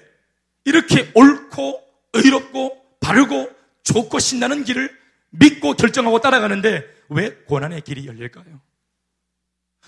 이렇게 0.63 1.11
옳고 1.15 1.83
의롭고 2.13 2.97
바르고 2.99 3.49
좋고 3.83 4.19
신나는 4.19 4.63
길을 4.63 4.95
믿고 5.31 5.73
결정하고 5.73 6.21
따라가는데 6.21 6.85
왜 7.09 7.35
고난의 7.45 7.81
길이 7.81 8.07
열릴까요? 8.07 8.61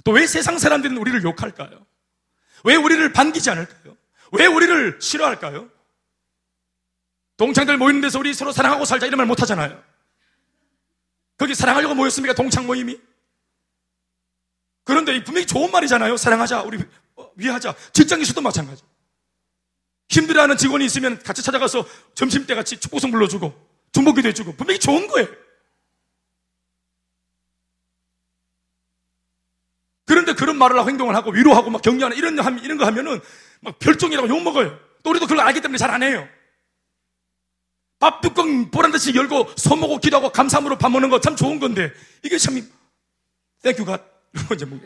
또 0.03 0.11
왜 0.11 0.27
세상 0.27 0.57
사람들은 0.59 0.97
우리를 0.97 1.23
욕할까요? 1.23 1.85
왜 2.63 2.75
우리를 2.75 3.13
반기지 3.13 3.49
않을까요? 3.49 3.95
왜 4.33 4.45
우리를 4.45 4.97
싫어할까요? 5.01 5.69
동창들 7.37 7.77
모이는 7.77 8.01
데서 8.01 8.19
우리 8.19 8.33
서로 8.33 8.51
사랑하고 8.51 8.83
살자 8.85 9.05
이런 9.05 9.17
말 9.17 9.27
못 9.27 9.41
하잖아요. 9.41 9.81
거기 11.37 11.53
사랑하려고 11.55 11.93
모였습니까? 11.95 12.33
동창 12.33 12.65
모임이? 12.65 12.99
그런데 14.87 15.21
분명히 15.23 15.45
좋은 15.45 15.69
말이잖아요. 15.69 16.15
사랑하자, 16.15 16.61
우리 16.61 16.79
위하자. 17.35 17.75
직장에서도 17.91 18.39
마찬가지. 18.41 18.83
힘들어하는 20.09 20.55
직원이 20.55 20.85
있으면 20.85 21.19
같이 21.19 21.43
찾아가서 21.43 21.85
점심때 22.15 22.55
같이 22.55 22.77
축복송 22.79 23.11
불러주고 23.11 23.53
중보기도 23.91 24.29
해주고 24.29 24.55
분명히 24.55 24.79
좋은 24.79 25.07
거예요. 25.07 25.27
그런데 30.05 30.33
그런 30.33 30.57
말을 30.57 30.79
하고 30.79 30.89
행동을 30.89 31.15
하고 31.15 31.31
위로하고 31.31 31.69
막 31.69 31.81
격려하는 31.81 32.15
이런, 32.15 32.37
이런 32.63 32.77
거 32.77 32.85
하면은 32.85 33.19
막 33.59 33.77
별종이라고 33.79 34.29
욕 34.29 34.41
먹어요. 34.41 34.79
또 35.03 35.09
우리도 35.09 35.27
그걸 35.27 35.41
알기 35.45 35.59
때문에 35.59 35.77
잘 35.77 35.91
안 35.91 36.01
해요. 36.01 36.25
밥 37.99 38.21
뚜껑 38.21 38.71
보란 38.71 38.91
듯이 38.91 39.13
열고 39.13 39.49
손 39.57 39.71
모으고 39.71 39.97
기도하고 39.99 40.31
감사함으로 40.31 40.77
밥 40.77 40.89
먹는 40.91 41.09
거 41.09 41.19
참 41.19 41.35
좋은 41.35 41.59
건데 41.59 41.91
이게 42.23 42.37
참 42.37 42.61
thank 43.63 43.83
you 43.83 43.92
God 43.92 44.01
이제 44.53 44.65
뭐 44.65 44.79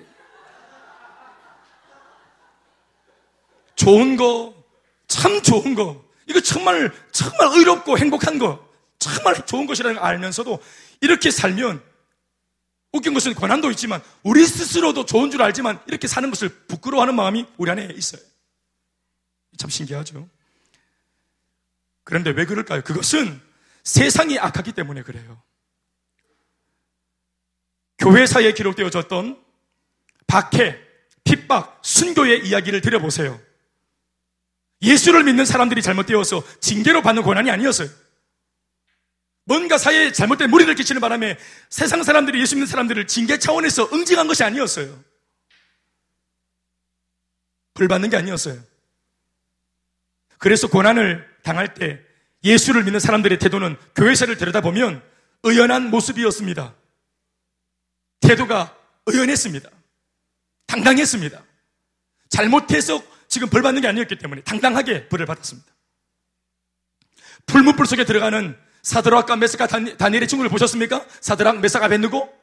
좋은 3.76 4.16
거, 4.16 4.54
참 5.08 5.42
좋은 5.42 5.74
거, 5.74 6.06
이거 6.28 6.40
정말, 6.40 6.92
정말 7.12 7.58
의롭고 7.58 7.98
행복한 7.98 8.38
거, 8.38 8.68
정말 9.00 9.46
좋은 9.46 9.66
것이라는 9.66 9.96
걸 9.96 10.06
알면서도 10.06 10.62
이렇게 11.02 11.32
살면 11.32 11.82
웃긴 12.94 13.14
것은 13.14 13.34
권한도 13.34 13.72
있지만 13.72 14.02
우리 14.22 14.46
스스로도 14.46 15.06
좋은 15.06 15.32
줄 15.32 15.42
알지만 15.42 15.80
이렇게 15.88 16.08
사는 16.08 16.30
것을 16.30 16.50
부끄러워하는 16.68 17.16
마음이 17.16 17.48
우리 17.58 17.72
안에 17.72 17.86
있어요. 17.96 18.22
참 19.58 19.70
신기하죠. 19.70 20.30
그런데 22.04 22.32
왜 22.32 22.46
그럴까요? 22.46 22.84
그것은 22.84 23.42
세상이 23.84 24.38
악하기 24.38 24.74
때문에 24.74 25.02
그래요. 25.04 25.42
교회사에 28.02 28.54
기록되어졌던 28.54 29.40
박해, 30.26 30.78
핍박, 31.24 31.80
순교의 31.84 32.48
이야기를 32.48 32.82
들어보세요. 32.82 33.40
예수를 34.82 35.24
믿는 35.24 35.46
사람들이 35.46 35.82
잘못되어서 35.84 36.44
징계로 36.60 37.04
받는 37.04 37.22
고난이 37.22 37.52
아니었어요. 37.52 37.90
뭔가 39.46 39.78
사회에 39.78 40.12
잘못된 40.12 40.50
무리를 40.50 40.74
끼치는 40.74 41.00
바람에 41.00 41.38
세상 41.70 42.04
사람들이 42.04 42.40
예수 42.42 42.56
믿는 42.56 42.66
사람들을 42.66 43.06
징계 43.08 43.38
차원에서 43.38 43.90
응징한 43.94 44.28
것이 44.28 44.44
아니었어요. 44.44 45.00
벌 47.76 47.88
받는 47.88 48.10
게 48.10 48.18
아니었어요. 48.18 48.60
그래서 50.40 50.68
고난을 50.68 51.28
당할 51.44 51.74
때 51.76 52.00
예수를 52.44 52.84
믿는 52.84 53.00
사람들의 53.00 53.38
태도는 53.38 53.78
교회사를 53.96 54.38
들여다보면 54.38 55.04
의연한 55.44 55.92
모습이었습니다. 55.92 56.74
태도가 58.22 58.76
의연했습니다. 59.08 59.70
당당했습니다. 60.68 61.44
잘못해서 62.30 63.04
지금 63.28 63.50
벌 63.50 63.62
받는 63.62 63.82
게 63.82 63.88
아니었기 63.88 64.18
때문에 64.18 64.42
당당하게 64.42 65.10
벌을 65.10 65.26
받았습니다. 65.26 65.70
풀무불 67.46 67.86
속에 67.86 68.06
들어가는 68.06 68.58
사드락과 68.84 69.36
메스가 69.36 69.68
다니엘의 69.68 70.28
친구를 70.28 70.50
보셨습니까? 70.50 71.06
사드락, 71.20 71.60
메사가 71.60 71.88
뱉누고 71.88 72.42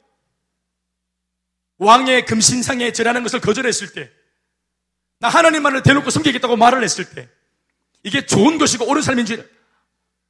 왕의 1.79 2.27
금신상에 2.27 2.93
절하는 2.93 3.23
것을 3.23 3.41
거절했을 3.41 3.93
때, 3.93 4.11
나 5.21 5.29
하나님만을 5.29 5.83
대놓고 5.83 6.11
섬기겠다고 6.11 6.57
말을 6.57 6.83
했을 6.83 7.09
때, 7.09 7.29
이게 8.03 8.27
좋은 8.27 8.59
것이고 8.59 8.89
옳은 8.89 9.03
삶인지 9.03 9.43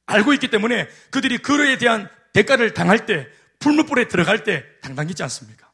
알고 0.05 0.33
있기 0.33 0.49
때문에 0.49 0.87
그들이 1.11 1.39
그로에 1.39 1.77
대한 1.77 2.09
대가를 2.33 2.73
당할 2.73 3.05
때, 3.05 3.27
풀무불에 3.59 4.07
들어갈 4.07 4.43
때 4.43 4.65
당당하지 4.81 5.23
않습니까? 5.23 5.71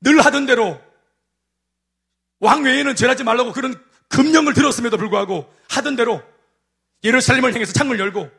늘 0.00 0.24
하던 0.24 0.46
대로 0.46 0.80
왕 2.38 2.64
외에는 2.64 2.96
절하지 2.96 3.24
말라고 3.24 3.52
그런 3.52 3.74
금령을 4.08 4.54
들었음에도 4.54 4.96
불구하고 4.96 5.52
하던 5.68 5.96
대로 5.96 6.22
예루살렘을 7.04 7.54
향해서 7.54 7.72
창을 7.72 7.98
열고 7.98 8.30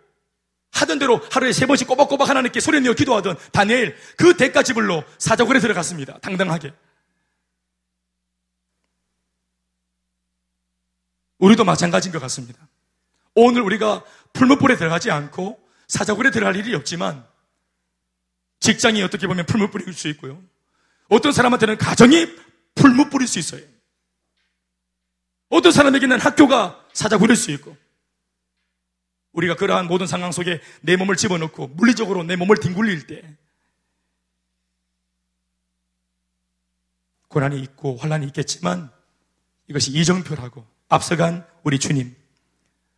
하던 0.71 0.99
대로 0.99 1.17
하루에 1.31 1.51
세 1.51 1.65
번씩 1.65 1.87
꼬박꼬박 1.87 2.29
하나님께 2.29 2.59
소리 2.59 2.79
내어 2.81 2.93
기도하던 2.93 3.37
다니엘 3.51 3.95
그 4.17 4.35
대가집을로 4.37 5.03
사자굴에 5.17 5.59
들어갔습니다. 5.59 6.17
당당하게. 6.19 6.73
우리도 11.39 11.63
마찬가지인 11.63 12.13
것 12.13 12.19
같습니다. 12.19 12.67
오늘 13.35 13.61
우리가 13.61 14.03
풀무불에 14.33 14.77
들어가지 14.77 15.11
않고 15.11 15.59
사자굴에 15.91 16.31
들어갈 16.31 16.55
일이 16.55 16.73
없지만 16.73 17.27
직장이 18.61 19.03
어떻게 19.03 19.27
보면 19.27 19.45
풀무불일 19.45 19.93
수 19.93 20.07
있고요. 20.09 20.41
어떤 21.09 21.33
사람한테는 21.33 21.77
가정이 21.77 22.27
풀무불일 22.75 23.27
수 23.27 23.39
있어요. 23.39 23.61
어떤 25.49 25.73
사람에게는 25.73 26.17
학교가 26.17 26.87
사자굴일 26.93 27.35
수 27.35 27.51
있고 27.51 27.75
우리가 29.33 29.57
그러한 29.57 29.87
모든 29.87 30.07
상황 30.07 30.31
속에 30.31 30.61
내 30.79 30.95
몸을 30.95 31.17
집어넣고 31.17 31.67
물리적으로 31.67 32.23
내 32.23 32.37
몸을 32.37 32.55
뒹굴릴 32.55 33.07
때 33.07 33.37
고난이 37.27 37.59
있고 37.59 37.97
환란이 37.97 38.27
있겠지만 38.27 38.89
이것이 39.67 39.91
이정표라고 39.91 40.65
앞서간 40.87 41.45
우리 41.63 41.79
주님 41.79 42.15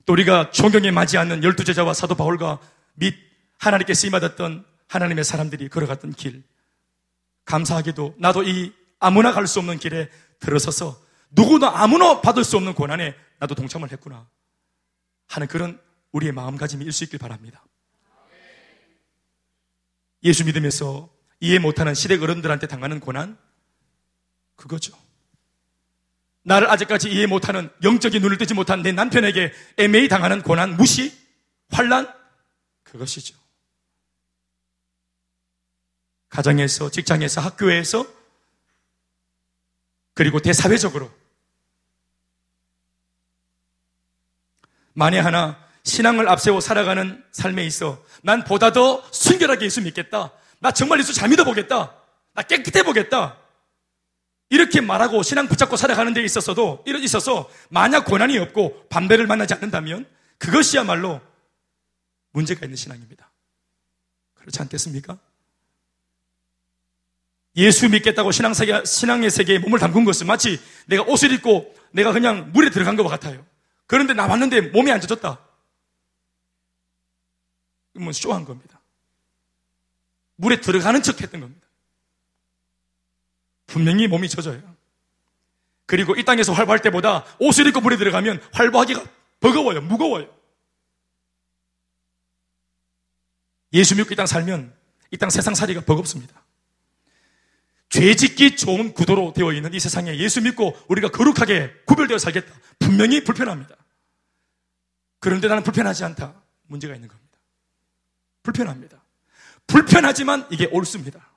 또 0.05 0.13
우리가 0.13 0.51
존경에 0.51 0.91
맞지 0.91 1.17
않는 1.17 1.43
열두 1.43 1.63
제자와 1.63 1.95
사도 1.95 2.13
바울과 2.13 2.59
및 2.93 3.15
하나님께 3.59 3.93
쓰임받았던 3.93 4.65
하나님의 4.87 5.23
사람들이 5.23 5.69
걸어갔던 5.69 6.13
길 6.13 6.43
감사하게도 7.45 8.15
나도 8.19 8.43
이 8.43 8.73
아무나 8.99 9.33
갈 9.33 9.47
수 9.47 9.59
없는 9.59 9.79
길에 9.79 10.09
들어서서 10.39 11.01
누구나 11.31 11.71
아무나 11.75 12.21
받을 12.21 12.43
수 12.43 12.57
없는 12.57 12.73
고난에 12.73 13.15
나도 13.39 13.55
동참을 13.55 13.91
했구나 13.91 14.27
하는 15.27 15.47
그런 15.47 15.79
우리의 16.11 16.31
마음가짐이 16.31 16.85
일수 16.85 17.03
있길 17.05 17.19
바랍니다. 17.19 17.63
예수 20.23 20.45
믿으면서 20.45 21.09
이해 21.39 21.59
못하는 21.59 21.93
시댁 21.93 22.21
어른들한테 22.21 22.67
당하는 22.67 22.99
고난 22.99 23.37
그거죠. 24.55 24.95
나를 26.43 26.69
아직까지 26.69 27.09
이해 27.09 27.25
못하는 27.25 27.69
영적인 27.83 28.21
눈을 28.21 28.37
뜨지 28.37 28.53
못한 28.53 28.81
내 28.81 28.91
남편에게 28.91 29.51
애매히 29.77 30.07
당하는 30.07 30.41
고난, 30.41 30.77
무시, 30.77 31.11
환란 31.71 32.13
그것이죠. 32.93 33.35
가정에서, 36.29 36.91
직장에서, 36.91 37.41
학교에서 37.41 38.05
그리고 40.13 40.39
대사회적으로 40.39 41.11
만에 44.93 45.17
하나 45.17 45.59
신앙을 45.83 46.29
앞세워 46.29 46.61
살아가는 46.61 47.25
삶에 47.31 47.65
있어 47.65 48.03
난 48.21 48.43
보다 48.43 48.71
더 48.71 49.03
순결하게 49.11 49.65
예수 49.65 49.81
믿겠다. 49.81 50.31
나 50.59 50.71
정말 50.71 50.99
예수 50.99 51.13
잘 51.13 51.29
믿어보겠다. 51.29 51.95
나 52.33 52.41
깨끗해 52.43 52.83
보겠다. 52.83 53.39
이렇게 54.51 54.81
말하고 54.81 55.23
신앙 55.23 55.47
붙잡고 55.47 55.77
살아가는 55.77 56.13
데 56.13 56.23
있어서도 56.23 56.83
이런 56.85 57.01
있어서 57.01 57.49
만약 57.69 58.05
고난이 58.05 58.37
없고 58.37 58.87
반대를 58.89 59.25
만나지 59.25 59.55
않는다면 59.55 60.07
그것이야말로 60.37 61.21
문제가 62.33 62.65
있는 62.65 62.75
신앙입니다. 62.75 63.31
그렇지 64.35 64.61
않겠습니까? 64.61 65.17
예수 67.55 67.87
믿겠다고 67.87 68.31
신앙 68.31 68.53
세계, 68.53 68.83
신앙의 68.83 69.29
세계에 69.29 69.59
몸을 69.59 69.79
담근 69.79 70.03
것은 70.03 70.27
마치 70.27 70.59
내가 70.87 71.03
옷을 71.03 71.31
입고 71.31 71.73
내가 71.91 72.11
그냥 72.11 72.51
물에 72.51 72.69
들어간 72.69 72.95
것과 72.95 73.09
같아요. 73.09 73.45
그런데 73.85 74.13
나왔는데 74.13 74.61
몸이 74.61 74.91
안 74.91 74.99
젖었다. 74.99 75.39
그러면 77.93 78.11
쇼한 78.11 78.43
겁니다. 78.43 78.81
물에 80.35 80.59
들어가는 80.59 81.03
척 81.03 81.21
했던 81.21 81.41
겁니다. 81.41 81.67
분명히 83.67 84.07
몸이 84.07 84.27
젖어요. 84.29 84.61
그리고 85.85 86.15
이 86.15 86.23
땅에서 86.23 86.53
활보할 86.53 86.81
때보다 86.81 87.23
옷을 87.39 87.67
입고 87.67 87.81
물에 87.81 87.97
들어가면 87.97 88.41
활보하기가 88.51 89.03
버거워요. 89.41 89.81
무거워요. 89.81 90.32
예수 93.73 93.95
믿고 93.95 94.13
이 94.13 94.15
땅 94.15 94.25
살면 94.27 94.73
이 95.11 95.17
땅 95.17 95.29
세상 95.29 95.55
살이가 95.55 95.81
버겁습니다. 95.81 96.43
죄 97.89 98.15
짓기 98.15 98.55
좋은 98.55 98.93
구도로 98.93 99.33
되어 99.33 99.53
있는 99.53 99.73
이 99.73 99.79
세상에 99.79 100.17
예수 100.17 100.41
믿고 100.41 100.75
우리가 100.87 101.09
거룩하게 101.09 101.71
구별되어 101.85 102.17
살겠다. 102.17 102.53
분명히 102.79 103.23
불편합니다. 103.23 103.75
그런데 105.19 105.47
나는 105.47 105.63
불편하지 105.63 106.03
않다. 106.03 106.33
문제가 106.67 106.95
있는 106.95 107.07
겁니다. 107.07 107.37
불편합니다. 108.41 109.03
불편하지만 109.67 110.47
이게 110.49 110.65
옳습니다. 110.65 111.31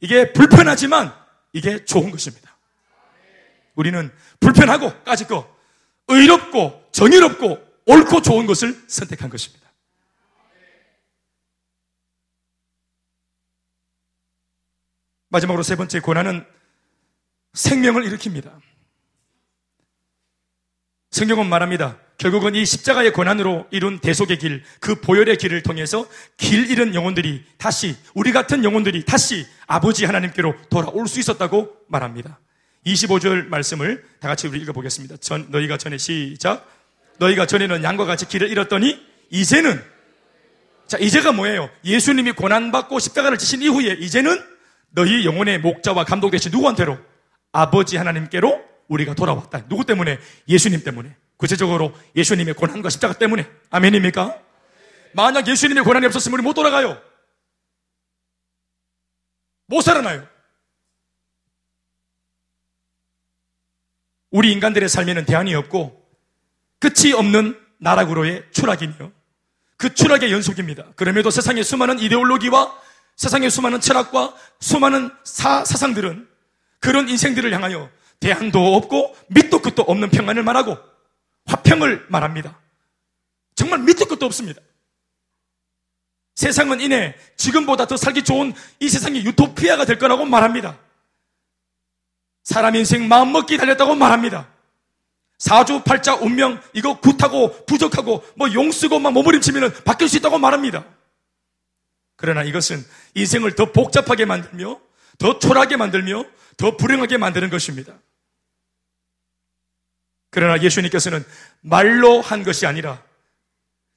이게 0.00 0.32
불편하지만 0.32 1.14
이게 1.52 1.84
좋은 1.84 2.10
것입니다. 2.10 2.56
우리는 3.74 4.12
불편하고 4.40 5.02
까짓 5.04 5.26
거, 5.28 5.56
의롭고 6.08 6.88
정의롭고 6.92 7.58
옳고 7.86 8.20
좋은 8.22 8.46
것을 8.46 8.84
선택한 8.88 9.30
것입니다. 9.30 9.61
마지막으로 15.32 15.62
세 15.62 15.76
번째 15.76 15.98
고난은 16.00 16.44
생명을 17.54 18.02
일으킵니다. 18.04 18.52
성경은 21.10 21.46
말합니다. 21.48 21.98
결국은 22.18 22.54
이 22.54 22.64
십자가의 22.64 23.12
고난으로 23.12 23.66
이룬 23.70 23.98
대속의 23.98 24.38
길, 24.38 24.62
그 24.78 25.00
보혈의 25.00 25.38
길을 25.38 25.62
통해서 25.62 26.06
길 26.36 26.70
잃은 26.70 26.94
영혼들이 26.94 27.44
다시, 27.58 27.96
우리 28.14 28.32
같은 28.32 28.62
영혼들이 28.62 29.04
다시 29.04 29.46
아버지 29.66 30.04
하나님께로 30.04 30.54
돌아올 30.70 31.08
수 31.08 31.18
있었다고 31.18 31.76
말합니다. 31.88 32.38
25절 32.86 33.46
말씀을 33.46 34.04
다 34.20 34.28
같이 34.28 34.46
우리 34.46 34.60
읽어보겠습니다. 34.60 35.16
전, 35.16 35.46
너희가 35.50 35.78
전에 35.78 35.98
시작. 35.98 36.68
너희가 37.18 37.46
전에는 37.46 37.82
양과 37.82 38.04
같이 38.04 38.28
길을 38.28 38.50
잃었더니 38.50 39.00
이제는 39.30 39.82
자, 40.86 40.98
이제가 40.98 41.32
뭐예요? 41.32 41.70
예수님이 41.84 42.32
고난받고 42.32 42.98
십자가를 42.98 43.38
지신 43.38 43.62
이후에 43.62 43.94
이제는 43.94 44.52
너희 44.92 45.24
영혼의 45.24 45.58
목자와 45.58 46.04
감독 46.04 46.30
대신 46.30 46.50
누구한테로? 46.52 46.98
아버지 47.52 47.96
하나님께로 47.96 48.62
우리가 48.88 49.14
돌아왔다. 49.14 49.68
누구 49.68 49.84
때문에? 49.84 50.18
예수님 50.48 50.84
때문에. 50.84 51.14
구체적으로 51.36 51.92
예수님의 52.14 52.54
고난과 52.54 52.90
십자가 52.90 53.14
때문에. 53.14 53.48
아멘입니까? 53.70 54.38
만약 55.14 55.46
예수님의 55.48 55.84
고난이 55.84 56.06
없었으면 56.06 56.38
우리 56.38 56.42
못 56.42 56.54
돌아가요. 56.54 57.00
못 59.66 59.80
살아나요. 59.80 60.26
우리 64.30 64.52
인간들의 64.52 64.88
삶에는 64.88 65.26
대안이 65.26 65.54
없고 65.54 66.02
끝이 66.78 67.12
없는 67.12 67.58
나락으로의 67.78 68.46
추락이며 68.50 69.12
그 69.76 69.94
추락의 69.94 70.32
연속입니다. 70.32 70.92
그럼에도 70.96 71.30
세상의 71.30 71.64
수많은 71.64 71.98
이데올로기와 71.98 72.80
세상의 73.16 73.50
수많은 73.50 73.80
철학과 73.80 74.34
수많은 74.60 75.10
사, 75.24 75.64
사상들은 75.64 76.28
그런 76.80 77.08
인생들을 77.08 77.52
향하여 77.52 77.90
대안도 78.20 78.76
없고 78.76 79.16
밑도 79.28 79.60
끝도 79.62 79.82
없는 79.82 80.10
평안을 80.10 80.42
말하고 80.42 80.78
화평을 81.46 82.06
말합니다. 82.08 82.58
정말 83.54 83.80
밑도 83.80 84.06
끝도 84.06 84.26
없습니다. 84.26 84.60
세상은 86.34 86.80
이내 86.80 87.14
지금보다 87.36 87.86
더 87.86 87.96
살기 87.96 88.24
좋은 88.24 88.54
이 88.80 88.88
세상이 88.88 89.24
유토피아가 89.24 89.84
될 89.84 89.98
거라고 89.98 90.24
말합니다. 90.24 90.78
사람 92.42 92.74
인생 92.74 93.06
마음먹기 93.06 93.58
달렸다고 93.58 93.94
말합니다. 93.94 94.48
사주 95.38 95.82
팔자 95.82 96.16
운명 96.16 96.60
이거 96.72 96.98
굿하고 97.00 97.66
부족하고 97.66 98.24
뭐 98.36 98.52
용쓰고 98.52 98.98
막 98.98 99.12
머무림치면 99.12 99.84
바뀔 99.84 100.08
수 100.08 100.16
있다고 100.16 100.38
말합니다. 100.38 100.84
그러나 102.22 102.44
이것은 102.44 102.84
인생을 103.14 103.56
더 103.56 103.72
복잡하게 103.72 104.26
만들며 104.26 104.80
더 105.18 105.40
초라하게 105.40 105.76
만들며 105.76 106.24
더 106.56 106.76
불행하게 106.76 107.18
만드는 107.18 107.50
것입니다. 107.50 107.94
그러나 110.30 110.62
예수님께서는 110.62 111.24
말로 111.62 112.20
한 112.20 112.44
것이 112.44 112.64
아니라 112.64 113.02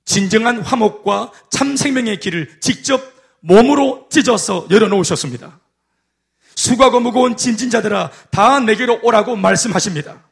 진정한 0.06 0.60
화목과 0.60 1.32
참 1.52 1.78
생명의 1.78 2.20
길을 2.20 2.60
직접 2.62 3.00
몸으로 3.42 4.08
찢어서 4.10 4.68
열어놓으셨습니다. 4.72 5.60
수고하고 6.56 7.02
무거운 7.02 7.38
진진자들아 7.38 8.12
다 8.32 8.60
내게로 8.60 9.02
오라고 9.04 9.36
말씀하십니다. 9.36 10.28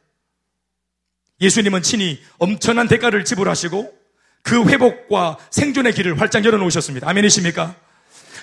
예수님은 1.40 1.82
친히 1.82 2.20
엄청난 2.38 2.88
대가를 2.88 3.24
지불하시고 3.24 4.04
그 4.42 4.64
회복과 4.64 5.38
생존의 5.50 5.94
길을 5.94 6.20
활짝 6.20 6.44
열어놓으셨습니다. 6.44 7.08
아멘이십니까? 7.08 7.83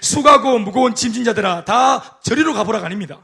수고하고 0.01 0.59
무거운 0.59 0.95
짐진 0.95 1.23
자들아 1.23 1.63
다 1.65 2.19
저리로 2.21 2.53
가보라가 2.53 2.87
아닙니다. 2.87 3.21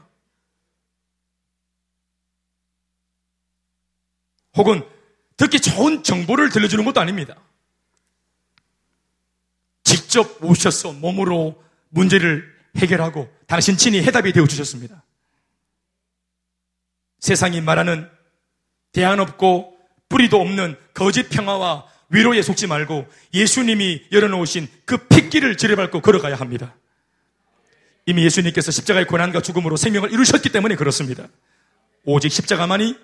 혹은 4.56 4.88
듣기 5.36 5.60
좋은 5.60 6.02
정보를 6.02 6.50
들려주는 6.50 6.84
것도 6.84 7.00
아닙니다. 7.00 7.36
직접 9.84 10.42
오셔서 10.42 10.92
몸으로 10.92 11.62
문제를 11.90 12.44
해결하고 12.76 13.28
당신 13.46 13.76
친히 13.76 14.02
해답이 14.02 14.32
되어 14.32 14.46
주셨습니다. 14.46 15.02
세상이 17.20 17.60
말하는 17.60 18.10
대안 18.92 19.20
없고 19.20 19.76
뿌리도 20.08 20.40
없는 20.40 20.76
거짓 20.94 21.28
평화와 21.28 21.86
위로에 22.10 22.42
속지 22.42 22.66
말고 22.66 23.06
예수님이 23.34 24.06
열어놓으신 24.12 24.68
그 24.84 25.08
핏길을 25.08 25.56
지뢰밟고 25.56 26.00
걸어가야 26.00 26.36
합니다. 26.36 26.74
이미 28.06 28.24
예수님께서 28.24 28.70
십자가의 28.70 29.06
고난과 29.06 29.42
죽음으로 29.42 29.76
생명을 29.76 30.12
이루셨기 30.12 30.48
때문에 30.48 30.76
그렇습니다. 30.76 31.28
오직 32.04 32.32
십자가만이 32.32 32.96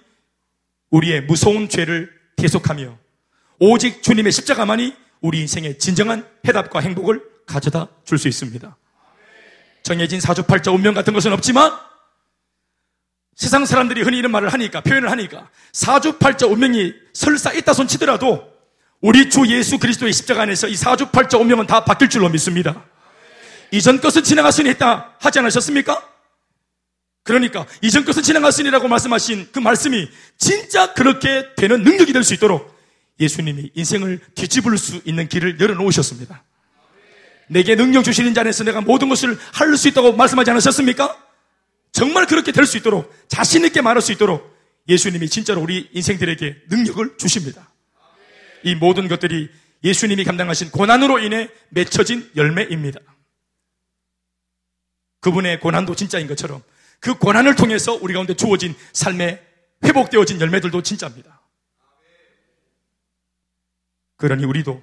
우리의 0.90 1.22
무서운 1.22 1.68
죄를 1.68 2.10
계속하며 2.36 2.98
오직 3.58 4.02
주님의 4.02 4.32
십자가만이 4.32 4.96
우리 5.20 5.40
인생의 5.40 5.78
진정한 5.78 6.26
해답과 6.46 6.80
행복을 6.80 7.22
가져다 7.46 7.88
줄 8.04 8.18
수 8.18 8.28
있습니다. 8.28 8.76
정해진 9.82 10.20
사주팔자 10.20 10.70
운명 10.70 10.94
같은 10.94 11.12
것은 11.12 11.32
없지만 11.34 11.72
세상 13.36 13.66
사람들이 13.66 14.02
흔히 14.02 14.18
이런 14.18 14.30
말을 14.32 14.48
하니까, 14.52 14.80
표현을 14.80 15.10
하니까, 15.10 15.50
사주팔자 15.72 16.46
운명이 16.46 16.94
설사 17.12 17.52
있다 17.52 17.74
손 17.74 17.88
치더라도, 17.88 18.53
우리 19.04 19.28
주 19.28 19.46
예수 19.48 19.78
그리스도의 19.78 20.14
십자가 20.14 20.42
안에서 20.42 20.66
이 20.66 20.76
사주팔자 20.76 21.36
운명은 21.36 21.66
다 21.66 21.84
바뀔 21.84 22.08
줄로 22.08 22.30
믿습니다. 22.30 22.86
이전 23.70 24.00
것은 24.00 24.24
지나갔으니 24.24 24.70
했다 24.70 25.14
하지 25.20 25.40
않으셨습니까? 25.40 26.08
그러니까, 27.22 27.66
이전 27.82 28.06
것은 28.06 28.22
지나갔으니라고 28.22 28.88
말씀하신 28.88 29.48
그 29.52 29.58
말씀이 29.58 30.08
진짜 30.38 30.94
그렇게 30.94 31.54
되는 31.54 31.82
능력이 31.82 32.14
될 32.14 32.24
수 32.24 32.32
있도록 32.32 32.74
예수님이 33.20 33.72
인생을 33.74 34.20
뒤집을 34.36 34.78
수 34.78 35.02
있는 35.04 35.28
길을 35.28 35.60
열어놓으셨습니다. 35.60 36.42
내게 37.50 37.76
능력 37.76 38.04
주시는 38.04 38.32
자 38.32 38.40
안에서 38.40 38.64
내가 38.64 38.80
모든 38.80 39.10
것을 39.10 39.38
할 39.52 39.76
수 39.76 39.86
있다고 39.88 40.14
말씀하지 40.14 40.50
않으셨습니까? 40.50 41.14
정말 41.92 42.26
그렇게 42.26 42.52
될 42.52 42.64
수 42.64 42.78
있도록 42.78 43.14
자신있게 43.28 43.82
말할 43.82 44.00
수 44.00 44.12
있도록 44.12 44.50
예수님이 44.88 45.28
진짜로 45.28 45.60
우리 45.60 45.90
인생들에게 45.92 46.62
능력을 46.70 47.18
주십니다. 47.18 47.73
이 48.64 48.74
모든 48.74 49.08
것들이 49.08 49.50
예수님이 49.84 50.24
감당하신 50.24 50.70
고난으로 50.70 51.18
인해 51.18 51.48
맺혀진 51.68 52.30
열매입니다. 52.36 53.00
그분의 55.20 55.60
고난도 55.60 55.94
진짜인 55.94 56.26
것처럼 56.26 56.62
그 57.00 57.14
고난을 57.14 57.54
통해서 57.54 57.94
우리 57.94 58.14
가운데 58.14 58.34
주어진 58.34 58.74
삶에 58.92 59.42
회복되어진 59.84 60.40
열매들도 60.40 60.82
진짜입니다. 60.82 61.42
그러니 64.16 64.44
우리도 64.44 64.82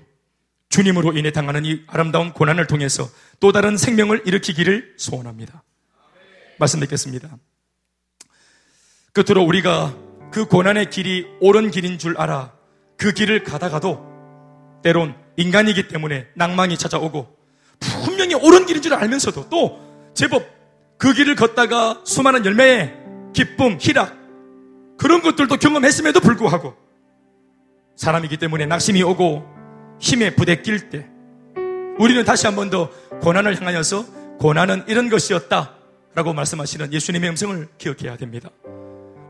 주님으로 0.69 1.17
인해 1.17 1.31
당하는 1.31 1.65
이 1.65 1.83
아름다운 1.87 2.31
고난을 2.31 2.67
통해서 2.67 3.09
또 3.39 3.51
다른 3.51 3.77
생명을 3.77 4.23
일으키기를 4.25 4.95
소원합니다. 4.97 5.63
말씀 6.59 6.79
듣겠습니다. 6.79 7.37
끝으로 9.13 9.43
우리가 9.43 9.97
그 10.31 10.45
고난의 10.45 10.89
길이 10.89 11.25
옳은 11.41 11.71
길인 11.71 11.97
줄 11.97 12.17
알아 12.17 12.60
그 13.01 13.13
길을 13.13 13.43
가다가도 13.43 14.79
때론 14.83 15.15
인간이기 15.35 15.87
때문에 15.87 16.27
낭망이 16.35 16.77
찾아오고 16.77 17.35
분명히 18.05 18.35
옳은 18.35 18.67
길인 18.67 18.83
줄 18.83 18.93
알면서도 18.93 19.49
또 19.49 19.81
제법 20.13 20.45
그 20.99 21.11
길을 21.11 21.35
걷다가 21.35 22.01
수많은 22.05 22.45
열매의 22.45 22.95
기쁨, 23.33 23.79
희락 23.81 24.15
그런 24.99 25.23
것들도 25.23 25.57
경험했음에도 25.57 26.19
불구하고 26.19 26.75
사람이기 27.95 28.37
때문에 28.37 28.67
낙심이 28.67 29.01
오고 29.01 29.47
힘에 29.99 30.35
부대낄 30.35 30.91
때 30.91 31.07
우리는 31.97 32.23
다시 32.23 32.45
한 32.45 32.55
번 32.55 32.69
더 32.69 32.91
고난을 33.21 33.59
향하여서 33.59 34.37
고난은 34.37 34.83
이런 34.87 35.09
것이었다 35.09 35.73
라고 36.13 36.33
말씀하시는 36.33 36.93
예수님의 36.93 37.31
음성을 37.31 37.67
기억해야 37.79 38.15
됩니다. 38.17 38.49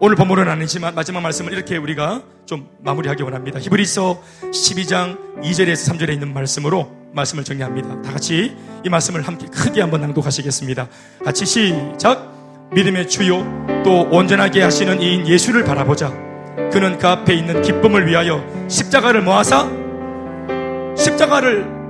오늘 0.04 0.16
본문은 0.16 0.50
아니지만 0.50 0.96
마지막 0.96 1.22
말씀을 1.22 1.54
이렇게 1.54 1.78
우리가 1.78 2.24
좀 2.48 2.68
마무리하기 2.80 3.22
원합니다. 3.22 3.60
히브리서 3.60 4.20
12장 4.46 5.16
2절에서 5.44 5.94
3절에 5.94 6.12
있는 6.12 6.34
말씀으로 6.34 6.92
말씀을 7.14 7.44
정리합니다. 7.44 8.02
다 8.02 8.12
같이 8.12 8.58
이 8.84 8.90
말씀을 8.90 9.22
함께 9.22 9.46
크게 9.46 9.80
한번 9.80 10.02
낭독하시겠습니다. 10.02 10.88
같이 11.24 11.46
시작! 11.46 12.34
믿음의 12.74 13.10
주요 13.10 13.46
또 13.86 14.10
온전하게 14.10 14.64
하시는 14.64 15.00
이인 15.00 15.28
예수를 15.28 15.64
바라보자. 15.64 16.10
그는 16.72 16.98
그 16.98 17.08
앞에 17.08 17.36
있는 17.36 17.62
기쁨을 17.62 18.08
위하여 18.08 18.44
십자가를 18.70 19.22
모아사 19.22 19.70
십자가를 20.98 21.81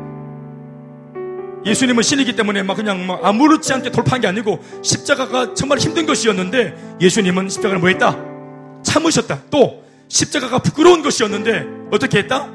예수님은 1.65 2.03
신이기 2.03 2.35
때문에 2.35 2.63
막 2.63 2.75
그냥 2.75 3.05
막 3.05 3.23
아무렇지 3.23 3.71
않게 3.73 3.91
돌파한 3.91 4.21
게 4.21 4.27
아니고 4.27 4.63
십자가가 4.81 5.53
정말 5.53 5.77
힘든 5.77 6.05
것이었는데 6.05 6.97
예수님은 6.99 7.49
십자가를 7.49 7.79
뭐 7.79 7.89
했다? 7.89 8.17
참으셨다. 8.83 9.43
또 9.51 9.83
십자가가 10.07 10.59
부끄러운 10.59 11.01
것이었는데 11.03 11.65
어떻게 11.91 12.19
했다? 12.19 12.49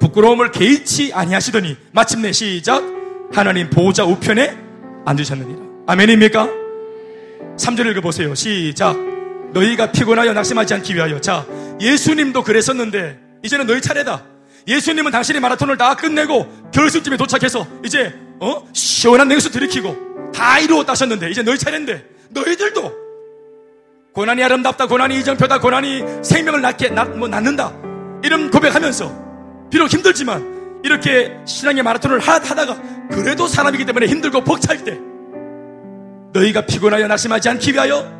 부끄러움을 0.00 0.50
개의치 0.50 1.12
아니하시더니 1.12 1.76
마침내 1.92 2.32
시작 2.32 2.82
하나님 3.32 3.70
보호자 3.70 4.04
우편에 4.04 4.56
앉으셨느니라. 5.04 5.60
아멘입니까? 5.86 6.48
3절 7.56 7.90
읽어보세요. 7.90 8.34
시작. 8.34 8.96
너희가 9.52 9.92
피곤하여 9.92 10.32
낙심하지 10.32 10.74
않기 10.74 10.94
위하여 10.94 11.20
자 11.20 11.46
예수님도 11.80 12.42
그랬었는데 12.42 13.18
이제는 13.42 13.66
너희 13.66 13.80
차례다. 13.80 14.24
예수님은 14.66 15.10
당신의 15.10 15.40
마라톤을 15.40 15.76
다 15.76 15.96
끝내고 15.96 16.70
결승점에 16.72 17.16
도착해서 17.16 17.66
이제 17.84 18.14
어? 18.42 18.66
시원한 18.72 19.28
냉수 19.28 19.52
들이키고 19.52 20.32
다 20.34 20.58
이루었다 20.58 20.92
하셨는데 20.92 21.30
이제 21.30 21.42
너희 21.42 21.56
차례인데 21.56 22.04
너희들도 22.30 22.92
고난이 24.12 24.42
아름답다 24.42 24.88
고난이 24.88 25.16
이정표다 25.20 25.60
고난이 25.60 26.02
생명을 26.24 26.60
낳게 26.60 26.88
낳, 26.88 27.04
뭐 27.04 27.28
낳는다 27.28 27.72
이런 28.24 28.50
고백하면서 28.50 29.68
비록 29.70 29.92
힘들지만 29.92 30.80
이렇게 30.82 31.32
신앙의 31.46 31.84
마라톤을 31.84 32.18
하다가 32.18 32.82
그래도 33.12 33.46
사람이기 33.46 33.84
때문에 33.84 34.06
힘들고 34.06 34.42
벅찰 34.42 34.82
때 34.82 34.98
너희가 36.32 36.66
피곤하여 36.66 37.06
낙심하지 37.06 37.48
않기 37.48 37.72
위하여 37.74 38.10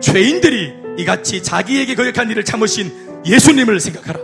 죄인들이 0.00 0.74
이같이 0.98 1.42
자기에게 1.42 1.96
거역한 1.96 2.30
일을 2.30 2.44
참으신 2.44 3.22
예수님을 3.26 3.80
생각하라. 3.80 4.20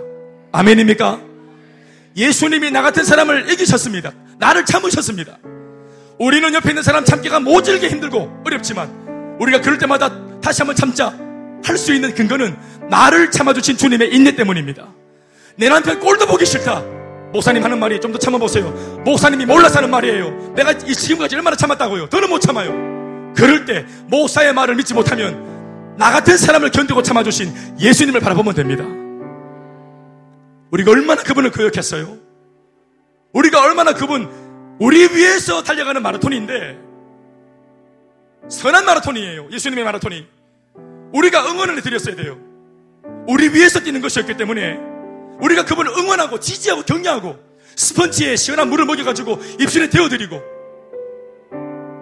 아멘입니까? 0.52 1.31
예수님이 2.16 2.70
나 2.70 2.82
같은 2.82 3.04
사람을 3.04 3.50
이기셨습니다. 3.52 4.12
나를 4.38 4.64
참으셨습니다. 4.64 5.38
우리는 6.18 6.52
옆에 6.54 6.70
있는 6.70 6.82
사람 6.82 7.04
참기가 7.04 7.40
모질게 7.40 7.88
힘들고 7.88 8.42
어렵지만 8.46 9.36
우리가 9.40 9.60
그럴 9.60 9.78
때마다 9.78 10.10
다시 10.40 10.62
한번 10.62 10.76
참자 10.76 11.12
할 11.64 11.78
수 11.78 11.94
있는 11.94 12.12
근거는 12.14 12.56
나를 12.90 13.30
참아주신 13.30 13.76
주님의 13.76 14.12
인내 14.14 14.34
때문입니다. 14.34 14.88
내 15.56 15.68
남편 15.68 16.00
꼴도 16.00 16.26
보기 16.26 16.44
싫다. 16.44 16.80
목사님 17.32 17.62
하는 17.64 17.78
말이 17.78 18.00
좀 18.00 18.12
더 18.12 18.18
참아보세요. 18.18 19.00
목사님이 19.04 19.46
몰라서 19.46 19.78
하는 19.78 19.88
말이에요. 19.90 20.52
내가 20.56 20.76
지금까지 20.76 21.36
얼마나 21.36 21.56
참았다고요. 21.56 22.08
더는 22.08 22.28
못 22.28 22.40
참아요. 22.40 22.72
그럴 23.34 23.64
때 23.64 23.86
목사의 24.08 24.52
말을 24.52 24.74
믿지 24.74 24.92
못하면 24.92 25.94
나 25.96 26.10
같은 26.10 26.36
사람을 26.36 26.70
견디고 26.72 27.02
참아주신 27.02 27.76
예수님을 27.80 28.20
바라보면 28.20 28.54
됩니다. 28.54 28.84
우리가 30.72 30.90
얼마나 30.90 31.22
그분을 31.22 31.50
거역했어요? 31.50 32.18
우리가 33.34 33.62
얼마나 33.62 33.92
그분, 33.92 34.28
우리 34.80 35.00
위해서 35.14 35.62
달려가는 35.62 36.02
마라톤인데, 36.02 36.78
선한 38.48 38.86
마라톤이에요. 38.86 39.48
예수님의 39.52 39.84
마라톤이. 39.84 40.26
우리가 41.12 41.46
응원을 41.50 41.80
드렸어야 41.82 42.16
돼요. 42.16 42.38
우리 43.28 43.50
위해서 43.50 43.80
뛰는 43.80 44.00
것이었기 44.00 44.36
때문에, 44.38 44.78
우리가 45.40 45.66
그분을 45.66 45.92
응원하고, 45.98 46.40
지지하고, 46.40 46.82
격려하고, 46.84 47.36
스펀지에 47.76 48.36
시원한 48.36 48.70
물을 48.70 48.86
먹여가지고, 48.86 49.40
입술에 49.60 49.90
데워드리고, 49.90 50.40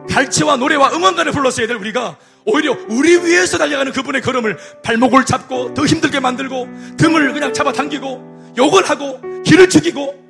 갈치와 0.09 0.57
노래와 0.57 0.93
응원가를 0.93 1.33
불렀어야 1.33 1.67
될 1.67 1.77
우리가 1.77 2.17
오히려 2.45 2.77
우리 2.89 3.17
위해서 3.25 3.59
달려가는 3.59 3.93
그분의 3.93 4.23
걸음을 4.23 4.59
발목을 4.83 5.25
잡고 5.25 5.75
더 5.75 5.87
힘들게 5.87 6.19
만들고 6.19 6.69
등을 6.97 7.33
그냥 7.33 7.53
잡아당기고 7.53 8.40
욕을 8.57 8.89
하고 8.89 9.21
길을 9.43 9.69
죽이고 9.69 10.21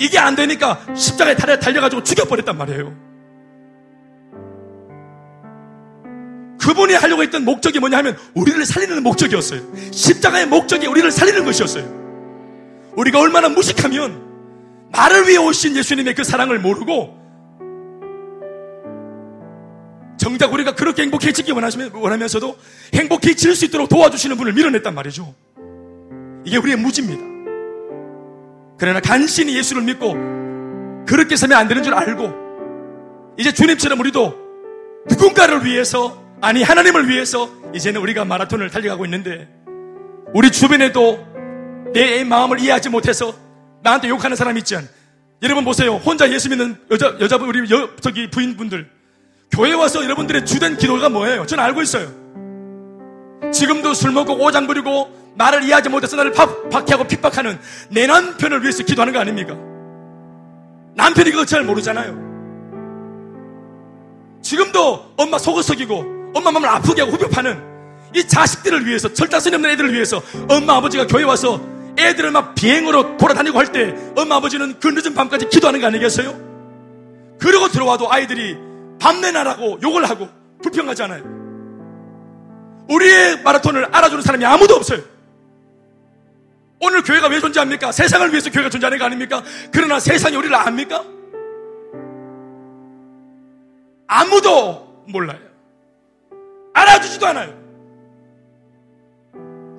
이게 0.00 0.18
안 0.18 0.36
되니까 0.36 0.80
십자가에 0.94 1.34
달려가지고 1.34 2.02
죽여버렸단 2.02 2.56
말이에요. 2.56 3.08
그분이 6.60 6.94
하려고 6.94 7.22
했던 7.22 7.44
목적이 7.44 7.80
뭐냐 7.80 7.98
하면 7.98 8.16
우리를 8.34 8.64
살리는 8.66 9.02
목적이었어요. 9.02 9.62
십자가의 9.90 10.46
목적이 10.46 10.86
우리를 10.86 11.10
살리는 11.10 11.44
것이었어요. 11.44 11.98
우리가 12.96 13.20
얼마나 13.20 13.48
무식하면 13.48 14.28
나를 14.90 15.28
위해 15.28 15.38
오신 15.38 15.76
예수님의 15.76 16.14
그 16.14 16.24
사랑을 16.24 16.58
모르고 16.58 17.16
정작 20.18 20.52
우리가 20.52 20.74
그렇게 20.74 21.02
행복해지기 21.02 21.52
원하면서도 21.52 22.56
행복해질 22.94 23.54
수 23.54 23.64
있도록 23.66 23.88
도와주시는 23.88 24.36
분을 24.36 24.52
밀어냈단 24.52 24.94
말이죠. 24.94 25.34
이게 26.44 26.56
우리의 26.56 26.76
무지입니다. 26.76 27.22
그러나 28.78 29.00
간신히 29.00 29.56
예수를 29.56 29.82
믿고 29.82 30.14
그렇게 31.06 31.36
살면 31.36 31.58
안 31.58 31.68
되는 31.68 31.82
줄 31.82 31.94
알고 31.94 32.32
이제 33.38 33.52
주님처럼 33.52 33.98
우리도 34.00 34.34
누군가를 35.08 35.64
위해서 35.64 36.22
아니 36.40 36.62
하나님을 36.62 37.08
위해서 37.08 37.48
이제는 37.74 38.00
우리가 38.00 38.24
마라톤을 38.24 38.70
달려가고 38.70 39.04
있는데 39.06 39.48
우리 40.34 40.50
주변에도 40.50 41.26
내 41.92 42.22
마음을 42.24 42.60
이해하지 42.60 42.90
못해서 42.90 43.34
나한테 43.82 44.08
욕하는 44.08 44.36
사람 44.36 44.56
있지 44.58 44.76
않? 44.76 44.88
여러분 45.42 45.64
보세요. 45.64 45.94
혼자 45.94 46.30
예수 46.32 46.48
믿는 46.48 46.76
여자 46.90 47.16
여자분 47.20 47.48
우리 47.48 47.70
여, 47.72 47.90
저기 48.00 48.28
부인분들 48.28 48.88
교회 49.50 49.72
와서 49.72 50.04
여러분들의 50.04 50.44
주된 50.44 50.76
기도가 50.76 51.08
뭐예요? 51.08 51.46
저는 51.46 51.62
알고 51.64 51.82
있어요. 51.82 52.12
지금도 53.52 53.94
술 53.94 54.12
먹고 54.12 54.34
오장 54.34 54.66
부리고 54.66 55.17
나를 55.34 55.62
이해하지 55.64 55.88
못해서 55.88 56.16
나를 56.16 56.32
박, 56.32 56.68
박해하고 56.70 57.04
핍박하는 57.04 57.58
내 57.90 58.06
남편을 58.06 58.62
위해서 58.62 58.82
기도하는 58.82 59.12
거 59.12 59.20
아닙니까? 59.20 59.54
남편이 60.94 61.30
그거 61.30 61.44
잘 61.44 61.62
모르잖아요. 61.62 62.28
지금도 64.42 65.12
엄마 65.16 65.38
속을 65.38 65.62
속이고 65.62 66.32
엄마 66.34 66.50
마음을 66.50 66.68
아프게 66.68 67.02
하고 67.02 67.12
후벼파는 67.12 67.62
이 68.14 68.26
자식들을 68.26 68.86
위해서 68.86 69.12
철자선이 69.12 69.54
없는 69.56 69.70
애들을 69.70 69.92
위해서 69.92 70.22
엄마 70.48 70.76
아버지가 70.76 71.06
교회 71.06 71.22
와서 71.24 71.60
애들을 71.98 72.30
막 72.30 72.54
비행으로 72.54 73.16
돌아다니고 73.16 73.58
할 73.58 73.66
때 73.72 73.94
엄마 74.16 74.36
아버지는 74.36 74.78
그 74.80 74.88
늦은 74.88 75.14
밤까지 75.14 75.48
기도하는 75.48 75.80
거 75.80 75.88
아니겠어요? 75.88 76.34
그러고 77.38 77.68
들어와도 77.68 78.10
아이들이 78.10 78.56
밤내나라고 79.00 79.78
욕을 79.82 80.08
하고 80.08 80.28
불평하잖아요. 80.62 81.22
우리의 82.88 83.42
마라톤을 83.42 83.88
알아주는 83.92 84.22
사람이 84.22 84.44
아무도 84.46 84.74
없어요. 84.74 85.00
오늘 86.80 87.02
교회가 87.02 87.28
왜 87.28 87.40
존재합니까? 87.40 87.92
세상을 87.92 88.30
위해서 88.30 88.50
교회가 88.50 88.70
존재하는 88.70 88.98
거 88.98 89.04
아닙니까? 89.04 89.42
그러나 89.72 89.98
세상이 89.98 90.36
우리를 90.36 90.54
압니까? 90.54 91.04
아무도 94.06 95.04
몰라요. 95.08 95.40
알아주지도 96.72 97.26
않아요. 97.26 97.58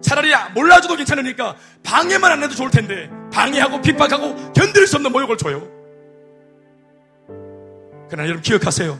차라리 0.01 0.31
몰라줘도 0.53 0.95
괜찮으니까 0.95 1.55
방해만 1.83 2.31
안 2.31 2.43
해도 2.43 2.55
좋을 2.55 2.69
텐데 2.71 3.09
방해하고 3.31 3.81
핍박하고 3.81 4.53
견딜 4.53 4.87
수 4.87 4.95
없는 4.97 5.11
모욕을 5.11 5.37
줘요. 5.37 5.67
그러나 8.09 8.23
여러분 8.27 8.41
기억하세요. 8.41 8.99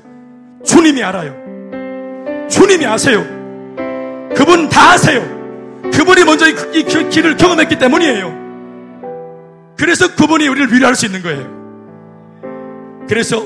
주님이 0.66 1.04
알아요. 1.04 2.47
주님이 2.50 2.86
아세요. 2.86 3.24
그분 4.36 4.70
다 4.70 4.91
아세요. 4.91 5.39
그분이 6.10 6.26
먼저 6.26 6.47
이 6.47 6.84
길을 6.84 7.38
경험했기 7.38 7.78
때문이에요. 7.78 8.34
그래서 9.78 10.16
그분이 10.16 10.47
우리를 10.47 10.74
위로할 10.74 10.95
수 10.95 11.05
있는 11.05 11.22
거예요. 11.22 11.47
그래서 13.07 13.45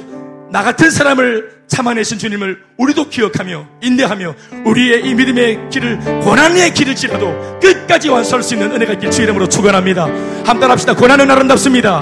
나 0.50 0.64
같은 0.64 0.90
사람을 0.90 1.64
참아내신 1.68 2.20
주님을 2.20 2.60
우리도 2.78 3.10
기억하며 3.10 3.68
인내하며 3.82 4.36
우리의 4.66 5.06
이 5.06 5.14
믿음의 5.14 5.70
길을 5.72 6.00
고난의 6.22 6.74
길을지라도 6.74 7.60
끝까지 7.60 8.08
완수할 8.10 8.42
수 8.44 8.54
있는 8.54 8.72
은혜가 8.72 8.94
있길 8.94 9.12
주 9.12 9.24
이름으로 9.24 9.50
축원합니다. 9.50 10.08
함께 10.46 10.66
합시다. 10.66 10.96
고난은 10.96 11.30
아름답습니다. 11.30 12.00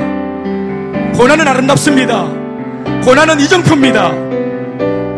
고난은 1.15 1.47
아름답습니다. 1.47 2.25
고난은 3.03 3.39
이정표입니다. 3.39 4.11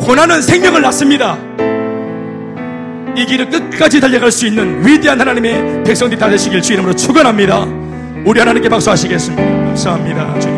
고난은 0.05 0.41
생명을 0.41 0.81
낳습니다. 0.81 1.37
이 3.15 3.25
길을 3.25 3.49
끝까지 3.49 3.99
달려갈 3.99 4.31
수 4.31 4.47
있는 4.47 4.85
위대한 4.85 5.19
하나님의 5.19 5.83
백성들이 5.83 6.19
다 6.19 6.29
되시길 6.29 6.61
주 6.61 6.73
이름으로 6.73 6.95
축원합니다. 6.95 7.65
우리 8.25 8.39
하나님께 8.39 8.69
박수하시겠습니다. 8.69 9.43
감사합니다. 9.43 10.39
주님. 10.39 10.53